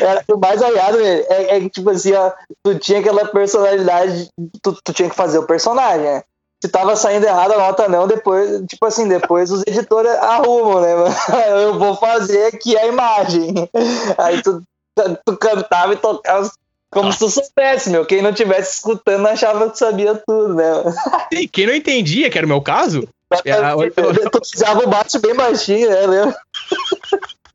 Era 0.00 0.24
o 0.28 0.36
mais 0.36 0.60
olhado, 0.60 0.98
é, 1.00 1.56
é 1.56 1.60
que, 1.60 1.70
tipo 1.70 1.90
assim, 1.90 2.12
ó, 2.12 2.32
tu 2.62 2.78
tinha 2.78 2.98
aquela 3.00 3.26
personalidade, 3.26 4.28
tu, 4.62 4.76
tu 4.82 4.92
tinha 4.92 5.08
que 5.08 5.14
fazer 5.14 5.38
o 5.38 5.46
personagem, 5.46 6.02
né? 6.02 6.22
Se 6.60 6.68
tava 6.68 6.96
saindo 6.96 7.24
errado 7.24 7.52
a 7.52 7.58
nota 7.58 7.88
não, 7.88 8.08
depois, 8.08 8.62
tipo 8.68 8.84
assim, 8.84 9.06
depois 9.06 9.50
os 9.52 9.62
editores 9.64 10.10
arrumam, 10.10 10.80
né? 10.80 10.90
Eu 11.62 11.78
vou 11.78 11.94
fazer 11.94 12.46
aqui 12.46 12.76
a 12.76 12.86
imagem. 12.86 13.54
Aí 14.18 14.42
tu, 14.42 14.60
tu 15.24 15.36
cantava 15.36 15.92
e 15.92 15.96
tocava 15.96 16.50
como 16.90 17.12
se 17.12 17.18
tu 17.18 17.28
soubesse, 17.28 17.90
meu. 17.90 18.04
Quem 18.04 18.22
não 18.22 18.32
tivesse 18.32 18.76
escutando 18.76 19.26
achava 19.26 19.70
que 19.70 19.78
sabia 19.78 20.20
tudo, 20.26 20.54
né? 20.54 20.64
E 21.30 21.46
quem 21.46 21.66
não 21.66 21.74
entendia, 21.74 22.28
que 22.30 22.38
era 22.38 22.46
o 22.46 22.48
meu 22.48 22.62
caso. 22.62 23.06
Era... 23.44 23.76
Tu 23.76 24.40
precisava 24.40 24.84
o 24.84 24.88
baixo 24.88 25.20
bem 25.20 25.34
baixinho, 25.34 25.90
né? 25.90 26.34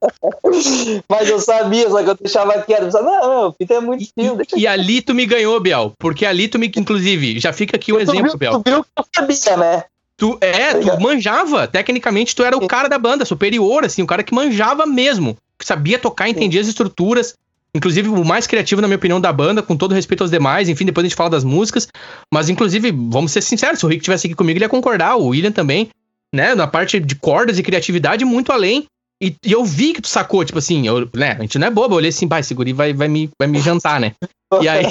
Mas 1.09 1.29
eu 1.29 1.39
sabia, 1.39 1.89
só 1.89 2.03
que 2.03 2.09
eu 2.09 2.15
deixava 2.15 2.61
quieto. 2.61 2.95
Eu 2.95 3.03
não, 3.03 3.21
não, 3.21 3.47
o 3.49 3.53
fita 3.53 3.75
é 3.75 3.79
muito 3.79 4.05
fino. 4.13 4.37
E, 4.55 4.61
e 4.61 4.67
ali 4.67 5.01
tu 5.01 5.13
me 5.13 5.25
ganhou, 5.25 5.59
Biel. 5.59 5.93
Porque 5.97 6.25
ali 6.25 6.47
tu 6.47 6.59
me, 6.59 6.71
inclusive, 6.75 7.39
já 7.39 7.53
fica 7.53 7.75
aqui 7.75 7.91
o 7.91 7.97
um 7.97 7.99
exemplo, 7.99 8.29
viu, 8.29 8.37
Biel. 8.37 8.51
Tu 8.61 8.69
viu 8.69 8.83
que 8.83 8.89
eu 8.97 9.05
sabia, 9.15 9.57
né? 9.57 9.83
Tu, 10.17 10.37
é, 10.41 10.75
tu 10.75 10.99
manjava. 11.01 11.67
Tecnicamente, 11.67 12.35
tu 12.35 12.43
era 12.43 12.55
o 12.55 12.67
cara 12.67 12.87
da 12.87 12.97
banda, 12.97 13.25
superior, 13.25 13.83
assim, 13.85 14.01
o 14.01 14.07
cara 14.07 14.23
que 14.23 14.33
manjava 14.33 14.85
mesmo. 14.85 15.37
Que 15.57 15.65
sabia 15.65 15.97
tocar, 15.97 16.29
entendia 16.29 16.61
as 16.61 16.67
estruturas. 16.67 17.35
Inclusive, 17.75 18.07
o 18.09 18.23
mais 18.23 18.45
criativo, 18.45 18.81
na 18.81 18.87
minha 18.87 18.97
opinião, 18.97 19.19
da 19.19 19.33
banda, 19.33 19.63
com 19.63 19.75
todo 19.75 19.95
respeito 19.95 20.21
aos 20.21 20.29
demais. 20.29 20.69
Enfim, 20.69 20.85
depois 20.85 21.03
a 21.03 21.07
gente 21.07 21.15
fala 21.15 21.31
das 21.31 21.43
músicas. 21.43 21.87
Mas, 22.31 22.47
inclusive, 22.47 22.91
vamos 22.91 23.31
ser 23.31 23.41
sinceros, 23.41 23.79
se 23.79 23.85
o 23.85 23.89
Rick 23.89 24.03
tivesse 24.03 24.27
aqui 24.27 24.35
comigo, 24.35 24.57
ele 24.57 24.65
ia 24.65 24.69
concordar. 24.69 25.15
O 25.15 25.27
William 25.27 25.51
também, 25.51 25.89
né? 26.33 26.53
Na 26.53 26.67
parte 26.67 26.99
de 26.99 27.15
cordas 27.15 27.57
e 27.57 27.63
criatividade, 27.63 28.23
muito 28.23 28.51
além. 28.51 28.85
E, 29.23 29.37
e, 29.41 29.53
eu 29.53 29.63
vi 29.63 29.93
que 29.93 30.01
tu 30.01 30.09
sacou, 30.09 30.43
tipo 30.43 30.59
assim, 30.59 30.85
eu, 30.85 31.09
né, 31.13 31.37
a 31.39 31.41
gente 31.41 31.57
não 31.57 31.67
é 31.67 31.71
bobo, 31.71 31.93
eu 31.93 31.97
olhei 31.97 32.09
assim, 32.09 32.27
pai, 32.27 32.41
esse 32.41 32.53
guri 32.53 32.73
vai, 32.73 32.91
vai, 32.91 33.07
me, 33.07 33.29
vai 33.39 33.47
me 33.47 33.61
jantar, 33.61 33.99
né? 33.99 34.13
E 34.61 34.67
aí, 34.69 34.85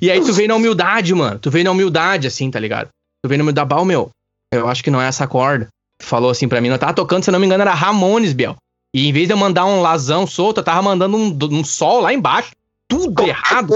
e 0.00 0.08
aí 0.08 0.20
tu 0.20 0.32
veio 0.32 0.46
na 0.46 0.54
humildade, 0.54 1.12
mano. 1.12 1.36
Tu 1.36 1.50
veio 1.50 1.64
na 1.64 1.72
humildade, 1.72 2.28
assim, 2.28 2.48
tá 2.48 2.60
ligado? 2.60 2.90
Tu 3.20 3.28
veio 3.28 3.38
na 3.38 3.42
humildade, 3.42 3.68
bal, 3.68 3.84
meu, 3.84 4.08
eu 4.52 4.68
acho 4.68 4.84
que 4.84 4.90
não 4.90 5.02
é 5.02 5.08
essa 5.08 5.26
corda. 5.26 5.66
Tu 5.98 6.06
falou 6.06 6.30
assim 6.30 6.46
pra 6.46 6.60
mim, 6.60 6.68
eu 6.68 6.78
tava 6.78 6.94
tocando, 6.94 7.24
se 7.24 7.30
eu 7.30 7.32
não 7.32 7.40
me 7.40 7.46
engano, 7.46 7.62
era 7.62 7.74
Ramones, 7.74 8.32
Biel. 8.32 8.56
E 8.94 9.08
em 9.08 9.12
vez 9.12 9.26
de 9.26 9.34
eu 9.34 9.36
mandar 9.36 9.66
um 9.66 9.80
lasão 9.80 10.28
solto, 10.28 10.58
eu 10.58 10.64
tava 10.64 10.80
mandando 10.80 11.16
um, 11.16 11.36
um 11.50 11.64
sol 11.64 12.00
lá 12.00 12.12
embaixo. 12.12 12.52
Tudo 12.86 13.20
errado. 13.24 13.74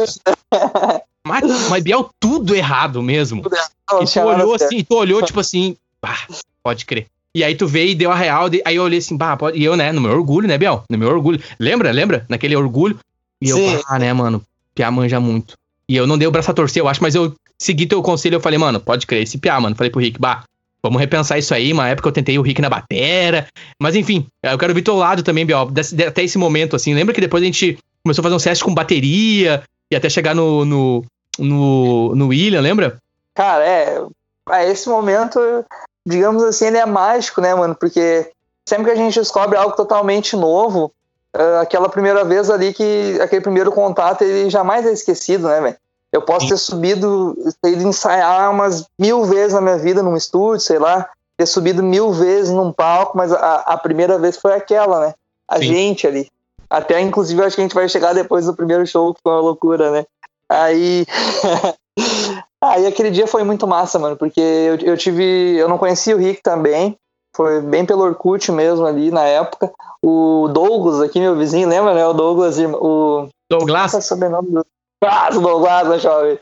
mas, 1.27 1.69
mas, 1.69 1.83
Biel, 1.83 2.09
tudo 2.21 2.55
errado 2.55 3.03
mesmo. 3.03 3.43
E 4.01 4.07
tu 4.07 4.21
olhou 4.21 4.55
assim, 4.55 4.85
tu 4.85 4.95
olhou, 4.95 5.21
tipo 5.21 5.41
assim, 5.41 5.77
ah, 6.01 6.27
pode 6.63 6.87
crer. 6.87 7.09
E 7.35 7.43
aí 7.43 7.57
tu 7.57 7.67
veio 7.67 7.91
e 7.91 7.95
deu 7.95 8.13
a 8.13 8.15
real, 8.15 8.49
aí 8.65 8.77
eu 8.77 8.85
olhei 8.85 9.01
assim, 9.01 9.17
bah, 9.17 9.37
pode... 9.37 9.59
e 9.59 9.65
eu, 9.65 9.77
né, 9.77 9.91
no 9.91 10.01
meu 10.01 10.13
orgulho, 10.13 10.47
né, 10.47 10.57
Biel? 10.57 10.85
No 10.89 10.97
meu 10.97 11.09
orgulho. 11.09 11.43
Lembra, 11.59 11.91
lembra? 11.91 12.25
Naquele 12.29 12.55
orgulho. 12.55 12.99
E 13.43 13.49
eu, 13.49 13.57
Sim. 13.57 13.81
ah, 13.89 13.99
né, 13.99 14.13
mano, 14.13 14.41
Piá 14.75 14.91
manja 14.91 15.19
muito. 15.19 15.59
E 15.89 15.97
eu 15.97 16.07
não 16.07 16.17
dei 16.17 16.29
o 16.29 16.31
braço 16.31 16.51
a 16.51 16.55
torcer, 16.55 16.81
eu 16.81 16.89
acho, 16.89 17.03
mas 17.03 17.15
eu 17.15 17.35
segui 17.59 17.87
teu 17.87 18.01
conselho, 18.03 18.37
eu 18.37 18.41
falei, 18.41 18.59
mano, 18.59 18.79
pode 18.79 19.07
crer, 19.07 19.25
esse 19.25 19.37
Piá, 19.37 19.61
mano. 19.61 19.75
Falei 19.75 19.91
pro 19.91 20.01
Rick, 20.01 20.21
bah, 20.21 20.45
vamos 20.81 21.01
repensar 21.01 21.37
isso 21.37 21.53
aí, 21.53 21.73
uma 21.73 21.89
época 21.89 22.09
eu 22.09 22.13
tentei 22.13 22.39
o 22.39 22.43
Rick 22.43 22.63
na 22.63 22.71
batera. 22.71 23.49
Mas 23.81 23.97
enfim, 23.97 24.27
eu 24.41 24.57
quero 24.57 24.73
ver 24.73 24.83
teu 24.83 24.95
lado 24.95 25.25
também, 25.25 25.45
Biel, 25.45 25.69
até 26.07 26.23
esse 26.23 26.39
momento, 26.39 26.77
assim. 26.77 26.95
Lembra 26.95 27.13
que 27.13 27.21
depois 27.21 27.43
a 27.43 27.47
gente 27.47 27.77
começou 28.05 28.23
a 28.23 28.25
fazer 28.25 28.37
um 28.37 28.39
teste 28.39 28.63
com 28.63 28.73
bateria 28.73 29.65
e 29.91 29.97
até 29.97 30.09
chegar 30.09 30.37
no, 30.37 30.65
no, 30.65 31.05
no, 31.39 32.15
no 32.15 32.29
William, 32.29 32.61
lembra? 32.61 32.99
Cara, 33.35 33.67
é. 33.67 34.03
A 34.47 34.65
esse 34.65 34.89
momento 34.89 35.41
digamos 36.07 36.43
assim, 36.43 36.67
ele 36.67 36.79
é 36.79 36.87
mágico, 36.87 37.41
né, 37.41 37.55
mano? 37.55 37.75
Porque 37.75 38.31
sempre 38.67 38.87
que 38.87 38.91
a 38.93 38.97
gente 38.97 39.19
descobre 39.19 39.57
algo 39.57 39.77
totalmente 39.77 40.37
novo, 40.37 40.93
uh, 41.35 41.61
aquela 41.61 41.89
primeira 41.89 42.25
vez 42.25 42.51
ali 42.51 42.73
que 42.73 43.19
aquele 43.21 43.43
primeiro 43.43 43.73
contato 43.73 44.23
ele 44.23 44.51
jamais 44.51 44.87
é 44.87 44.93
esquecido, 44.93 45.49
né, 45.49 45.61
velho? 45.61 45.77
Eu 46.13 46.23
posso 46.23 46.49
ter 46.49 46.57
subido, 46.57 47.37
ter 47.61 47.73
ido 47.73 47.83
ensaiar 47.83 48.49
umas 48.53 48.87
mil 48.97 49.25
vezes 49.25 49.53
na 49.53 49.61
minha 49.61 49.77
vida 49.77 50.01
num 50.01 50.17
estúdio, 50.17 50.61
sei 50.61 50.79
lá, 50.79 51.09
ter 51.37 51.45
subido 51.45 51.83
mil 51.83 52.13
vezes 52.13 52.53
num 52.53 52.73
palco, 52.73 53.17
mas 53.17 53.33
a, 53.33 53.57
a 53.67 53.77
primeira 53.77 54.17
vez 54.17 54.37
foi 54.37 54.55
aquela, 54.55 55.09
né? 55.09 55.15
A 55.49 55.59
Sim. 55.59 55.65
gente 55.65 56.07
ali. 56.07 56.31
Até, 56.71 57.01
inclusive, 57.01 57.43
acho 57.43 57.57
que 57.57 57.63
a 57.63 57.65
gente 57.65 57.75
vai 57.75 57.89
chegar 57.89 58.15
depois 58.15 58.47
do 58.47 58.55
primeiro 58.55 58.87
show, 58.87 59.13
que 59.13 59.21
foi 59.23 59.33
uma 59.33 59.41
loucura, 59.41 59.91
né? 59.91 60.07
Aí. 60.49 61.05
Aí 62.63 62.87
aquele 62.87 63.11
dia 63.11 63.27
foi 63.27 63.45
muito 63.45 63.67
massa, 63.67 63.99
mano, 63.99 64.17
porque 64.17 64.41
eu, 64.41 64.77
eu 64.77 64.97
tive. 64.97 65.57
Eu 65.57 65.69
não 65.69 65.79
conhecia 65.79 66.17
o 66.17 66.19
Rick 66.19 66.43
também. 66.43 66.97
Foi 67.37 67.61
bem 67.61 67.85
pelo 67.85 68.05
Orkut 68.05 68.51
mesmo 68.53 68.87
ali 68.87 69.11
na 69.11 69.25
época. 69.25 69.73
O 70.03 70.49
Douglas, 70.53 71.01
aqui, 71.01 71.19
meu 71.19 71.37
vizinho, 71.37 71.69
lembra, 71.69 71.95
né? 71.95 72.07
O 72.07 72.13
Douglas, 72.13 72.59
o. 72.59 73.29
Douglas? 73.51 73.91
Qual 73.91 74.01
é 74.01 74.05
o 74.05 74.07
sobrenome 74.07 74.51
do. 74.51 74.67
Ah, 75.05 75.29
o 75.33 75.41
Douglas, 75.41 75.89
né, 75.89 75.99
jovem? 75.99 76.39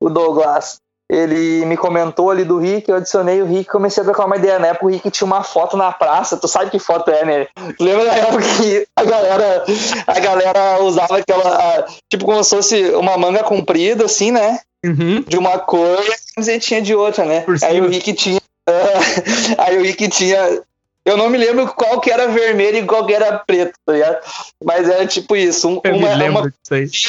O 0.00 0.08
Douglas 0.08 0.78
ele 1.10 1.64
me 1.66 1.76
comentou 1.76 2.30
ali 2.30 2.44
do 2.44 2.58
Rick, 2.58 2.88
eu 2.88 2.96
adicionei 2.96 3.40
o 3.40 3.46
Rick 3.46 3.70
comecei 3.70 4.02
a 4.02 4.04
trocar 4.04 4.26
uma 4.26 4.36
ideia. 4.36 4.58
Na 4.58 4.68
época 4.68 4.86
o 4.86 4.88
Rick 4.88 5.10
tinha 5.10 5.26
uma 5.26 5.42
foto 5.42 5.76
na 5.76 5.92
praça, 5.92 6.36
tu 6.36 6.48
sabe 6.48 6.70
que 6.70 6.78
foto 6.78 7.10
é, 7.10 7.24
né? 7.24 7.46
Lembra 7.78 8.06
da 8.06 8.14
época 8.14 8.42
que 8.60 8.86
a 8.96 9.04
galera, 9.04 9.64
a 10.06 10.20
galera 10.20 10.82
usava 10.82 11.18
aquela, 11.18 11.86
tipo 12.10 12.24
como 12.24 12.42
se 12.42 12.56
fosse 12.56 12.90
uma 12.90 13.16
manga 13.16 13.44
comprida, 13.44 14.04
assim, 14.04 14.32
né? 14.32 14.58
Uhum. 14.86 15.24
De 15.26 15.36
uma 15.36 15.58
cor 15.58 16.04
e 16.04 16.12
a 16.12 16.16
camisetinha 16.34 16.82
de 16.82 16.94
outra, 16.94 17.24
né? 17.24 17.44
Aí 17.62 17.80
o 17.80 17.88
Rick 17.88 18.12
tinha. 18.14 18.40
Uh, 18.68 19.54
aí 19.58 19.78
o 19.78 19.82
Rick 19.82 20.08
tinha 20.08 20.62
eu 21.06 21.16
não 21.16 21.30
me 21.30 21.38
lembro 21.38 21.68
qual 21.68 22.00
que 22.00 22.10
era 22.10 22.26
vermelho 22.26 22.78
e 22.78 22.84
qual 22.84 23.06
que 23.06 23.14
era 23.14 23.38
preto, 23.38 23.78
tá 23.86 23.92
ligado? 23.92 24.18
Mas 24.62 24.88
era 24.88 25.06
tipo 25.06 25.36
isso. 25.36 25.68
Um, 25.68 25.80
uma 25.94 26.16
uma 26.28 26.52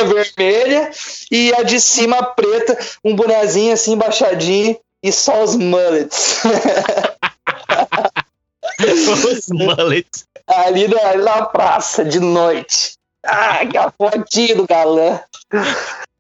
vermelha 0.06 0.92
e 1.32 1.52
a 1.56 1.64
de 1.64 1.82
cima 1.82 2.22
preta, 2.22 2.78
um 3.04 3.16
bonezinho 3.16 3.74
assim 3.74 3.98
baixadinho 3.98 4.78
e 5.02 5.12
só 5.12 5.44
os 5.44 5.56
mullets. 5.56 6.44
os 8.80 9.48
mullets. 9.50 10.28
Ali 10.46 10.88
na, 10.88 11.02
ali 11.10 11.24
na 11.24 11.48
praça, 11.48 12.06
de 12.06 12.20
noite. 12.20 12.94
Ah, 13.26 13.66
que 13.66 13.78
a 13.78 13.92
fotinha 13.92 14.56
do 14.56 14.68
galã. 14.68 15.20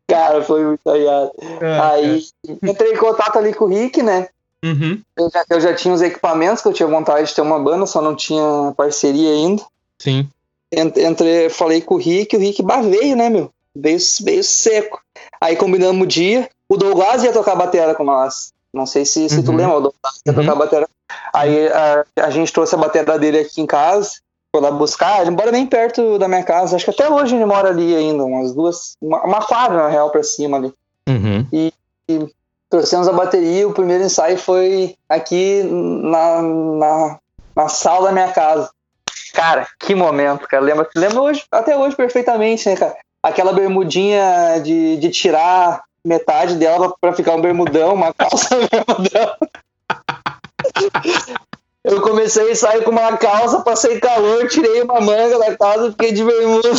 Cara, 0.09 0.41
foi 0.41 0.63
muito 0.63 0.89
aliado. 0.89 1.31
Ah, 1.61 1.91
Aí 1.91 2.23
entrei 2.63 2.93
em 2.93 2.97
contato 2.97 3.37
ali 3.37 3.53
com 3.53 3.65
o 3.65 3.67
Rick, 3.67 4.01
né? 4.01 4.29
Uhum. 4.63 5.01
Eu, 5.15 5.29
já, 5.29 5.45
eu, 5.49 5.61
já, 5.61 5.73
tinha 5.73 5.93
os 5.93 6.01
equipamentos 6.01 6.61
que 6.61 6.67
eu 6.67 6.73
tinha 6.73 6.87
vontade 6.87 7.27
de 7.27 7.35
ter 7.35 7.41
uma 7.41 7.59
banda, 7.59 7.85
só 7.85 8.01
não 8.01 8.15
tinha 8.15 8.73
parceria 8.75 9.29
ainda. 9.31 9.63
Sim. 9.99 10.27
Entre, 10.71 11.49
falei 11.49 11.81
com 11.81 11.95
o 11.95 11.97
Rick, 11.97 12.35
o 12.35 12.39
Rick 12.39 12.63
bah, 12.63 12.81
veio, 12.81 13.15
né, 13.15 13.29
meu? 13.29 13.51
Veio, 13.75 13.99
veio 14.21 14.43
seco. 14.43 15.01
Aí 15.39 15.55
combinamos 15.55 16.01
o 16.01 16.07
dia. 16.07 16.49
O 16.67 16.75
Douglas 16.75 17.23
ia 17.23 17.31
tocar 17.31 17.55
bateria 17.55 17.93
com 17.93 18.03
nós. 18.03 18.51
Não 18.73 18.85
sei 18.85 19.05
se, 19.05 19.29
se 19.29 19.43
tu 19.43 19.51
uhum. 19.51 19.57
lembra, 19.57 19.77
o 19.77 19.81
Douglas 19.81 20.21
ia 20.25 20.33
uhum. 20.33 20.39
tocar 20.39 20.55
bateria. 20.55 20.89
Aí 21.33 21.67
a, 21.67 22.05
a, 22.23 22.29
gente 22.29 22.51
trouxe 22.51 22.75
a 22.75 22.77
bateria 22.77 23.17
dele 23.17 23.39
aqui 23.39 23.61
em 23.61 23.65
casa. 23.65 24.11
Foi 24.51 24.61
lá 24.61 24.71
buscar. 24.71 25.21
Ele 25.21 25.31
mora 25.31 25.51
bem 25.51 25.65
perto 25.65 26.17
da 26.17 26.27
minha 26.27 26.43
casa. 26.43 26.75
Acho 26.75 26.85
que 26.85 26.91
até 26.91 27.09
hoje 27.09 27.35
ele 27.35 27.45
mora 27.45 27.69
ali 27.69 27.95
ainda, 27.95 28.23
umas 28.23 28.53
duas. 28.53 28.95
Uma, 29.01 29.23
uma 29.23 29.41
quadra, 29.41 29.83
na 29.83 29.89
real, 29.89 30.09
pra 30.09 30.23
cima 30.23 30.57
ali. 30.57 30.73
Uhum. 31.07 31.45
E, 31.51 31.73
e 32.09 32.27
trouxemos 32.69 33.07
a 33.07 33.13
bateria. 33.13 33.67
O 33.67 33.73
primeiro 33.73 34.03
ensaio 34.03 34.37
foi 34.37 34.95
aqui 35.09 35.63
na, 35.63 36.41
na, 36.41 37.19
na 37.55 37.69
sala 37.69 38.07
da 38.07 38.11
minha 38.11 38.31
casa. 38.31 38.69
Cara, 39.33 39.67
que 39.79 39.93
momento, 39.93 40.47
cara. 40.47 40.63
Lembra, 40.63 40.89
lembra 40.95 41.21
hoje, 41.21 41.43
até 41.51 41.77
hoje 41.77 41.95
perfeitamente, 41.95 42.67
né, 42.67 42.75
cara? 42.75 42.95
Aquela 43.21 43.53
bermudinha 43.53 44.59
de, 44.63 44.97
de 44.97 45.09
tirar 45.09 45.83
metade 46.03 46.55
dela 46.55 46.93
para 46.99 47.13
ficar 47.13 47.35
um 47.35 47.41
bermudão, 47.41 47.93
uma 47.93 48.13
calça 48.13 48.55
bermudão. 48.71 49.35
Eu 51.89 52.01
comecei 52.01 52.51
a 52.51 52.55
sair 52.55 52.83
com 52.83 52.91
uma 52.91 53.15
calça, 53.15 53.61
passei 53.61 53.97
calor, 53.97 54.45
tirei 54.49 54.81
uma 54.81 54.99
manga 54.99 55.39
da 55.39 55.55
calça 55.55 55.87
e 55.87 55.91
fiquei 55.91 56.11
de 56.11 56.21
bermuda. 56.21 56.69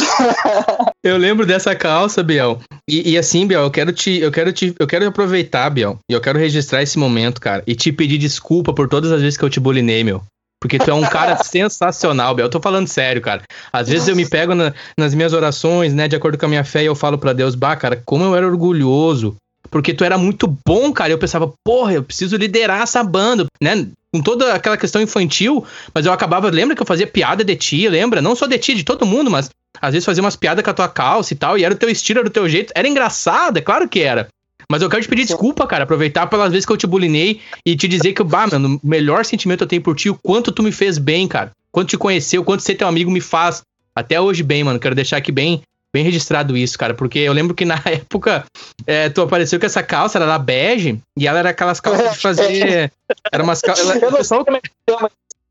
Eu 1.03 1.17
lembro 1.17 1.47
dessa 1.47 1.75
calça, 1.75 2.23
Biel. 2.23 2.61
E, 2.87 3.13
e, 3.13 3.19
assim, 3.19 3.47
Biel, 3.47 3.63
eu 3.63 3.71
quero 3.71 3.93
te, 3.93 4.19
eu 4.19 4.31
quero 4.31 4.53
te, 4.53 4.75
eu 4.79 4.87
quero 4.87 5.07
aproveitar, 5.07 5.71
Biel, 5.71 5.99
e 6.11 6.13
eu 6.13 6.21
quero 6.21 6.39
registrar 6.39 6.83
esse 6.83 6.99
momento, 6.99 7.41
cara, 7.41 7.63
e 7.67 7.75
te 7.75 7.93
pedir 7.93 8.19
desculpa 8.19 8.75
por 8.75 8.89
todas 8.89 9.11
as 9.13 9.21
vezes 9.21 9.39
que 9.39 9.45
eu 9.45 9.49
te 9.49 9.61
bulinei, 9.61 10.05
meu. 10.05 10.23
Porque 10.61 10.79
tu 10.79 10.91
é 10.91 10.95
um 10.95 11.03
cara 11.03 11.37
sensacional, 11.45 12.35
Biel. 12.35 12.47
Eu 12.47 12.51
tô 12.51 12.61
falando 12.61 12.89
sério, 12.89 13.23
cara. 13.23 13.43
Às 13.73 13.89
vezes 13.89 14.09
eu 14.09 14.17
me 14.17 14.29
pego 14.29 14.55
na, 14.55 14.75
nas 14.99 15.15
minhas 15.15 15.33
orações, 15.33 15.95
né, 15.95 16.09
de 16.09 16.17
acordo 16.17 16.37
com 16.37 16.47
a 16.47 16.49
minha 16.51 16.65
fé, 16.65 16.83
e 16.83 16.87
eu 16.87 16.95
falo 16.95 17.17
para 17.17 17.33
Deus, 17.33 17.55
bah, 17.55 17.77
cara, 17.77 18.03
como 18.05 18.25
eu 18.25 18.37
era 18.37 18.47
orgulhoso 18.47 19.37
porque 19.71 19.95
tu 19.95 20.05
era 20.05 20.19
muito 20.19 20.47
bom, 20.67 20.93
cara. 20.93 21.13
Eu 21.13 21.19
pensava, 21.19 21.53
porra, 21.65 21.95
eu 21.95 22.03
preciso 22.03 22.37
liderar 22.37 22.83
essa 22.83 23.03
banda, 23.03 23.47
né? 23.61 23.87
Com 24.13 24.23
toda 24.23 24.55
aquela 24.55 24.77
questão 24.77 25.03
infantil, 25.03 25.65
mas 25.95 26.07
eu 26.07 26.13
acabava, 26.13 26.49
lembra 26.51 26.75
que 26.75 26.81
eu 26.81 26.87
fazia 26.87 27.07
piada 27.07 27.45
de 27.45 27.55
ti, 27.57 27.89
lembra? 27.89 28.23
Não 28.23 28.35
só 28.35 28.47
de 28.47 28.59
ti, 28.59 28.75
de 28.75 28.83
todo 28.83 29.05
mundo, 29.05 29.31
mas 29.31 29.51
às 29.81 29.93
vezes 29.93 30.07
fazia 30.07 30.23
umas 30.23 30.37
piadas 30.37 30.65
com 30.65 30.71
a 30.71 30.75
tua 30.75 30.89
calça 30.89 31.33
e 31.33 31.37
tal, 31.37 31.59
e 31.59 31.65
era 31.65 31.75
o 31.75 31.77
teu 31.77 31.91
estilo, 31.91 32.21
era 32.21 32.29
o 32.29 32.33
teu 32.33 32.49
jeito. 32.49 32.73
Era 32.75 32.89
engraçado, 32.89 33.59
é 33.59 33.61
claro 33.61 33.89
que 33.89 34.01
era. 34.01 34.29
Mas 34.71 34.83
eu 34.83 34.89
quero 34.89 35.03
te 35.03 35.09
pedir 35.09 35.25
desculpa, 35.25 35.67
cara, 35.67 35.85
aproveitar 35.85 36.27
pelas 36.27 36.51
vezes 36.51 36.67
que 36.67 36.73
eu 36.73 36.77
te 36.77 36.87
bulinei 36.87 37.41
e 37.65 37.77
te 37.77 37.89
dizer 37.89 38.13
que, 38.13 38.23
bah, 38.23 38.47
mano, 38.47 38.81
o 38.83 38.87
melhor 38.87 39.25
sentimento 39.25 39.65
eu 39.65 39.69
tenho 39.69 39.83
por 39.83 39.97
ti, 39.97 40.11
o 40.11 40.15
quanto 40.15 40.53
tu 40.53 40.63
me 40.63 40.73
fez 40.73 40.99
bem, 40.99 41.27
cara. 41.29 41.53
Quanto 41.71 41.91
te 41.91 41.97
conheceu, 41.97 42.43
o 42.43 42.45
quanto 42.45 42.63
ser 42.63 42.75
teu 42.75 42.89
amigo 42.89 43.11
me 43.11 43.21
faz. 43.21 43.63
Até 43.95 44.21
hoje 44.21 44.43
bem, 44.43 44.65
mano. 44.65 44.79
Quero 44.79 44.95
deixar 44.95 45.17
aqui 45.17 45.33
bem 45.33 45.63
bem 45.99 46.05
registrado 46.05 46.57
isso, 46.57 46.79
cara, 46.79 46.95
porque 46.95 47.19
eu 47.19 47.33
lembro 47.33 47.55
que 47.55 47.65
na 47.65 47.75
época 47.85 48.45
é, 48.87 49.09
tu 49.09 49.21
apareceu 49.23 49.59
com 49.59 49.67
essa 49.67 49.83
calça, 49.83 50.17
ela 50.19 50.27
era 50.27 50.39
bege, 50.39 51.01
e 51.17 51.27
ela 51.27 51.41
era 51.41 51.51
aquelas 51.51 51.81
calças 51.81 52.13
de 52.13 52.19
fazer. 52.19 52.93
Era 53.33 53.43
umas 53.43 53.61
calças. 53.61 53.91
Ela, 54.01 54.17
pessoal, 54.17 54.45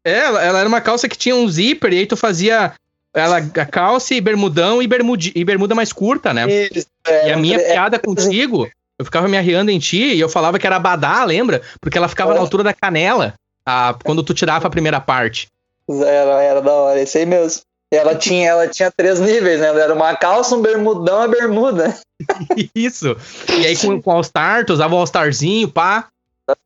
é, 0.06 0.20
ela, 0.20 0.42
ela, 0.42 0.60
era 0.60 0.70
uma 0.70 0.80
calça 0.80 1.10
que 1.10 1.18
tinha 1.18 1.36
um 1.36 1.48
zíper, 1.50 1.92
e 1.92 2.00
aí 2.00 2.06
tu 2.06 2.16
fazia 2.16 2.74
ela, 3.14 3.38
a 3.38 3.66
calça 3.66 4.14
e 4.14 4.22
bermudão 4.22 4.82
e, 4.82 4.88
bermudi, 4.88 5.34
e 5.36 5.44
bermuda 5.44 5.76
mais 5.76 5.92
curta, 5.92 6.34
né? 6.34 6.46
Isso, 6.72 6.88
é, 7.06 7.30
e 7.30 7.32
a 7.34 7.38
minha 7.38 7.58
é, 7.58 7.74
piada 7.74 8.00
contigo, 8.00 8.70
eu 8.98 9.04
ficava 9.04 9.28
me 9.28 9.38
arriando 9.38 9.70
em 9.70 9.80
ti 9.80 10.14
e 10.14 10.20
eu 10.20 10.30
falava 10.30 10.58
que 10.58 10.66
era 10.66 10.80
badá, 10.80 11.26
lembra? 11.26 11.62
Porque 11.82 11.98
ela 11.98 12.08
ficava 12.08 12.34
na 12.34 12.40
altura 12.40 12.64
da 12.64 12.74
canela 12.74 13.34
a, 13.66 13.96
quando 14.02 14.24
tu 14.24 14.34
tirava 14.34 14.68
a 14.68 14.72
primeira 14.72 15.02
parte. 15.02 15.48
Era, 15.90 16.42
era 16.42 16.62
da 16.62 16.72
hora, 16.72 17.02
esse 17.02 17.18
aí 17.18 17.26
mesmo. 17.26 17.62
Ela 17.92 18.16
tinha, 18.16 18.50
ela 18.50 18.68
tinha 18.68 18.92
três 18.92 19.20
níveis, 19.20 19.62
né? 19.62 19.68
Ela 19.68 19.82
era 19.82 19.94
uma 19.94 20.16
calça, 20.16 20.56
um 20.56 20.62
bermudão, 20.62 21.22
a 21.22 21.28
bermuda. 21.28 21.98
Isso. 22.76 23.16
E 23.50 23.66
aí 23.66 23.78
com, 23.78 24.02
com 24.02 24.12
All-Star, 24.12 24.66
tu 24.66 24.74
usava 24.74 24.94
o 24.94 24.98
All-Starzinho, 24.98 25.70
pá. 25.70 26.08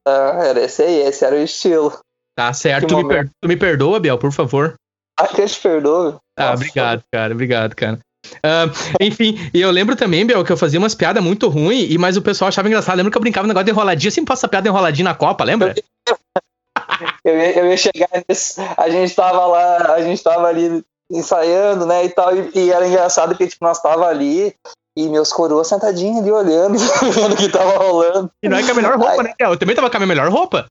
Ah, 0.07 0.39
era 0.43 0.61
esse 0.61 0.81
aí, 0.81 1.01
esse 1.01 1.23
era 1.23 1.35
o 1.35 1.39
estilo. 1.39 1.99
Tá 2.35 2.51
certo. 2.53 2.87
Tu 2.87 2.97
me, 2.97 3.07
per, 3.07 3.29
tu 3.39 3.47
me, 3.47 3.55
perdoa, 3.55 3.99
Biel, 3.99 4.17
por 4.17 4.31
favor? 4.31 4.75
Ah, 5.19 5.27
que 5.27 5.41
eu 5.41 5.47
te 5.47 5.59
perdoo. 5.59 6.19
Ah, 6.37 6.53
obrigado, 6.53 7.03
cara. 7.11 7.33
Obrigado, 7.33 7.75
cara. 7.75 7.99
Uh, 8.37 8.71
enfim, 8.99 9.37
e 9.53 9.61
eu 9.61 9.69
lembro 9.69 9.95
também, 9.95 10.25
Biel, 10.25 10.43
que 10.43 10.51
eu 10.51 10.57
fazia 10.57 10.79
umas 10.79 10.95
piadas 10.95 11.23
muito 11.23 11.49
ruins, 11.49 11.95
mas 11.97 12.17
o 12.17 12.21
pessoal 12.21 12.49
achava 12.49 12.67
engraçado. 12.67 12.97
Lembra 12.97 13.11
que 13.11 13.17
eu 13.17 13.21
brincava 13.21 13.45
no 13.45 13.49
negócio 13.49 13.65
de 13.65 13.71
enroladinha? 13.71 14.07
Eu 14.07 14.11
sempre 14.11 14.29
faço 14.29 14.41
essa 14.41 14.47
piada 14.47 14.67
enroladinha 14.67 15.05
na 15.05 15.15
Copa, 15.15 15.43
lembra? 15.43 15.75
Eu 17.23 17.37
ia, 17.37 17.59
eu 17.59 17.67
ia 17.67 17.77
chegar 17.77 18.09
nisso. 18.27 18.61
A 18.77 18.89
gente 18.89 19.13
tava 19.15 19.45
lá, 19.45 19.93
a 19.93 20.01
gente 20.01 20.23
tava 20.23 20.47
ali 20.47 20.83
ensaiando, 21.11 21.85
né, 21.85 22.05
e 22.05 22.09
tal, 22.09 22.35
e, 22.35 22.51
e, 22.55 22.71
era 22.71 22.87
engraçado 22.87 23.35
que, 23.35 23.47
tipo, 23.47 23.63
nós 23.63 23.81
tava 23.81 24.07
ali 24.07 24.55
e 24.95 25.07
meus 25.07 25.31
coroas 25.31 25.67
sentadinhos 25.67 26.19
ali 26.19 26.31
olhando, 26.31 26.77
vendo 27.13 27.33
o 27.33 27.37
que 27.37 27.49
tava 27.49 27.77
rolando. 27.77 28.31
E 28.41 28.49
não 28.49 28.57
é 28.57 28.63
com 28.63 28.71
a 28.71 28.73
melhor 28.73 28.97
roupa, 28.97 29.21
Aí, 29.21 29.23
né? 29.23 29.33
Eu 29.39 29.57
também 29.57 29.75
tava 29.75 29.89
com 29.89 29.97
a 29.97 29.99
minha 29.99 30.07
melhor 30.07 30.29
roupa. 30.29 30.65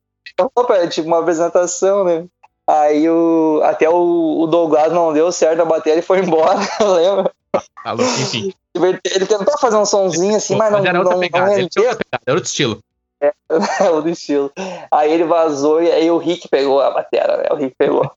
Roupa, 0.57 0.75
é 0.75 0.87
tipo 0.87 1.09
uma 1.09 1.21
apresentação, 1.21 2.05
né? 2.05 2.25
Aí 2.67 3.09
o, 3.09 3.61
até 3.65 3.89
o, 3.89 4.43
o 4.43 4.47
Douglas 4.47 4.93
não 4.93 5.13
deu 5.13 5.33
certo 5.33 5.63
a 5.63 5.65
bateria 5.65 5.99
e 5.99 6.03
foi 6.03 6.21
embora, 6.21 6.61
lembra? 6.81 7.33
Alô, 7.85 8.05
enfim. 8.05 8.53
Ele 8.75 9.27
tentou 9.27 9.59
fazer 9.59 9.77
um 9.77 9.85
sonzinho 9.85 10.37
assim, 10.37 10.55
mas, 10.55 10.71
mas 10.71 10.81
não, 10.81 10.89
era 10.89 10.99
outra 11.01 11.15
não, 11.15 11.21
pegada, 11.21 11.47
não 11.47 11.57
rendeu. 11.57 11.85
Era, 11.85 11.99
era 12.27 12.37
outro 12.37 12.49
estilo. 12.49 12.79
É, 13.21 13.33
é, 13.85 13.91
outro 13.91 14.11
estilo. 14.11 14.53
Aí 14.91 15.13
ele 15.13 15.25
vazou 15.25 15.83
e 15.83 15.91
aí 15.91 16.11
o 16.11 16.19
Rick 16.19 16.49
pegou 16.49 16.81
a 16.81 16.91
bateria, 16.91 17.37
né? 17.37 17.45
O 17.51 17.57
Rick 17.57 17.75
pegou. 17.77 18.11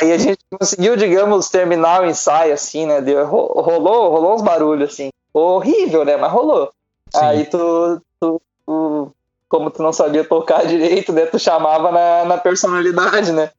Aí 0.00 0.10
a 0.10 0.16
gente 0.16 0.38
conseguiu, 0.58 0.96
digamos, 0.96 1.50
terminar 1.50 2.02
o 2.02 2.06
ensaio, 2.06 2.54
assim, 2.54 2.86
né? 2.86 3.02
Deu, 3.02 3.26
rolou, 3.26 4.10
rolou 4.10 4.34
uns 4.34 4.42
barulhos, 4.42 4.92
assim. 4.92 5.10
Horrível, 5.34 6.04
né? 6.04 6.16
Mas 6.16 6.32
rolou. 6.32 6.70
Sim. 7.10 7.20
Aí 7.20 7.44
tu, 7.44 8.00
tu, 8.18 8.40
tu, 8.66 9.12
como 9.48 9.70
tu 9.70 9.82
não 9.82 9.92
sabia 9.92 10.24
tocar 10.24 10.64
direito, 10.64 11.12
né? 11.12 11.26
Tu 11.26 11.38
chamava 11.38 11.92
na, 11.92 12.24
na 12.24 12.38
personalidade, 12.38 13.32
né? 13.32 13.50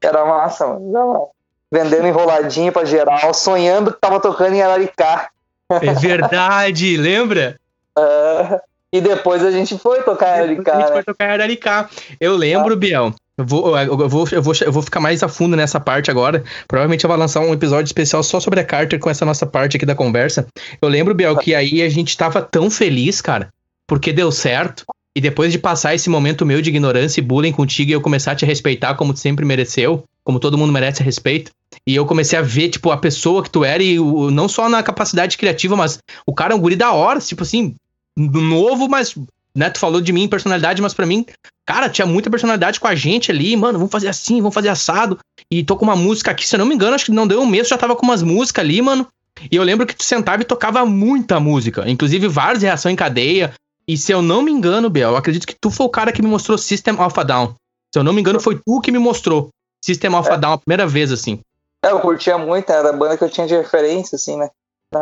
Era 0.00 0.24
massa, 0.24 0.66
mano. 0.66 1.28
Vendendo 1.70 2.06
enroladinho 2.06 2.72
pra 2.72 2.86
geral, 2.86 3.34
sonhando 3.34 3.92
que 3.92 4.00
tava 4.00 4.20
tocando 4.20 4.54
em 4.54 4.62
Araricá. 4.62 5.28
É 5.68 5.92
verdade, 5.92 6.96
lembra? 6.96 7.60
Uh, 7.98 8.58
e 8.90 9.02
depois 9.02 9.44
a 9.44 9.50
gente 9.50 9.76
foi 9.76 10.02
tocar 10.02 10.28
em 10.28 10.40
Araricá. 10.40 10.72
A 10.72 10.80
gente 10.80 10.88
né? 10.88 10.92
foi 10.94 11.04
tocar 11.04 11.26
em 11.26 11.32
Araricá. 11.32 11.90
Eu 12.18 12.36
lembro, 12.36 12.72
ah. 12.72 12.76
Biel, 12.76 13.14
Eu 13.38 13.46
vou, 13.46 13.78
eu, 13.78 14.08
vou, 14.08 14.28
eu, 14.32 14.42
vou, 14.42 14.54
eu 14.60 14.72
vou 14.72 14.82
ficar 14.82 14.98
mais 14.98 15.22
a 15.22 15.28
fundo 15.28 15.56
nessa 15.56 15.78
parte 15.78 16.10
agora. 16.10 16.42
Provavelmente 16.66 17.04
eu 17.04 17.08
vou 17.08 17.16
lançar 17.16 17.40
um 17.40 17.52
episódio 17.52 17.86
especial 17.86 18.20
só 18.24 18.40
sobre 18.40 18.58
a 18.58 18.64
Carter 18.64 18.98
com 18.98 19.08
essa 19.08 19.24
nossa 19.24 19.46
parte 19.46 19.76
aqui 19.76 19.86
da 19.86 19.94
conversa. 19.94 20.48
Eu 20.82 20.88
lembro, 20.88 21.14
Biel, 21.14 21.36
que 21.36 21.54
aí 21.54 21.80
a 21.80 21.88
gente 21.88 22.16
tava 22.16 22.42
tão 22.42 22.68
feliz, 22.68 23.20
cara, 23.20 23.48
porque 23.86 24.12
deu 24.12 24.32
certo. 24.32 24.84
E 25.16 25.20
depois 25.20 25.52
de 25.52 25.58
passar 25.58 25.94
esse 25.94 26.10
momento 26.10 26.44
meu 26.44 26.60
de 26.60 26.68
ignorância 26.68 27.20
e 27.20 27.24
bullying 27.24 27.52
contigo 27.52 27.90
e 27.90 27.94
eu 27.94 28.00
começar 28.00 28.32
a 28.32 28.36
te 28.36 28.44
respeitar 28.44 28.94
como 28.94 29.12
tu 29.12 29.20
sempre 29.20 29.44
mereceu, 29.44 30.04
como 30.24 30.40
todo 30.40 30.58
mundo 30.58 30.72
merece 30.72 31.02
respeito, 31.02 31.50
e 31.86 31.94
eu 31.94 32.04
comecei 32.04 32.38
a 32.38 32.42
ver, 32.42 32.68
tipo, 32.68 32.90
a 32.90 32.96
pessoa 32.96 33.42
que 33.42 33.50
tu 33.50 33.64
era 33.64 33.82
e 33.82 33.98
o, 33.98 34.30
não 34.30 34.48
só 34.48 34.68
na 34.68 34.82
capacidade 34.82 35.38
criativa, 35.38 35.74
mas 35.74 35.98
o 36.26 36.34
cara 36.34 36.52
é 36.52 36.56
um 36.56 36.60
guri 36.60 36.76
da 36.76 36.92
hora, 36.92 37.18
tipo 37.18 37.42
assim, 37.42 37.74
novo, 38.16 38.88
mas, 38.88 39.14
né, 39.58 39.68
tu 39.68 39.78
falou 39.78 40.00
de 40.00 40.12
mim, 40.12 40.28
personalidade, 40.28 40.80
mas 40.80 40.94
para 40.94 41.04
mim, 41.04 41.26
cara, 41.66 41.88
tinha 41.88 42.06
muita 42.06 42.30
personalidade 42.30 42.78
com 42.78 42.86
a 42.86 42.94
gente 42.94 43.30
ali, 43.30 43.56
mano, 43.56 43.78
vamos 43.78 43.90
fazer 43.90 44.08
assim, 44.08 44.40
vamos 44.40 44.54
fazer 44.54 44.68
assado, 44.68 45.18
e 45.50 45.64
tô 45.64 45.76
com 45.76 45.84
uma 45.84 45.96
música 45.96 46.30
aqui, 46.30 46.46
se 46.46 46.54
eu 46.54 46.58
não 46.58 46.66
me 46.66 46.74
engano, 46.74 46.94
acho 46.94 47.06
que 47.06 47.10
não 47.10 47.26
deu 47.26 47.40
um 47.40 47.46
mês, 47.46 47.66
já 47.66 47.76
tava 47.76 47.96
com 47.96 48.06
umas 48.06 48.22
músicas 48.22 48.64
ali, 48.64 48.80
mano, 48.80 49.06
e 49.50 49.56
eu 49.56 49.64
lembro 49.64 49.84
que 49.84 49.96
tu 49.96 50.04
sentava 50.04 50.42
e 50.42 50.44
tocava 50.44 50.86
muita 50.86 51.40
música, 51.40 51.88
inclusive 51.90 52.28
várias 52.28 52.62
reações 52.62 52.92
em 52.92 52.96
cadeia, 52.96 53.52
e 53.88 53.96
se 53.96 54.12
eu 54.12 54.22
não 54.22 54.42
me 54.42 54.52
engano, 54.52 54.88
Biel, 54.88 55.10
eu 55.10 55.16
acredito 55.16 55.46
que 55.46 55.56
tu 55.58 55.70
foi 55.70 55.86
o 55.86 55.90
cara 55.90 56.12
que 56.12 56.22
me 56.22 56.28
mostrou 56.28 56.56
System 56.58 57.00
of 57.00 57.18
a 57.18 57.22
Down. 57.22 57.54
Se 57.92 57.98
eu 57.98 58.04
não 58.04 58.12
me 58.12 58.20
engano, 58.20 58.38
foi 58.38 58.60
tu 58.64 58.80
que 58.82 58.92
me 58.92 58.98
mostrou 58.98 59.48
System 59.82 60.14
of 60.14 60.28
é. 60.30 60.36
Down 60.36 60.52
a 60.52 60.58
primeira 60.58 60.86
vez, 60.86 61.10
assim. 61.10 61.40
É, 61.82 61.90
eu 61.90 62.00
curtia 62.00 62.36
muito, 62.36 62.70
era 62.70 62.90
a 62.90 62.92
banda 62.92 63.16
que 63.16 63.24
eu 63.24 63.30
tinha 63.30 63.46
de 63.46 63.56
referência, 63.56 64.16
assim, 64.16 64.36
né? 64.36 64.50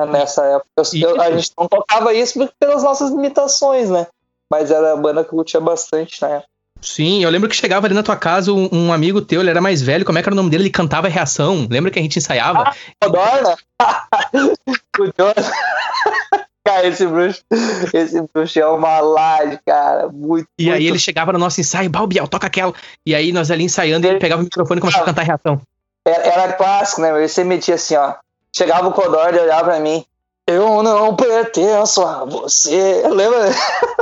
Nessa 0.09 0.45
época. 0.45 0.69
Eu, 0.95 1.11
eu, 1.11 1.21
a 1.21 1.31
gente 1.33 1.51
não 1.59 1.67
tocava 1.69 2.13
isso 2.15 2.49
pelas 2.59 2.83
nossas 2.83 3.11
limitações, 3.11 3.91
né? 3.91 4.07
Mas 4.51 4.71
era 4.71 4.93
a 4.93 4.97
banda 4.97 5.25
que 5.25 5.31
eu 5.31 5.37
curtia 5.37 5.61
bastante 5.61 6.21
na 6.23 6.29
época. 6.29 6.49
Sim, 6.81 7.25
eu 7.25 7.31
lembro 7.31 7.49
que 7.49 7.57
chegava 7.57 7.87
ali 7.87 7.95
na 7.95 8.03
tua 8.03 8.17
casa 8.17 8.53
um, 8.53 8.69
um, 8.71 8.93
amigo 8.93 9.23
teu, 9.23 9.41
ele 9.41 9.51
era 9.51 9.61
mais 9.61 9.81
velho, 9.81 10.05
como 10.05 10.19
é 10.19 10.23
que 10.23 10.29
era 10.29 10.35
o 10.35 10.37
nome 10.37 10.51
dele? 10.51 10.65
Ele 10.65 10.71
cantava 10.71 11.09
reação. 11.09 11.67
Lembra 11.71 11.91
que 11.91 11.99
a 11.99 12.03
gente 12.03 12.19
ensaiava? 12.19 12.65
Ah, 12.65 12.75
Adorna? 13.01 13.57
o 15.01 15.13
Jonathan. 15.19 15.53
Cara, 16.67 16.89
esse 16.89 17.07
bruxo, 17.07 17.45
esse 17.95 18.21
bruxo 18.35 18.59
é 18.59 18.67
uma 18.67 18.99
laje, 18.99 19.57
cara. 19.65 20.09
Muito. 20.09 20.49
E 20.59 20.65
muito... 20.65 20.77
aí 20.77 20.87
ele 20.89 20.99
chegava 20.99 21.33
no 21.33 21.39
nosso 21.39 21.61
ensaio, 21.61 21.89
Balbiel, 21.89 22.27
toca 22.27 22.49
aquela. 22.49 22.75
E 23.07 23.15
aí 23.15 23.31
nós 23.31 23.53
ali 23.53 23.63
ensaiando, 23.63 24.05
ele, 24.05 24.15
ele 24.15 24.21
pegava 24.21 24.43
o 24.43 24.45
microfone 24.45 24.79
e 24.79 24.81
começava 24.81 25.05
a 25.05 25.07
cantar 25.07 25.23
reação. 25.23 25.61
Era, 26.05 26.27
era 26.27 26.53
clássico, 26.55 27.03
né? 27.03 27.17
Ele 27.17 27.29
sempre 27.29 27.51
metia 27.51 27.77
assim, 27.77 27.95
ó. 27.95 28.15
Chegava 28.53 28.89
o 28.89 28.93
Codor 28.93 29.33
e 29.33 29.39
olhava 29.39 29.67
pra 29.67 29.79
mim. 29.79 30.05
Eu 30.47 30.83
não 30.83 31.17
pertenço 31.17 32.03
a 32.05 32.25
você. 32.25 33.03
Lembra? 33.09 33.51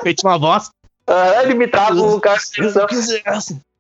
Feito 0.03 0.27
uma 0.27 0.39
voz. 0.39 0.71
Ah, 1.07 1.43
ele 1.43 1.53
imitava 1.53 2.01
o 2.01 2.19
cara. 2.19 2.41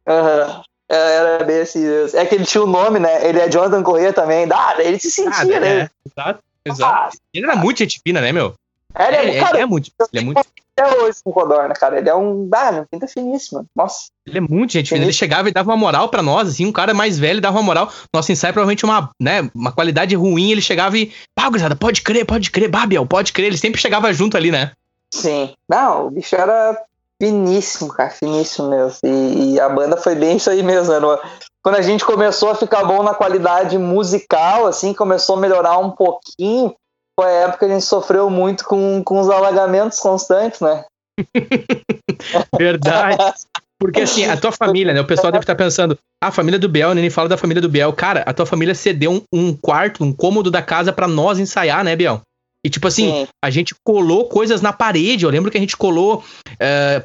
Uhum. 0.06 0.62
Era 0.86 1.42
bem 1.42 1.60
assim. 1.60 1.82
É 2.12 2.26
que 2.26 2.34
ele 2.34 2.44
tinha 2.44 2.62
o 2.62 2.66
um 2.66 2.70
nome, 2.70 2.98
né? 2.98 3.26
Ele 3.26 3.40
é 3.40 3.48
Jonathan 3.48 3.82
Corrêa 3.82 4.12
também. 4.12 4.46
Ah, 4.52 4.74
ele 4.78 4.98
se 4.98 5.10
sentia, 5.10 5.56
ah, 5.56 5.60
né? 5.60 5.80
É. 5.80 5.90
Exato, 6.06 6.40
exato. 6.66 6.94
Ah, 6.94 7.10
ele 7.32 7.46
era 7.46 7.56
muito 7.56 7.78
gente 7.78 7.98
fina, 8.06 8.20
né, 8.20 8.30
meu? 8.30 8.52
É, 8.94 9.08
ele 9.08 9.16
é, 9.30 9.36
é, 9.38 9.40
cara, 9.40 9.58
é 9.58 9.64
muito. 9.64 9.90
Ele 10.12 10.22
é 10.22 10.24
muito. 10.24 10.44
Até 10.76 11.00
hoje 11.00 11.18
com 11.22 11.30
o 11.30 11.32
Codorna, 11.32 11.72
cara. 11.72 11.98
Ele 11.98 12.08
é 12.08 12.14
um. 12.14 12.48
Ah, 12.52 12.84
pinta 12.90 13.06
finíssimo. 13.06 13.64
Nossa. 13.74 14.06
Ele 14.26 14.38
é 14.38 14.40
muito 14.40 14.72
gente 14.72 14.88
fina. 14.88 15.04
Ele 15.04 15.12
chegava 15.12 15.48
e 15.48 15.52
dava 15.52 15.70
uma 15.70 15.76
moral 15.76 16.08
pra 16.08 16.22
nós, 16.22 16.48
assim, 16.48 16.66
um 16.66 16.72
cara 16.72 16.92
mais 16.92 17.18
velho 17.18 17.40
dava 17.40 17.58
uma 17.58 17.62
moral. 17.62 17.92
Nosso 18.12 18.32
ensaio 18.32 18.52
provavelmente 18.52 18.84
uma, 18.84 19.10
né, 19.20 19.48
uma 19.54 19.70
qualidade 19.70 20.14
ruim. 20.16 20.50
Ele 20.50 20.60
chegava 20.60 20.98
e. 20.98 21.12
Pá, 21.34 21.48
gurizada, 21.48 21.76
pode 21.76 22.02
crer, 22.02 22.26
pode 22.26 22.50
crer, 22.50 22.68
Babiel, 22.68 23.06
pode 23.06 23.32
crer. 23.32 23.46
Ele 23.46 23.58
sempre 23.58 23.80
chegava 23.80 24.12
junto 24.12 24.36
ali, 24.36 24.50
né? 24.50 24.72
Sim. 25.12 25.54
Não, 25.68 26.08
o 26.08 26.10
bicho 26.10 26.34
era 26.34 26.76
finíssimo, 27.22 27.92
cara, 27.92 28.10
finíssimo 28.10 28.68
mesmo. 28.68 28.98
E, 29.04 29.54
e 29.54 29.60
a 29.60 29.68
banda 29.68 29.96
foi 29.96 30.14
bem 30.14 30.36
isso 30.36 30.50
aí 30.50 30.62
mesmo, 30.62 30.92
né? 30.92 31.18
Quando 31.62 31.76
a 31.76 31.82
gente 31.82 32.04
começou 32.04 32.50
a 32.50 32.54
ficar 32.54 32.84
bom 32.84 33.02
na 33.02 33.14
qualidade 33.14 33.78
musical, 33.78 34.66
assim, 34.66 34.92
começou 34.92 35.36
a 35.36 35.40
melhorar 35.40 35.78
um 35.78 35.90
pouquinho, 35.90 36.74
foi 37.18 37.28
a 37.28 37.40
época 37.42 37.58
que 37.58 37.64
a 37.66 37.74
gente 37.74 37.84
sofreu 37.84 38.28
muito 38.28 38.64
com, 38.64 39.02
com 39.04 39.20
os 39.20 39.28
alagamentos 39.28 39.98
constantes, 40.00 40.60
né? 40.60 40.84
Verdade. 42.58 43.34
Porque 43.78 44.00
assim, 44.00 44.24
a 44.24 44.36
tua 44.36 44.52
família, 44.52 44.94
né? 44.94 45.00
O 45.00 45.06
pessoal 45.06 45.30
deve 45.30 45.42
estar 45.42 45.54
pensando, 45.54 45.98
ah, 46.22 46.28
a 46.28 46.32
família 46.32 46.58
do 46.58 46.68
Biel, 46.68 46.94
nem 46.94 47.10
fala 47.10 47.28
da 47.28 47.36
família 47.36 47.60
do 47.60 47.68
Biel. 47.68 47.92
Cara, 47.92 48.22
a 48.26 48.32
tua 48.32 48.46
família 48.46 48.74
cedeu 48.74 49.12
um, 49.12 49.22
um 49.32 49.56
quarto, 49.56 50.02
um 50.02 50.12
cômodo 50.12 50.50
da 50.50 50.62
casa 50.62 50.92
para 50.92 51.06
nós 51.06 51.38
ensaiar, 51.38 51.84
né, 51.84 51.94
Biel? 51.94 52.22
E 52.64 52.70
tipo 52.70 52.88
assim, 52.88 53.10
Sim. 53.10 53.28
a 53.44 53.50
gente 53.50 53.74
colou 53.84 54.28
coisas 54.28 54.62
na 54.62 54.72
parede. 54.72 55.24
Eu 55.24 55.30
lembro 55.30 55.50
que 55.50 55.58
a 55.58 55.60
gente 55.60 55.76
colou. 55.76 56.24
É, 56.58 57.04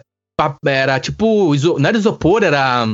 era 0.66 1.00
tipo. 1.00 1.54
Não 1.78 1.90
era 1.90 1.98
isopor, 1.98 2.44
era. 2.44 2.88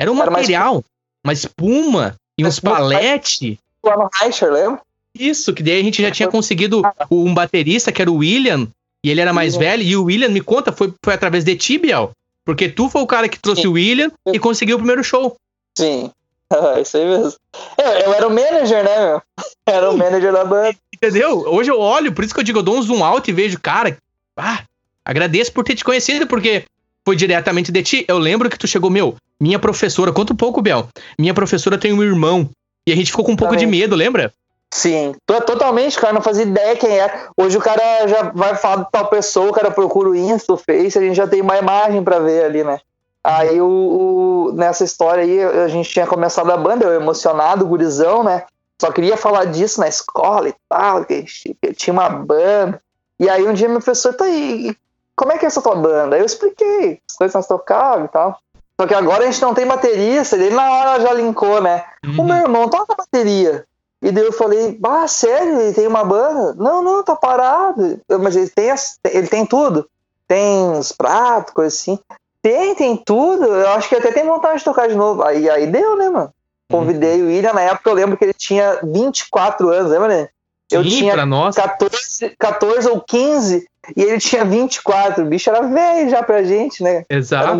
Era 0.00 0.12
um 0.12 0.22
era 0.22 0.30
material, 0.30 0.74
mais... 0.74 0.84
uma 1.26 1.32
espuma 1.32 2.14
e 2.38 2.46
uns 2.46 2.60
palete. 2.60 3.58
Lá 3.82 3.96
no 3.96 4.08
Reicher, 4.14 4.52
lembra? 4.52 4.80
Isso, 5.14 5.52
que 5.52 5.62
daí 5.62 5.80
a 5.80 5.82
gente 5.82 6.02
já 6.02 6.10
tinha 6.10 6.28
conseguido 6.28 6.82
um 7.10 7.32
baterista, 7.34 7.90
que 7.90 8.00
era 8.00 8.10
o 8.10 8.16
William, 8.16 8.68
e 9.04 9.10
ele 9.10 9.20
era 9.20 9.32
mais 9.32 9.54
Sim. 9.54 9.60
velho, 9.60 9.82
e 9.82 9.96
o 9.96 10.04
William, 10.04 10.28
me 10.28 10.40
conta, 10.40 10.72
foi, 10.72 10.92
foi 11.02 11.14
através 11.14 11.44
de 11.44 11.56
ti, 11.56 11.78
Biel? 11.78 12.12
Porque 12.44 12.68
tu 12.68 12.88
foi 12.88 13.02
o 13.02 13.06
cara 13.06 13.28
que 13.28 13.38
trouxe 13.38 13.62
Sim. 13.62 13.68
o 13.68 13.72
William 13.72 14.10
e 14.32 14.38
conseguiu 14.38 14.76
o 14.76 14.78
primeiro 14.78 15.04
show. 15.04 15.36
Sim, 15.76 16.10
isso 16.80 16.96
aí 16.96 17.04
mesmo. 17.04 17.34
Eu, 17.76 17.84
eu, 17.84 18.14
era 18.14 18.26
o 18.26 18.30
manager, 18.30 18.84
né, 18.84 19.06
meu? 19.06 19.22
Era 19.66 19.90
o 19.90 19.98
manager 19.98 20.32
da 20.32 20.46
banda. 20.46 20.74
Entendeu? 20.94 21.44
Hoje 21.46 21.70
eu 21.70 21.78
olho, 21.78 22.10
por 22.10 22.24
isso 22.24 22.32
que 22.32 22.40
eu 22.40 22.44
digo, 22.44 22.60
eu 22.60 22.62
dou 22.62 22.78
um 22.78 22.82
zoom 22.82 23.04
out 23.04 23.30
e 23.30 23.34
vejo, 23.34 23.60
cara, 23.60 23.98
ah, 24.34 24.62
agradeço 25.04 25.52
por 25.52 25.62
ter 25.62 25.74
te 25.74 25.84
conhecido, 25.84 26.26
porque 26.26 26.64
foi 27.04 27.14
diretamente 27.14 27.70
de 27.70 27.82
ti. 27.82 28.04
Eu 28.08 28.18
lembro 28.18 28.48
que 28.48 28.58
tu 28.58 28.66
chegou, 28.66 28.90
meu, 28.90 29.14
minha 29.40 29.58
professora, 29.58 30.10
conta 30.10 30.32
um 30.32 30.36
pouco, 30.36 30.62
Bel. 30.62 30.88
Minha 31.18 31.34
professora 31.34 31.76
tem 31.76 31.92
um 31.92 32.02
irmão. 32.02 32.48
E 32.86 32.92
a 32.92 32.96
gente 32.96 33.10
ficou 33.10 33.24
com 33.24 33.32
um 33.32 33.36
pouco 33.36 33.54
de 33.54 33.66
medo, 33.66 33.94
lembra? 33.94 34.32
Sim, 34.72 35.14
totalmente, 35.26 35.98
cara, 35.98 36.12
não 36.12 36.20
fazia 36.20 36.44
ideia 36.44 36.76
quem 36.76 37.00
é. 37.00 37.26
Hoje 37.36 37.56
o 37.56 37.60
cara 37.60 38.06
já 38.06 38.30
vai 38.34 38.54
falar 38.54 38.84
de 38.84 38.90
tal 38.90 39.06
pessoa, 39.06 39.50
o 39.50 39.52
cara 39.52 39.70
procura 39.70 40.10
o 40.10 40.14
Insta, 40.14 40.52
o 40.52 40.58
Face, 40.58 40.98
a 40.98 41.00
gente 41.00 41.16
já 41.16 41.26
tem 41.26 41.40
uma 41.40 41.56
imagem 41.56 42.04
para 42.04 42.18
ver 42.18 42.44
ali, 42.44 42.62
né? 42.62 42.78
Aí 43.24 43.60
o, 43.60 43.66
o, 43.66 44.52
nessa 44.52 44.84
história 44.84 45.24
aí, 45.24 45.42
a 45.42 45.68
gente 45.68 45.90
tinha 45.90 46.06
começado 46.06 46.50
a 46.50 46.56
banda, 46.56 46.84
eu 46.84 46.92
emocionado, 46.92 47.66
gurizão, 47.66 48.22
né? 48.22 48.44
Só 48.80 48.92
queria 48.92 49.16
falar 49.16 49.46
disso 49.46 49.80
na 49.80 49.88
escola 49.88 50.48
e 50.48 50.54
tal, 50.68 51.04
que, 51.04 51.24
que 51.24 51.74
tinha 51.74 51.92
uma 51.92 52.08
banda. 52.08 52.80
E 53.18 53.28
aí 53.28 53.46
um 53.46 53.52
dia 53.52 53.68
meu 53.68 53.80
professor, 53.80 54.14
tá 54.14 54.24
aí, 54.24 54.76
como 55.16 55.32
é 55.32 55.38
que 55.38 55.44
é 55.44 55.48
essa 55.48 55.60
tua 55.60 55.74
banda? 55.74 56.14
Aí 56.14 56.22
eu 56.22 56.26
expliquei, 56.26 57.00
as 57.08 57.16
coisas 57.16 57.34
nós 57.34 57.46
tocávamos 57.46 58.08
e 58.08 58.12
tal. 58.12 58.38
Só 58.80 58.86
que 58.86 58.94
agora 58.94 59.24
a 59.24 59.26
gente 59.26 59.42
não 59.42 59.52
tem 59.52 59.66
baterista, 59.66 60.36
ele 60.36 60.54
na 60.54 60.70
hora 60.70 61.00
já 61.00 61.12
linkou, 61.12 61.60
né? 61.60 61.84
Uhum. 62.06 62.20
O 62.20 62.24
meu 62.24 62.36
irmão 62.36 62.68
toca 62.68 62.94
bateria. 62.94 63.66
E 64.00 64.12
daí 64.12 64.24
eu 64.24 64.32
falei, 64.32 64.78
ah, 64.84 65.08
sério, 65.08 65.60
ele 65.60 65.74
tem 65.74 65.86
uma 65.86 66.04
banda? 66.04 66.54
Não, 66.54 66.82
não, 66.82 67.02
tá 67.02 67.16
parado. 67.16 68.00
Mas 68.20 68.36
ele 68.36 68.48
tem, 68.48 68.72
ele 69.10 69.26
tem 69.26 69.44
tudo. 69.44 69.88
Tem 70.26 70.70
os 70.72 70.92
pratos, 70.92 71.52
coisa 71.52 71.74
assim. 71.74 71.98
Tem, 72.40 72.74
tem 72.74 72.96
tudo. 72.96 73.44
Eu 73.44 73.70
acho 73.70 73.88
que 73.88 73.96
até 73.96 74.12
tem 74.12 74.24
vontade 74.24 74.58
de 74.58 74.64
tocar 74.64 74.88
de 74.88 74.94
novo. 74.94 75.22
Aí, 75.22 75.50
aí 75.50 75.66
deu, 75.66 75.96
né, 75.96 76.08
mano? 76.08 76.32
Convidei 76.70 77.20
uhum. 77.20 77.26
o 77.26 77.28
William, 77.28 77.52
na 77.54 77.62
época 77.62 77.88
eu 77.88 77.94
lembro 77.94 78.16
que 78.16 78.24
ele 78.24 78.34
tinha 78.34 78.78
24 78.82 79.70
anos, 79.70 79.90
lembra, 79.90 80.08
né? 80.08 80.28
Eu 80.70 80.84
tinha 80.84 81.16
14, 81.54 82.36
14 82.38 82.88
ou 82.88 83.00
15 83.00 83.66
e 83.96 84.02
ele 84.02 84.18
tinha 84.18 84.44
24. 84.44 85.24
O 85.24 85.26
bicho 85.26 85.48
era 85.48 85.62
velho 85.62 86.10
já 86.10 86.22
pra 86.22 86.42
gente, 86.42 86.82
né? 86.82 87.06
Exato. 87.08 87.52
Um 87.52 87.58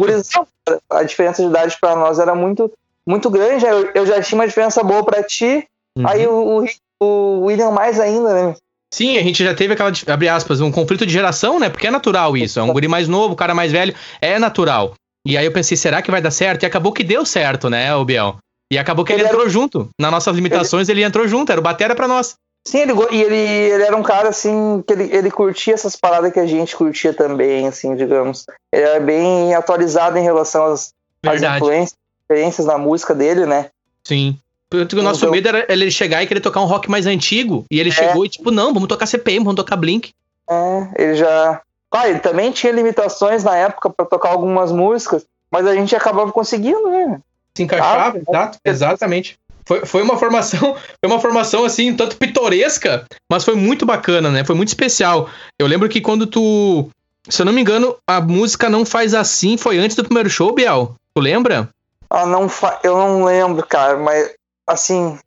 a 0.91 1.03
diferença 1.03 1.43
de 1.43 1.49
idade 1.49 1.79
pra 1.81 1.97
nós 1.97 2.19
era 2.19 2.35
muito, 2.35 2.71
muito 3.07 3.31
grande. 3.31 3.65
Eu, 3.65 3.91
eu 3.95 4.05
já 4.05 4.21
tinha 4.21 4.39
uma 4.39 4.47
diferença 4.47 4.85
boa 4.85 5.03
pra 5.03 5.23
ti 5.23 5.67
Uhum. 5.99 6.07
Aí 6.07 6.27
o, 6.29 6.63
o, 6.63 6.67
o, 7.05 7.41
William 7.47 7.73
mais 7.73 7.99
ainda, 7.99 8.33
né? 8.33 8.55
Sim, 8.95 9.19
a 9.19 9.23
gente 9.23 9.43
já 9.43 9.53
teve 9.55 9.75
aquela, 9.75 9.93
abre 10.07 10.29
aspas, 10.29 10.61
um 10.61 10.71
conflito 10.71 11.05
de 11.05 11.13
geração, 11.13 11.59
né? 11.59 11.69
Porque 11.69 11.89
é 11.89 11.91
natural 11.91 12.37
isso. 12.37 12.61
É 12.61 12.63
um 12.63 12.73
guri 12.73 12.87
mais 12.87 13.09
novo, 13.09 13.35
o 13.35 13.37
cara 13.37 13.55
mais 13.55 13.73
velho, 13.73 13.95
é 14.21 14.39
natural. 14.39 14.95
E 15.27 15.37
aí 15.37 15.45
eu 15.45 15.53
pensei, 15.53 15.77
será 15.77 16.01
que 16.01 16.11
vai 16.11 16.23
dar 16.23 16.31
certo? 16.31 16.63
E 16.63 16.67
acabou 16.67 16.93
que 16.93 17.05
deu 17.05 17.27
certo, 17.27 17.69
né, 17.69 17.95
o 17.95 18.05
Biel? 18.05 18.37
E 18.73 18.79
acabou 18.79 19.05
que 19.05 19.13
ele, 19.13 19.23
ele 19.23 19.29
entrou 19.29 19.43
era... 19.43 19.51
junto. 19.51 19.89
Nas 20.01 20.11
nossas 20.11 20.35
limitações, 20.35 20.89
ele... 20.89 21.01
ele 21.01 21.07
entrou 21.07 21.27
junto, 21.27 21.51
era 21.51 21.61
o 21.61 21.65
batera 21.65 21.95
pra 21.95 22.09
nós. 22.09 22.37
Sim, 22.67 22.79
ele, 22.79 22.93
e 23.11 23.23
ele, 23.23 23.37
ele 23.37 23.83
era 23.83 23.97
um 23.97 24.03
cara, 24.03 24.29
assim, 24.29 24.83
que 24.87 24.93
ele, 24.93 25.05
ele 25.15 25.31
curtia 25.31 25.75
essas 25.75 25.97
paradas 25.97 26.33
que 26.33 26.41
a 26.41 26.47
gente 26.47 26.77
curtia 26.77 27.13
também, 27.13 27.67
assim, 27.67 27.95
digamos. 27.97 28.47
Ele 28.73 28.83
era 28.83 29.01
bem 29.01 29.55
atualizado 29.55 30.19
em 30.19 30.23
relação 30.23 30.67
às, 30.67 30.93
às 31.27 31.43
influências 31.43 32.67
na 32.67 32.77
música 32.77 33.15
dele, 33.15 33.47
né? 33.47 33.71
Sim. 34.05 34.39
Porque 34.71 34.97
o 34.97 35.03
nosso 35.03 35.21
então, 35.21 35.31
medo 35.31 35.49
era 35.49 35.67
ele 35.73 35.91
chegar 35.91 36.23
e 36.23 36.27
querer 36.27 36.41
tocar 36.41 36.61
um 36.61 36.67
rock 36.67 36.91
mais 36.91 37.07
antigo. 37.07 37.65
E 37.71 37.81
ele 37.81 37.89
é, 37.89 37.93
chegou 37.93 38.25
e, 38.25 38.29
tipo, 38.29 38.51
não, 38.51 38.75
vamos 38.75 38.89
tocar 38.89 39.07
CPM, 39.07 39.45
vamos 39.45 39.57
tocar 39.57 39.77
Blink. 39.77 40.13
É, 40.49 40.89
ele 40.97 41.15
já. 41.15 41.61
Ah, 41.91 42.09
ele 42.09 42.19
também 42.19 42.53
tinha 42.53 42.73
limitações 42.73 43.43
na 43.43 43.57
época 43.57 43.89
para 43.89 44.05
tocar 44.05 44.29
algumas 44.29 44.71
músicas, 44.71 45.25
mas 45.51 45.67
a 45.67 45.75
gente 45.75 45.97
acabava 45.97 46.31
conseguindo, 46.31 46.91
né? 46.91 47.19
Se 47.55 47.63
encaixava, 47.63 48.19
ah, 48.19 48.21
exato, 48.21 48.59
exatamente. 48.63 49.39
Foi, 49.65 49.85
foi 49.85 50.03
uma 50.03 50.19
formação, 50.19 50.75
foi 51.01 51.11
uma 51.11 51.21
formação 51.21 51.65
assim, 51.65 51.95
tanto 51.95 52.17
pitoresca, 52.17 53.07
mas 53.31 53.45
foi 53.45 53.55
muito 53.55 53.87
bacana, 53.87 54.31
né? 54.31 54.45
Foi 54.45 54.55
muito 54.55 54.69
especial. 54.69 55.31
Eu 55.59 55.67
lembro 55.67 55.89
que 55.89 56.01
quando 56.01 56.27
tu. 56.27 56.91
Se 57.29 57.43
eu 57.43 57.47
não 57.47 57.53
me 57.53 57.61
engano, 57.61 57.97
a 58.07 58.21
música 58.21 58.71
Não 58.71 58.87
Faz 58.87 59.13
Assim 59.13 59.59
foi 59.59 59.79
antes 59.79 59.97
do 59.97 60.05
primeiro 60.05 60.31
show, 60.31 60.55
Biel. 60.55 60.95
Tu 61.15 61.21
lembra? 61.21 61.69
Ah, 62.09 62.25
não 62.25 62.49
fa... 62.49 62.81
eu 62.83 62.97
não 62.97 63.25
lembro, 63.25 63.67
cara, 63.67 63.99
mas 63.99 64.31
assim, 64.69 65.19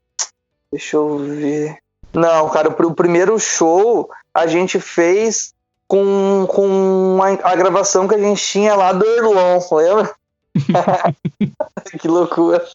deixa 0.72 0.96
eu 0.96 1.18
ver. 1.18 1.78
Não, 2.14 2.50
cara, 2.50 2.70
o 2.70 2.94
primeiro 2.94 3.40
show 3.40 4.10
a 4.34 4.48
gente 4.48 4.80
fez 4.80 5.54
com, 5.88 6.46
com 6.48 7.20
a, 7.22 7.52
a 7.52 7.56
gravação 7.56 8.08
que 8.08 8.16
a 8.16 8.20
gente 8.20 8.42
tinha 8.42 8.76
lá 8.76 8.94
do 8.94 9.06
Erlon, 9.06 9.60
lembra? 9.72 10.16
que 12.00 12.08
loucura. 12.08 12.66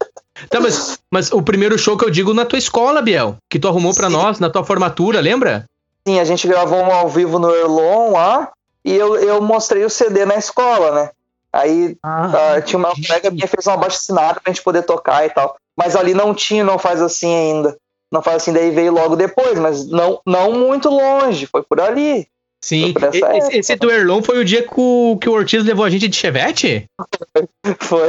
Tá, 0.50 0.60
mas, 0.60 0.98
mas 1.10 1.32
o 1.32 1.40
primeiro 1.40 1.78
show 1.78 1.96
que 1.96 2.04
eu 2.04 2.10
digo 2.10 2.34
na 2.34 2.44
tua 2.44 2.58
escola, 2.58 3.00
Biel, 3.00 3.36
que 3.48 3.58
tu 3.58 3.68
arrumou 3.68 3.94
para 3.94 4.10
nós, 4.10 4.38
na 4.38 4.50
tua 4.50 4.64
formatura, 4.64 5.20
lembra? 5.20 5.64
Sim, 6.06 6.20
a 6.20 6.24
gente 6.24 6.46
gravou 6.46 6.78
um 6.78 6.92
ao 6.92 7.08
vivo 7.08 7.38
no 7.38 7.54
Erlon 7.54 8.12
lá, 8.12 8.52
e 8.84 8.94
eu, 8.94 9.16
eu 9.16 9.40
mostrei 9.40 9.84
o 9.84 9.90
CD 9.90 10.24
na 10.24 10.36
escola, 10.36 10.92
né? 10.92 11.10
Aí 11.52 11.96
ah, 12.02 12.56
uh, 12.58 12.62
tinha 12.62 12.78
uma 12.78 12.94
colega 12.94 13.30
minha 13.30 13.48
fez 13.48 13.66
uma 13.66 13.76
baixa 13.76 13.96
assinada 13.96 14.40
pra 14.40 14.52
gente 14.52 14.62
poder 14.62 14.82
tocar 14.82 15.24
e 15.24 15.30
tal. 15.30 15.56
Mas 15.76 15.94
ali 15.94 16.14
não 16.14 16.34
tinha, 16.34 16.64
não 16.64 16.78
faz 16.78 17.02
assim 17.02 17.34
ainda. 17.34 17.76
Não 18.12 18.22
faz 18.22 18.36
assim, 18.42 18.52
daí 18.52 18.70
veio 18.70 18.92
logo 18.92 19.16
depois, 19.16 19.58
mas 19.58 19.86
não, 19.88 20.20
não 20.24 20.52
muito 20.52 20.88
longe, 20.88 21.46
foi 21.46 21.62
por 21.62 21.80
ali. 21.80 22.26
Sim, 22.64 22.94
esse, 23.12 23.58
esse 23.58 23.76
do 23.76 23.90
Erlon 23.90 24.22
foi 24.22 24.38
o 24.38 24.44
dia 24.44 24.62
que 24.62 24.74
o, 24.76 25.16
que 25.20 25.28
o 25.28 25.32
Ortiz 25.32 25.62
levou 25.62 25.84
a 25.84 25.90
gente 25.90 26.08
de 26.08 26.16
Chevette? 26.16 26.86
Foi. 27.78 28.08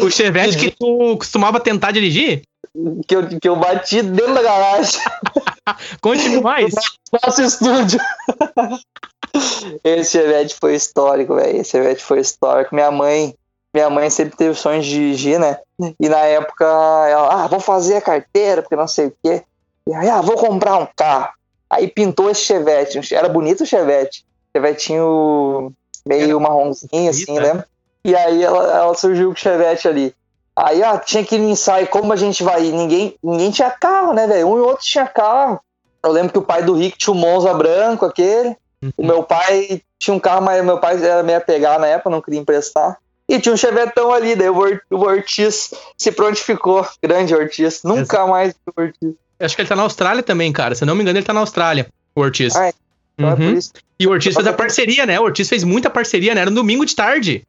O 0.00 0.10
Chevette 0.10 0.56
que 0.56 0.70
tu 0.70 1.18
costumava 1.18 1.60
tentar 1.60 1.90
dirigir? 1.90 2.42
Que 3.06 3.14
eu, 3.14 3.28
que 3.28 3.46
eu 3.46 3.56
bati 3.56 4.00
dentro 4.02 4.32
da 4.32 4.42
garagem. 4.42 5.00
Conte 6.00 6.40
mais. 6.40 6.72
Nosso 7.12 7.42
estúdio. 7.42 8.00
Esse 9.84 10.12
Chevette 10.12 10.54
foi 10.58 10.74
histórico, 10.74 11.34
velho. 11.34 11.60
Esse 11.60 11.72
Chevette 11.72 12.02
foi 12.02 12.20
histórico. 12.20 12.74
Minha 12.74 12.90
mãe, 12.90 13.34
minha 13.74 13.88
mãe 13.88 14.10
sempre 14.10 14.36
teve 14.36 14.54
sonhos 14.54 14.84
de 14.84 14.92
dirigir, 14.92 15.38
né? 15.38 15.58
E 15.98 16.08
na 16.08 16.18
época 16.18 16.64
ela, 16.64 17.44
ah, 17.44 17.46
vou 17.46 17.60
fazer 17.60 17.96
a 17.96 18.02
carteira, 18.02 18.62
porque 18.62 18.76
não 18.76 18.86
sei 18.86 19.06
o 19.06 19.14
quê. 19.22 19.42
E 19.86 19.94
aí, 19.94 20.08
ah, 20.08 20.20
vou 20.20 20.36
comprar 20.36 20.76
um 20.76 20.86
carro. 20.94 21.30
Aí 21.68 21.88
pintou 21.88 22.30
esse 22.30 22.42
Chevette. 22.42 23.14
Era 23.14 23.28
bonito 23.28 23.62
o 23.62 23.66
Chevette. 23.66 24.24
Chevetinho 24.54 25.72
meio 26.06 26.38
marronzinho, 26.38 27.10
assim, 27.10 27.38
né? 27.38 27.64
E 28.04 28.14
aí 28.14 28.42
ela, 28.42 28.78
ela 28.78 28.94
surgiu 28.94 29.28
com 29.28 29.34
o 29.34 29.38
Chevette 29.38 29.88
ali. 29.88 30.14
Aí, 30.54 30.82
ah, 30.82 30.98
tinha 30.98 31.24
que 31.24 31.36
ir 31.36 31.38
no 31.38 31.48
ensaio, 31.48 31.86
como 31.88 32.12
a 32.12 32.16
gente 32.16 32.42
vai 32.42 32.64
ir? 32.64 32.72
Ninguém, 32.72 33.16
ninguém 33.22 33.50
tinha 33.50 33.70
carro, 33.70 34.12
né, 34.12 34.26
velho? 34.26 34.48
Um 34.48 34.58
e 34.58 34.60
outro 34.60 34.84
tinha 34.84 35.06
carro. 35.06 35.58
Eu 36.04 36.12
lembro 36.12 36.32
que 36.32 36.38
o 36.38 36.42
pai 36.42 36.62
do 36.62 36.74
Rick 36.74 36.98
tinha 36.98 37.14
um 37.14 37.18
Monza 37.18 37.54
branco, 37.54 38.04
aquele. 38.04 38.56
Uhum. 38.82 38.92
O 38.98 39.06
meu 39.06 39.22
pai 39.22 39.80
tinha 39.98 40.14
um 40.14 40.20
carro, 40.20 40.42
mas 40.42 40.62
meu 40.62 40.78
pai 40.78 41.02
era 41.02 41.22
meio 41.22 41.38
apegado 41.38 41.80
na 41.80 41.86
época, 41.86 42.10
não 42.10 42.20
queria 42.20 42.40
emprestar. 42.40 42.98
E 43.28 43.40
tinha 43.40 43.54
um 43.54 43.56
Chevetão 43.56 44.12
ali, 44.12 44.34
daí 44.34 44.48
o 44.50 44.98
Ortiz 44.98 45.72
se 45.96 46.12
prontificou. 46.12 46.86
Grande 47.02 47.34
Ortiz. 47.34 47.82
Nunca 47.82 48.16
Exato. 48.16 48.28
mais 48.28 48.54
o 48.66 48.80
Ortiz. 48.80 49.14
Acho 49.40 49.56
que 49.56 49.62
ele 49.62 49.68
tá 49.68 49.76
na 49.76 49.82
Austrália 49.82 50.22
também, 50.22 50.52
cara. 50.52 50.74
Se 50.74 50.84
não 50.84 50.94
me 50.94 51.02
engano, 51.02 51.18
ele 51.18 51.26
tá 51.26 51.32
na 51.32 51.40
Austrália, 51.40 51.88
o 52.14 52.20
Ortiz. 52.20 52.54
Ah, 52.54 52.68
é. 52.68 52.72
Então 53.14 53.30
é 53.30 53.34
uhum. 53.34 53.58
E 53.98 54.06
o 54.06 54.10
Ortiz 54.10 54.34
fez 54.34 54.46
a 54.46 54.52
parceria, 54.52 55.06
né? 55.06 55.18
O 55.18 55.24
Ortiz 55.24 55.48
fez 55.48 55.64
muita 55.64 55.90
parceria, 55.90 56.34
né? 56.34 56.40
Era 56.40 56.50
um 56.50 56.54
domingo 56.54 56.84
de 56.84 56.94
tarde. 56.94 57.46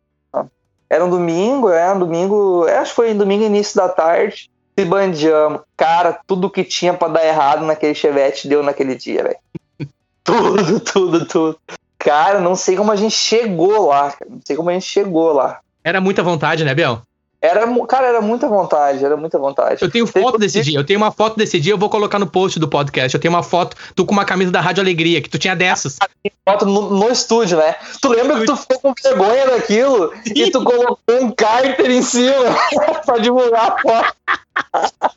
Era 0.90 1.04
um 1.04 1.10
domingo, 1.10 1.70
é, 1.70 1.92
um 1.92 2.00
domingo. 2.00 2.68
É, 2.68 2.78
acho 2.78 2.92
que 2.92 2.96
foi 2.96 3.14
um 3.14 3.18
domingo 3.18 3.44
início 3.44 3.76
da 3.76 3.90
tarde. 3.90 4.50
Se 4.78 4.86
bandeamos. 4.86 5.62
Cara, 5.76 6.20
tudo 6.28 6.50
que 6.50 6.64
tinha 6.64 6.94
para 6.94 7.14
dar 7.14 7.26
errado 7.26 7.66
naquele 7.66 7.96
chevette 7.96 8.48
deu 8.48 8.62
naquele 8.62 8.96
dia, 8.96 9.24
velho. 9.24 9.38
tudo, 10.24 10.80
tudo, 10.80 11.26
tudo. 11.26 11.60
Cara, 12.04 12.42
não 12.42 12.54
sei 12.54 12.76
como 12.76 12.92
a 12.92 12.98
gente 12.98 13.16
chegou 13.16 13.88
lá. 13.88 14.12
Cara. 14.12 14.30
Não 14.30 14.42
sei 14.44 14.58
como 14.58 14.70
a 14.70 14.74
gente 14.74 14.86
chegou 14.86 15.32
lá. 15.32 15.60
Era 15.82 16.02
muita 16.02 16.22
vontade, 16.22 16.66
né, 16.66 16.76
Biel? 16.76 17.02
Era, 17.42 17.66
cara, 17.86 18.08
era 18.08 18.22
muita 18.22 18.48
vontade, 18.48 19.04
era 19.04 19.18
muita 19.18 19.38
vontade. 19.38 19.82
Eu 19.82 19.92
tenho 19.92 20.08
foto 20.08 20.38
desse 20.38 20.62
dia, 20.62 20.80
eu 20.80 20.86
tenho 20.86 20.98
uma 20.98 21.12
foto 21.12 21.36
desse 21.36 21.60
dia, 21.60 21.74
eu 21.74 21.78
vou 21.78 21.90
colocar 21.90 22.18
no 22.18 22.26
post 22.26 22.58
do 22.58 22.70
podcast. 22.70 23.14
Eu 23.14 23.20
tenho 23.20 23.34
uma 23.34 23.44
foto, 23.44 23.76
tu 23.94 24.06
com 24.06 24.14
uma 24.14 24.24
camisa 24.24 24.50
da 24.50 24.62
Rádio 24.62 24.82
Alegria, 24.82 25.22
que 25.22 25.30
tu 25.30 25.38
tinha 25.38 25.54
dessas. 25.54 25.98
Foto 26.48 26.66
no, 26.66 26.90
no 26.90 27.10
estúdio, 27.10 27.58
né? 27.58 27.76
Tu 28.02 28.08
lembra 28.08 28.40
que 28.40 28.46
tu 28.46 28.56
ficou 28.56 28.80
com 28.80 28.94
vergonha 29.02 29.46
daquilo 29.48 30.14
e 30.26 30.50
tu 30.52 30.64
colocou 30.64 31.00
um 31.10 31.32
cárter 31.32 31.92
em 31.92 32.02
cima 32.02 32.56
pra 33.06 33.18
divulgar 33.18 33.72
a 33.72 33.82
foto. 33.82 35.16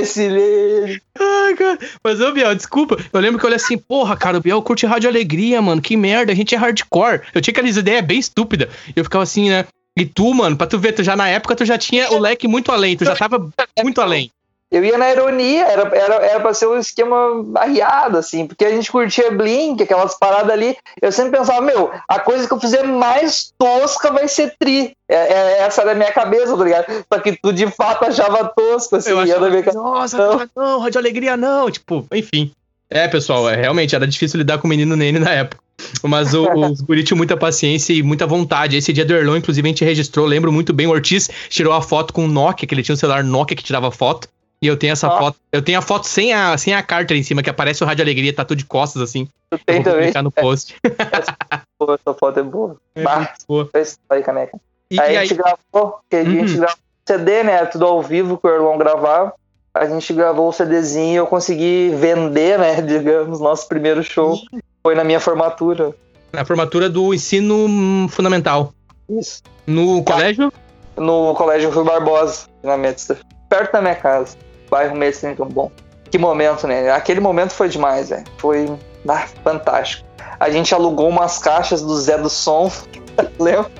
Esse 0.00 0.28
lele. 0.28 1.00
Ai, 1.18 1.54
cara. 1.54 1.78
Mas, 2.02 2.20
ô, 2.20 2.32
Biel, 2.32 2.54
desculpa. 2.54 2.96
Eu 3.12 3.20
lembro 3.20 3.38
que 3.38 3.44
eu 3.44 3.48
olhei 3.48 3.56
assim, 3.56 3.78
porra, 3.78 4.16
cara, 4.16 4.38
o 4.38 4.40
Biel 4.40 4.62
curte 4.62 4.86
Rádio 4.86 5.08
Alegria, 5.08 5.62
mano. 5.62 5.80
Que 5.80 5.96
merda, 5.96 6.32
a 6.32 6.34
gente 6.34 6.54
é 6.54 6.58
hardcore. 6.58 7.22
Eu 7.34 7.40
tinha 7.40 7.52
aquelas 7.52 7.76
ideias 7.76 8.04
bem 8.04 8.18
estúpidas. 8.18 8.68
Eu 8.94 9.04
ficava 9.04 9.22
assim, 9.22 9.48
né? 9.48 9.66
E 9.96 10.06
tu, 10.06 10.32
mano, 10.32 10.56
pra 10.56 10.66
tu 10.66 10.78
ver, 10.78 10.92
tu 10.92 11.02
já 11.02 11.14
na 11.14 11.28
época 11.28 11.54
tu 11.54 11.64
já 11.64 11.76
tinha 11.76 12.10
o 12.12 12.18
leque 12.18 12.48
muito 12.48 12.72
além, 12.72 12.96
tu 12.96 13.04
já 13.04 13.14
tava 13.14 13.50
muito 13.82 14.00
além. 14.00 14.30
Eu 14.72 14.82
ia 14.82 14.96
na 14.96 15.12
ironia, 15.12 15.66
era, 15.66 15.82
era, 15.94 16.14
era 16.14 16.40
pra 16.40 16.54
ser 16.54 16.66
um 16.66 16.78
esquema 16.78 17.44
arriado, 17.56 18.16
assim, 18.16 18.46
porque 18.46 18.64
a 18.64 18.70
gente 18.70 18.90
curtia 18.90 19.30
Blink, 19.30 19.82
aquelas 19.82 20.18
paradas 20.18 20.50
ali. 20.50 20.74
Eu 21.00 21.12
sempre 21.12 21.38
pensava, 21.38 21.60
meu, 21.60 21.90
a 22.08 22.18
coisa 22.18 22.48
que 22.48 22.54
eu 22.54 22.58
fizer 22.58 22.82
mais 22.84 23.52
tosca 23.58 24.10
vai 24.10 24.26
ser 24.26 24.54
tri. 24.58 24.96
É, 25.06 25.14
é, 25.14 25.58
essa 25.58 25.82
era 25.82 25.92
a 25.92 25.94
minha 25.94 26.10
cabeça, 26.10 26.56
tá 26.56 26.64
ligado? 26.64 27.04
Só 27.12 27.20
que 27.20 27.38
tu 27.42 27.52
de 27.52 27.66
fato 27.66 28.06
achava 28.06 28.48
tosco, 28.48 28.96
assim. 28.96 29.10
Eu 29.10 29.20
achava, 29.20 29.50
minha 29.50 29.62
Nossa, 29.74 30.16
não. 30.16 30.48
não, 30.56 30.80
Rádio 30.80 30.98
Alegria 30.98 31.36
não. 31.36 31.70
Tipo, 31.70 32.06
enfim. 32.10 32.50
É, 32.88 33.06
pessoal, 33.08 33.50
é, 33.50 33.56
realmente 33.56 33.94
era 33.94 34.06
difícil 34.06 34.38
lidar 34.38 34.56
com 34.56 34.66
o 34.66 34.70
menino 34.70 34.96
Nene 34.96 35.18
na 35.18 35.32
época. 35.32 35.62
Mas 36.02 36.32
o, 36.32 36.48
os 36.50 36.80
guri 36.80 37.04
tinham 37.04 37.18
muita 37.18 37.36
paciência 37.36 37.92
e 37.92 38.02
muita 38.02 38.26
vontade. 38.26 38.76
Esse 38.78 38.92
dia 38.92 39.04
do 39.04 39.14
Erlon, 39.14 39.36
inclusive, 39.36 39.66
a 39.66 39.70
gente 39.70 39.84
registrou, 39.84 40.24
lembro 40.24 40.50
muito 40.50 40.72
bem, 40.72 40.86
o 40.86 40.90
Ortiz 40.90 41.28
tirou 41.50 41.74
a 41.74 41.82
foto 41.82 42.14
com 42.14 42.24
o 42.24 42.28
Nokia, 42.28 42.66
que 42.66 42.74
ele 42.74 42.82
tinha 42.82 42.94
um 42.94 42.96
celular 42.96 43.22
Nokia 43.22 43.56
que 43.56 43.62
tirava 43.62 43.90
foto. 43.90 44.28
E 44.62 44.66
eu 44.68 44.76
tenho 44.76 44.92
essa 44.92 45.10
foto. 45.10 45.36
Eu 45.50 45.60
tenho 45.60 45.80
a 45.80 45.82
foto 45.82 46.06
sem 46.06 46.32
a, 46.32 46.56
sem 46.56 46.72
a 46.72 46.80
carta 46.84 47.12
em 47.14 47.22
cima, 47.24 47.42
que 47.42 47.50
aparece 47.50 47.82
o 47.82 47.86
Rádio 47.86 48.04
Alegria, 48.04 48.32
tá 48.32 48.44
tudo 48.44 48.58
de 48.58 48.64
costas, 48.64 49.02
assim. 49.02 49.28
Tu 49.50 49.58
tem 49.66 49.82
também? 49.82 50.12
Vou 50.12 50.22
no 50.22 50.30
post. 50.30 50.76
Essa, 50.86 51.36
essa 51.82 52.14
foto 52.14 52.38
é 52.38 52.42
boa. 52.44 52.76
É 52.94 53.02
boa. 53.48 53.68
Aí, 54.08 54.22
caneca. 54.22 54.56
E, 54.88 55.00
aí, 55.00 55.16
a 55.16 55.24
gente 55.24 55.34
gravou, 55.34 55.98
que 56.08 56.14
a 56.14 56.24
gente 56.24 56.52
uhum. 56.52 56.60
gravou 56.60 56.78
CD, 57.04 57.42
né? 57.42 57.66
Tudo 57.66 57.86
ao 57.86 58.00
vivo 58.00 58.38
que 58.38 58.46
o 58.46 58.50
Erlon 58.50 58.78
gravava. 58.78 59.34
A 59.74 59.86
gente 59.86 60.12
gravou 60.12 60.48
o 60.48 60.52
CDzinho 60.52 61.12
e 61.12 61.16
eu 61.16 61.26
consegui 61.26 61.90
vender, 61.96 62.56
né? 62.56 62.80
Digamos, 62.82 63.40
nosso 63.40 63.66
primeiro 63.66 64.04
show. 64.04 64.38
Foi 64.80 64.94
na 64.94 65.02
minha 65.02 65.18
formatura. 65.18 65.92
Na 66.32 66.44
formatura 66.44 66.88
do 66.88 67.12
ensino 67.12 68.08
fundamental. 68.10 68.72
Isso. 69.08 69.42
No 69.66 70.04
colégio? 70.04 70.52
No 70.96 71.34
colégio 71.34 71.70
Rui 71.70 71.84
Barbosa, 71.84 72.46
na 72.62 72.76
Metster. 72.76 73.18
Perto 73.48 73.72
da 73.72 73.80
minha 73.80 73.96
casa. 73.96 74.36
Bairro 74.72 74.96
Metster, 74.96 75.32
então 75.32 75.46
bom. 75.46 75.70
Que 76.10 76.16
momento, 76.16 76.66
né? 76.66 76.90
Aquele 76.90 77.20
momento 77.20 77.50
foi 77.52 77.68
demais, 77.68 78.08
velho. 78.08 78.24
Foi 78.38 78.74
ah, 79.06 79.26
fantástico. 79.44 80.08
A 80.40 80.48
gente 80.48 80.74
alugou 80.74 81.10
umas 81.10 81.36
caixas 81.36 81.82
do 81.82 81.94
Zé 82.00 82.16
do 82.16 82.30
Som. 82.30 82.72
Lembra? 83.38 83.70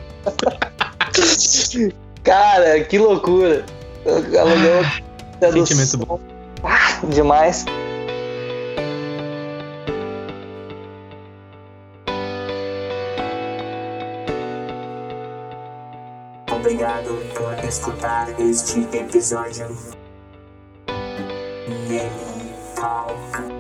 Cara, 2.23 2.85
que 2.85 2.99
loucura. 2.99 3.65
Alugou 4.07 4.85
Zé 5.41 5.53
Sentimento 5.53 5.97
do 5.97 6.07
Som. 6.07 6.07
bom. 6.07 6.21
Ah, 6.63 7.01
demais. 7.05 7.65
Obrigado 16.51 17.17
por 17.35 17.65
escutar 17.65 18.29
este 18.39 18.81
episódio. 18.95 20.02
baby. 21.93 23.52